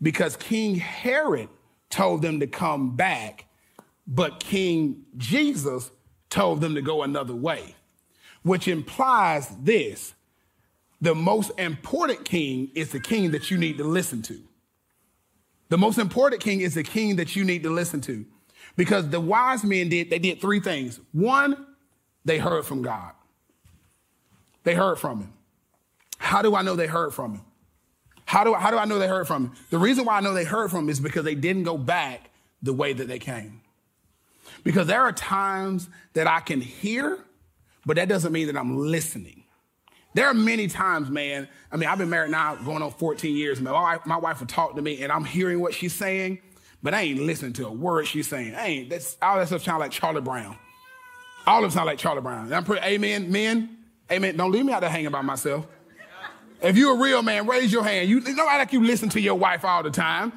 Because 0.00 0.36
King 0.36 0.76
Herod 0.76 1.50
told 1.90 2.22
them 2.22 2.40
to 2.40 2.46
come 2.46 2.96
back, 2.96 3.46
but 4.06 4.40
King 4.40 5.04
Jesus 5.16 5.90
told 6.30 6.60
them 6.60 6.74
to 6.76 6.82
go 6.82 7.02
another 7.02 7.34
way, 7.34 7.74
which 8.42 8.68
implies 8.68 9.48
this 9.60 10.14
the 11.00 11.14
most 11.14 11.50
important 11.58 12.24
king 12.24 12.70
is 12.74 12.90
the 12.90 13.00
king 13.00 13.30
that 13.30 13.50
you 13.50 13.58
need 13.58 13.78
to 13.78 13.84
listen 13.84 14.22
to. 14.22 14.38
The 15.70 15.78
most 15.78 15.98
important 15.98 16.42
king 16.42 16.60
is 16.60 16.74
the 16.74 16.82
king 16.82 17.16
that 17.16 17.34
you 17.36 17.44
need 17.44 17.62
to 17.62 17.70
listen 17.70 18.00
to. 18.02 18.26
Because 18.76 19.08
the 19.08 19.20
wise 19.20 19.64
men 19.64 19.88
did, 19.88 20.10
they 20.10 20.18
did 20.18 20.40
three 20.40 20.60
things. 20.60 21.00
One, 21.12 21.66
they 22.24 22.38
heard 22.38 22.64
from 22.64 22.82
God. 22.82 23.12
They 24.64 24.74
heard 24.74 24.98
from 24.98 25.20
him. 25.20 25.32
How 26.18 26.42
do 26.42 26.54
I 26.54 26.62
know 26.62 26.76
they 26.76 26.86
heard 26.86 27.14
from 27.14 27.36
him? 27.36 27.44
How 28.30 28.44
do, 28.44 28.54
how 28.54 28.70
do 28.70 28.78
I 28.78 28.84
know 28.84 29.00
they 29.00 29.08
heard 29.08 29.26
from 29.26 29.46
him? 29.46 29.52
The 29.70 29.78
reason 29.78 30.04
why 30.04 30.16
I 30.16 30.20
know 30.20 30.32
they 30.32 30.44
heard 30.44 30.70
from 30.70 30.84
him 30.84 30.88
is 30.88 31.00
because 31.00 31.24
they 31.24 31.34
didn't 31.34 31.64
go 31.64 31.76
back 31.76 32.30
the 32.62 32.72
way 32.72 32.92
that 32.92 33.08
they 33.08 33.18
came. 33.18 33.60
Because 34.62 34.86
there 34.86 35.00
are 35.00 35.10
times 35.10 35.88
that 36.12 36.28
I 36.28 36.38
can 36.38 36.60
hear, 36.60 37.18
but 37.84 37.96
that 37.96 38.08
doesn't 38.08 38.30
mean 38.30 38.46
that 38.46 38.56
I'm 38.56 38.78
listening. 38.78 39.42
There 40.14 40.28
are 40.28 40.34
many 40.34 40.68
times, 40.68 41.10
man. 41.10 41.48
I 41.72 41.76
mean, 41.76 41.88
I've 41.88 41.98
been 41.98 42.08
married 42.08 42.30
now 42.30 42.54
going 42.54 42.82
on 42.82 42.92
14 42.92 43.34
years. 43.34 43.60
Man, 43.60 43.72
my 43.72 43.80
wife, 43.80 44.06
my 44.06 44.16
wife 44.18 44.38
will 44.38 44.46
talk 44.46 44.76
to 44.76 44.82
me 44.82 45.02
and 45.02 45.10
I'm 45.10 45.24
hearing 45.24 45.58
what 45.58 45.74
she's 45.74 45.92
saying, 45.92 46.38
but 46.84 46.94
I 46.94 47.00
ain't 47.00 47.18
listening 47.18 47.54
to 47.54 47.66
a 47.66 47.72
word 47.72 48.06
she's 48.06 48.28
saying. 48.28 48.54
I 48.54 48.66
ain't, 48.66 48.90
that's, 48.90 49.16
all 49.20 49.38
that 49.38 49.48
stuff 49.48 49.64
sound 49.64 49.80
like 49.80 49.90
Charlie 49.90 50.20
Brown. 50.20 50.56
All 51.48 51.58
of 51.58 51.62
them 51.62 51.70
sound 51.72 51.86
like 51.86 51.98
Charlie 51.98 52.20
Brown. 52.20 52.44
And 52.44 52.54
I'm 52.54 52.62
pretty, 52.62 52.86
amen, 52.86 53.32
men, 53.32 53.76
amen. 54.08 54.36
Don't 54.36 54.52
leave 54.52 54.64
me 54.64 54.72
out 54.72 54.82
there 54.82 54.90
hanging 54.90 55.10
by 55.10 55.22
myself. 55.22 55.66
If 56.62 56.76
you're 56.76 56.94
a 56.94 56.98
real 56.98 57.22
man, 57.22 57.46
raise 57.46 57.72
your 57.72 57.84
hand. 57.84 58.08
You, 58.08 58.20
nobody 58.20 58.58
like 58.58 58.72
you 58.72 58.84
listen 58.84 59.08
to 59.10 59.20
your 59.20 59.34
wife 59.34 59.64
all 59.64 59.82
the 59.82 59.90
time. 59.90 60.32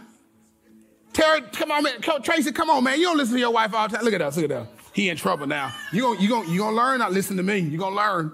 Terry, 1.12 1.42
come 1.42 1.72
on, 1.72 1.84
man. 1.84 2.02
Tracy, 2.24 2.52
come 2.52 2.70
on, 2.70 2.84
man. 2.84 3.00
You 3.00 3.06
don't 3.06 3.18
listen 3.18 3.36
to 3.36 3.40
your 3.40 3.52
wife 3.52 3.74
all 3.74 3.88
the 3.88 3.98
time. 3.98 4.06
Look 4.06 4.14
at 4.14 4.22
us, 4.22 4.36
look 4.36 4.46
at 4.46 4.52
us. 4.52 4.68
He 4.94 5.10
in 5.10 5.18
trouble 5.18 5.48
now. 5.48 5.74
You 5.92 6.02
gonna, 6.04 6.22
you 6.22 6.30
gonna, 6.30 6.50
you 6.50 6.60
gonna 6.60 6.76
learn 6.76 7.00
not 7.00 7.12
listen 7.12 7.38
to 7.38 7.44
me. 7.44 7.60
You're 7.60 7.80
gonna 7.80 7.96
learn. 7.96 8.32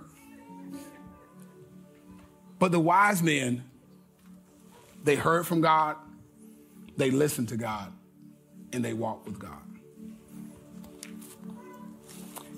But 2.59 2.71
the 2.71 2.79
wise 2.79 3.23
men, 3.23 3.63
they 5.03 5.15
heard 5.15 5.47
from 5.47 5.61
God, 5.61 5.95
they 6.97 7.09
listened 7.09 7.49
to 7.49 7.57
God, 7.57 7.93
and 8.73 8.83
they 8.83 8.93
walked 8.93 9.25
with 9.25 9.39
God. 9.39 9.61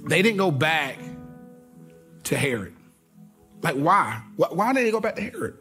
They 0.04 0.24
didn't 0.24 0.38
go 0.38 0.50
back 0.50 0.98
to 2.24 2.38
Herod. 2.38 2.76
Like, 3.62 3.76
why? 3.76 4.22
Why 4.36 4.74
didn't 4.74 4.86
they 4.86 4.92
go 4.92 5.00
back 5.00 5.16
to 5.16 5.22
Herod? 5.22 5.58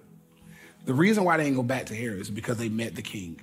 The 0.86 0.94
reason 0.94 1.24
why 1.24 1.36
they 1.36 1.44
didn't 1.44 1.56
go 1.56 1.62
back 1.62 1.86
to 1.86 1.94
Herod 1.94 2.20
is 2.20 2.30
because 2.30 2.56
they 2.56 2.68
met 2.68 2.94
the 2.94 3.02
king, 3.02 3.40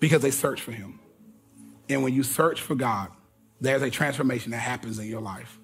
because 0.00 0.22
they 0.22 0.32
searched 0.32 0.62
for 0.62 0.72
him. 0.72 0.98
And 1.88 2.02
when 2.02 2.12
you 2.12 2.24
search 2.24 2.60
for 2.60 2.74
God, 2.74 3.10
there's 3.60 3.82
a 3.82 3.90
transformation 3.90 4.50
that 4.50 4.58
happens 4.58 4.98
in 4.98 5.06
your 5.06 5.20
life. 5.20 5.58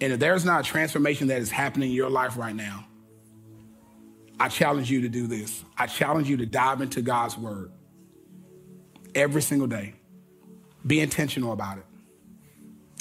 And 0.00 0.12
if 0.12 0.18
there's 0.18 0.44
not 0.44 0.60
a 0.60 0.64
transformation 0.64 1.28
that 1.28 1.40
is 1.40 1.50
happening 1.50 1.90
in 1.90 1.94
your 1.94 2.10
life 2.10 2.36
right 2.36 2.54
now, 2.54 2.86
I 4.40 4.48
challenge 4.48 4.90
you 4.90 5.02
to 5.02 5.08
do 5.08 5.26
this. 5.26 5.64
I 5.76 5.86
challenge 5.86 6.28
you 6.28 6.38
to 6.38 6.46
dive 6.46 6.80
into 6.80 7.02
God's 7.02 7.36
word 7.36 7.70
every 9.14 9.42
single 9.42 9.68
day. 9.68 9.94
Be 10.86 11.00
intentional 11.00 11.52
about 11.52 11.78
it. 11.78 11.84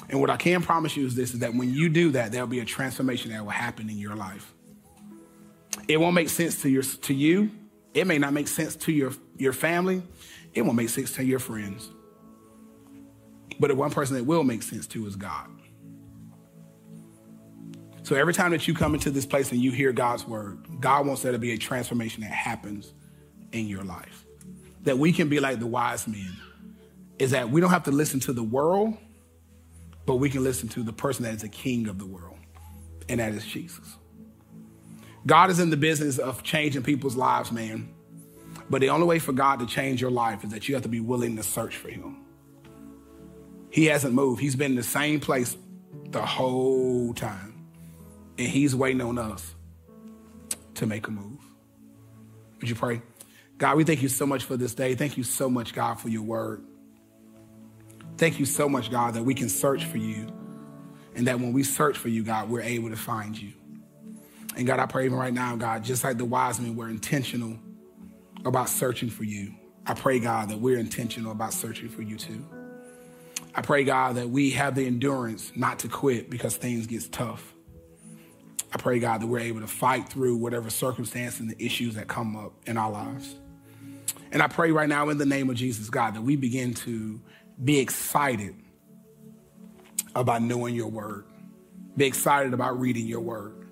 And 0.10 0.20
what 0.20 0.30
I 0.30 0.38
can 0.38 0.62
promise 0.62 0.98
you 0.98 1.06
is 1.06 1.16
this 1.16 1.34
is 1.34 1.40
that 1.40 1.54
when 1.54 1.74
you 1.74 1.88
do 1.88 2.12
that, 2.12 2.32
there'll 2.32 2.48
be 2.48 2.60
a 2.60 2.66
transformation 2.66 3.32
that 3.32 3.44
will 3.44 3.52
happen 3.52 3.90
in 3.90 3.98
your 3.98 4.16
life. 4.16 4.54
It 5.88 5.98
won't 5.98 6.16
make 6.16 6.30
sense 6.30 6.62
to 6.64 6.70
your 6.70 6.84
to 6.84 7.14
you. 7.14 7.52
It 7.94 8.08
may 8.08 8.18
not 8.18 8.34
make 8.34 8.48
sense 8.48 8.76
to 8.78 8.92
your, 8.92 9.12
your 9.38 9.54
family. 9.54 10.02
It 10.54 10.62
won't 10.64 10.76
make 10.76 10.90
sense 10.90 11.14
to 11.14 11.24
your 11.24 11.40
friends. 11.40 11.90
But 13.60 13.68
the 13.68 13.76
one 13.76 13.92
person 13.92 14.16
that 14.16 14.24
will 14.24 14.44
make 14.44 14.64
sense 14.64 14.88
to 14.88 15.06
is 15.06 15.16
God. 15.16 15.50
So 18.04 18.16
every 18.16 18.34
time 18.34 18.52
that 18.52 18.68
you 18.68 18.74
come 18.74 18.96
into 18.96 19.12
this 19.12 19.26
place 19.26 19.52
and 19.52 19.62
you 19.62 19.72
hear 19.72 19.92
God's 19.92 20.28
word, 20.28 20.66
God 20.80 21.06
wants 21.06 21.22
there 21.22 21.32
to 21.32 21.38
be 21.38 21.52
a 21.52 21.58
transformation 21.58 22.22
that 22.24 22.32
happens 22.32 22.94
in 23.52 23.68
your 23.68 23.84
life. 23.84 24.26
That 24.84 24.98
we 24.98 25.12
can 25.12 25.30
be 25.30 25.40
like 25.40 25.60
the 25.60 25.68
wise 25.68 26.08
men, 26.08 26.36
is 27.20 27.32
that 27.32 27.50
we 27.52 27.62
don't 27.62 27.70
have 27.70 27.84
to 27.84 27.92
listen 27.92 28.20
to 28.22 28.34
the 28.34 28.42
world, 28.44 28.98
but 30.10 30.16
we 30.16 30.28
can 30.28 30.44
listen 30.44 30.68
to 30.68 30.82
the 30.82 30.92
person 30.92 31.24
that 31.24 31.36
is 31.36 31.42
the 31.44 31.48
king 31.48 31.88
of 31.88 32.00
the 32.00 32.06
world, 32.08 32.40
and 33.08 33.20
that 33.20 33.32
is 33.32 33.46
Jesus. 33.46 33.96
God 35.28 35.52
is 35.52 35.60
in 35.60 35.70
the 35.70 35.78
business 35.78 36.18
of 36.18 36.42
changing 36.42 36.82
people's 36.82 37.16
lives, 37.16 37.52
man. 37.52 37.94
But 38.72 38.82
the 38.82 38.90
only 38.90 39.06
way 39.06 39.20
for 39.20 39.34
God 39.34 39.60
to 39.60 39.68
change 39.68 40.02
your 40.02 40.10
life 40.10 40.44
is 40.44 40.50
that 40.50 40.68
you 40.68 40.74
have 40.74 40.82
to 40.82 40.90
be 40.90 41.00
willing 41.00 41.36
to 41.36 41.44
search 41.44 41.76
for 41.76 41.90
Him. 41.90 42.26
He 43.70 43.86
hasn't 43.86 44.16
moved, 44.16 44.42
He's 44.42 44.56
been 44.56 44.72
in 44.72 44.78
the 44.78 44.82
same 44.82 45.20
place 45.20 45.56
the 46.06 46.26
whole 46.26 47.14
time. 47.14 47.68
And 48.40 48.48
he's 48.48 48.76
waiting 48.76 49.02
on 49.02 49.20
us 49.20 49.54
to 50.74 50.88
make 50.88 51.06
a 51.06 51.12
move. 51.12 51.40
Would 52.62 52.70
you 52.70 52.74
pray? 52.74 53.04
God, 53.60 53.78
we 53.78 53.84
thank 53.84 54.02
you 54.02 54.10
so 54.10 54.26
much 54.26 54.44
for 54.44 54.58
this 54.58 54.74
day. 54.74 54.96
Thank 54.96 55.18
you 55.18 55.24
so 55.24 55.52
much, 55.52 55.76
God, 55.76 56.00
for 56.00 56.10
your 56.10 56.24
word. 56.24 56.66
Thank 58.20 58.38
you 58.38 58.46
so 58.46 58.68
much, 58.68 58.92
God, 58.92 59.14
that 59.14 59.24
we 59.24 59.34
can 59.34 59.48
search 59.48 59.86
for 59.86 59.98
you. 59.98 60.28
And 61.16 61.26
that 61.28 61.40
when 61.40 61.54
we 61.54 61.64
search 61.64 61.98
for 61.98 62.10
you, 62.10 62.22
God, 62.22 62.50
we're 62.50 62.60
able 62.60 62.90
to 62.90 62.98
find 62.98 63.42
you. 63.42 63.54
And 64.58 64.68
God, 64.68 64.78
I 64.78 64.88
pray 64.88 65.06
even 65.06 65.18
right 65.18 65.34
now, 65.34 65.56
God, 65.56 65.86
just 65.86 66.04
like 66.04 66.18
the 66.18 66.26
wise 66.26 66.60
men 66.60 66.76
were 66.76 66.90
intentional 66.90 67.58
about 68.44 68.68
searching 68.68 69.10
for 69.10 69.24
you, 69.24 69.54
I 69.86 69.94
pray, 69.94 70.20
God, 70.20 70.50
that 70.50 70.60
we're 70.60 70.80
intentional 70.80 71.32
about 71.32 71.54
searching 71.54 71.88
for 71.88 72.02
you 72.02 72.18
too. 72.18 72.46
I 73.56 73.62
pray, 73.62 73.86
God, 73.86 74.18
that 74.18 74.30
we 74.30 74.50
have 74.50 74.76
the 74.76 74.86
endurance 74.86 75.54
not 75.56 75.80
to 75.80 75.88
quit 75.88 76.30
because 76.30 76.58
things 76.58 76.88
get 76.88 77.10
tough. 77.14 77.54
I 78.74 78.78
pray, 78.80 79.00
God, 79.00 79.22
that 79.22 79.28
we're 79.28 79.40
able 79.40 79.62
to 79.62 79.68
fight 79.68 80.10
through 80.10 80.36
whatever 80.36 80.70
circumstance 80.70 81.40
and 81.40 81.50
the 81.50 81.66
issues 81.66 81.96
that 81.96 82.10
come 82.10 82.36
up 82.36 82.52
in 82.66 82.76
our 82.76 82.92
lives. 82.92 83.38
And 84.34 84.44
I 84.44 84.48
pray 84.48 84.72
right 84.72 84.90
now 84.90 85.08
in 85.08 85.18
the 85.18 85.26
name 85.26 85.50
of 85.50 85.56
Jesus, 85.56 85.90
God, 85.90 86.16
that 86.16 86.22
we 86.22 86.36
begin 86.36 86.74
to 86.76 87.22
be 87.64 87.80
excited 87.80 88.56
about 90.16 90.42
knowing 90.42 90.76
your 90.76 90.88
word, 90.88 91.26
be 91.98 92.06
excited 92.06 92.54
about 92.54 92.80
reading 92.80 93.06
your 93.06 93.20
word. 93.20 93.68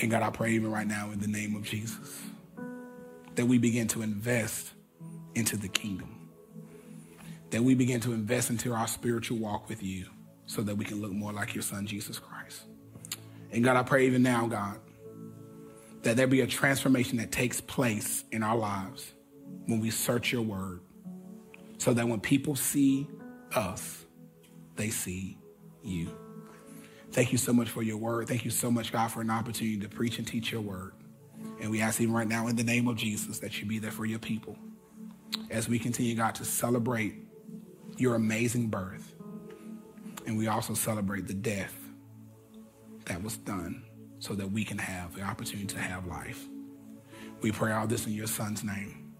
And 0.00 0.10
God, 0.10 0.22
I 0.22 0.30
pray 0.30 0.52
even 0.52 0.70
right 0.70 0.86
now 0.86 1.10
in 1.10 1.20
the 1.20 1.26
name 1.26 1.56
of 1.56 1.64
Jesus 1.64 2.22
that 3.34 3.46
we 3.46 3.58
begin 3.58 3.88
to 3.88 4.02
invest 4.02 4.72
into 5.34 5.56
the 5.56 5.68
kingdom, 5.68 6.28
that 7.50 7.62
we 7.62 7.74
begin 7.74 8.00
to 8.00 8.12
invest 8.12 8.50
into 8.50 8.72
our 8.72 8.86
spiritual 8.86 9.38
walk 9.38 9.68
with 9.68 9.82
you 9.82 10.06
so 10.46 10.62
that 10.62 10.76
we 10.76 10.84
can 10.84 11.00
look 11.00 11.12
more 11.12 11.32
like 11.32 11.54
your 11.54 11.62
son, 11.62 11.86
Jesus 11.86 12.18
Christ. 12.18 12.62
And 13.52 13.64
God, 13.64 13.76
I 13.76 13.82
pray 13.82 14.06
even 14.06 14.22
now, 14.22 14.46
God, 14.46 14.78
that 16.02 16.16
there 16.16 16.26
be 16.26 16.40
a 16.40 16.46
transformation 16.46 17.18
that 17.18 17.30
takes 17.30 17.60
place 17.60 18.24
in 18.32 18.42
our 18.42 18.56
lives 18.56 19.12
when 19.66 19.80
we 19.80 19.90
search 19.90 20.32
your 20.32 20.42
word 20.42 20.80
so 21.80 21.94
that 21.94 22.06
when 22.06 22.20
people 22.20 22.54
see 22.54 23.08
us, 23.54 24.04
they 24.76 24.90
see 24.90 25.38
you. 25.82 26.14
Thank 27.10 27.32
you 27.32 27.38
so 27.38 27.54
much 27.54 27.70
for 27.70 27.82
your 27.82 27.96
word. 27.96 28.28
Thank 28.28 28.44
you 28.44 28.50
so 28.50 28.70
much, 28.70 28.92
God, 28.92 29.10
for 29.10 29.22
an 29.22 29.30
opportunity 29.30 29.78
to 29.78 29.88
preach 29.88 30.18
and 30.18 30.26
teach 30.26 30.52
your 30.52 30.60
word. 30.60 30.92
And 31.58 31.70
we 31.70 31.80
ask 31.80 31.98
even 31.98 32.14
right 32.14 32.28
now 32.28 32.48
in 32.48 32.56
the 32.56 32.62
name 32.62 32.86
of 32.86 32.96
Jesus 32.96 33.38
that 33.38 33.58
you 33.58 33.66
be 33.66 33.78
there 33.78 33.90
for 33.90 34.04
your 34.04 34.18
people 34.18 34.58
as 35.50 35.70
we 35.70 35.78
continue, 35.78 36.14
God, 36.14 36.34
to 36.34 36.44
celebrate 36.44 37.14
your 37.96 38.14
amazing 38.14 38.68
birth. 38.68 39.14
And 40.26 40.36
we 40.36 40.48
also 40.48 40.74
celebrate 40.74 41.26
the 41.26 41.34
death 41.34 41.74
that 43.06 43.22
was 43.22 43.38
done 43.38 43.84
so 44.18 44.34
that 44.34 44.52
we 44.52 44.66
can 44.66 44.76
have 44.76 45.14
the 45.14 45.22
opportunity 45.22 45.66
to 45.68 45.78
have 45.78 46.06
life. 46.06 46.46
We 47.40 47.52
pray 47.52 47.72
all 47.72 47.86
this 47.86 48.06
in 48.06 48.12
your 48.12 48.26
son's 48.26 48.62
name. 48.62 49.14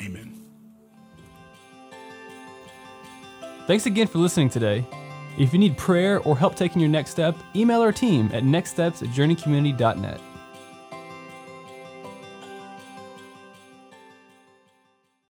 Amen. 0.00 0.39
Thanks 3.70 3.86
again 3.86 4.08
for 4.08 4.18
listening 4.18 4.48
today. 4.48 4.84
If 5.38 5.52
you 5.52 5.60
need 5.60 5.78
prayer 5.78 6.18
or 6.22 6.36
help 6.36 6.56
taking 6.56 6.80
your 6.80 6.90
next 6.90 7.12
step, 7.12 7.36
email 7.54 7.82
our 7.82 7.92
team 7.92 8.28
at 8.32 8.42
nextsteps 8.42 9.00
at 9.00 9.10
journeycommunity.net. 9.10 10.20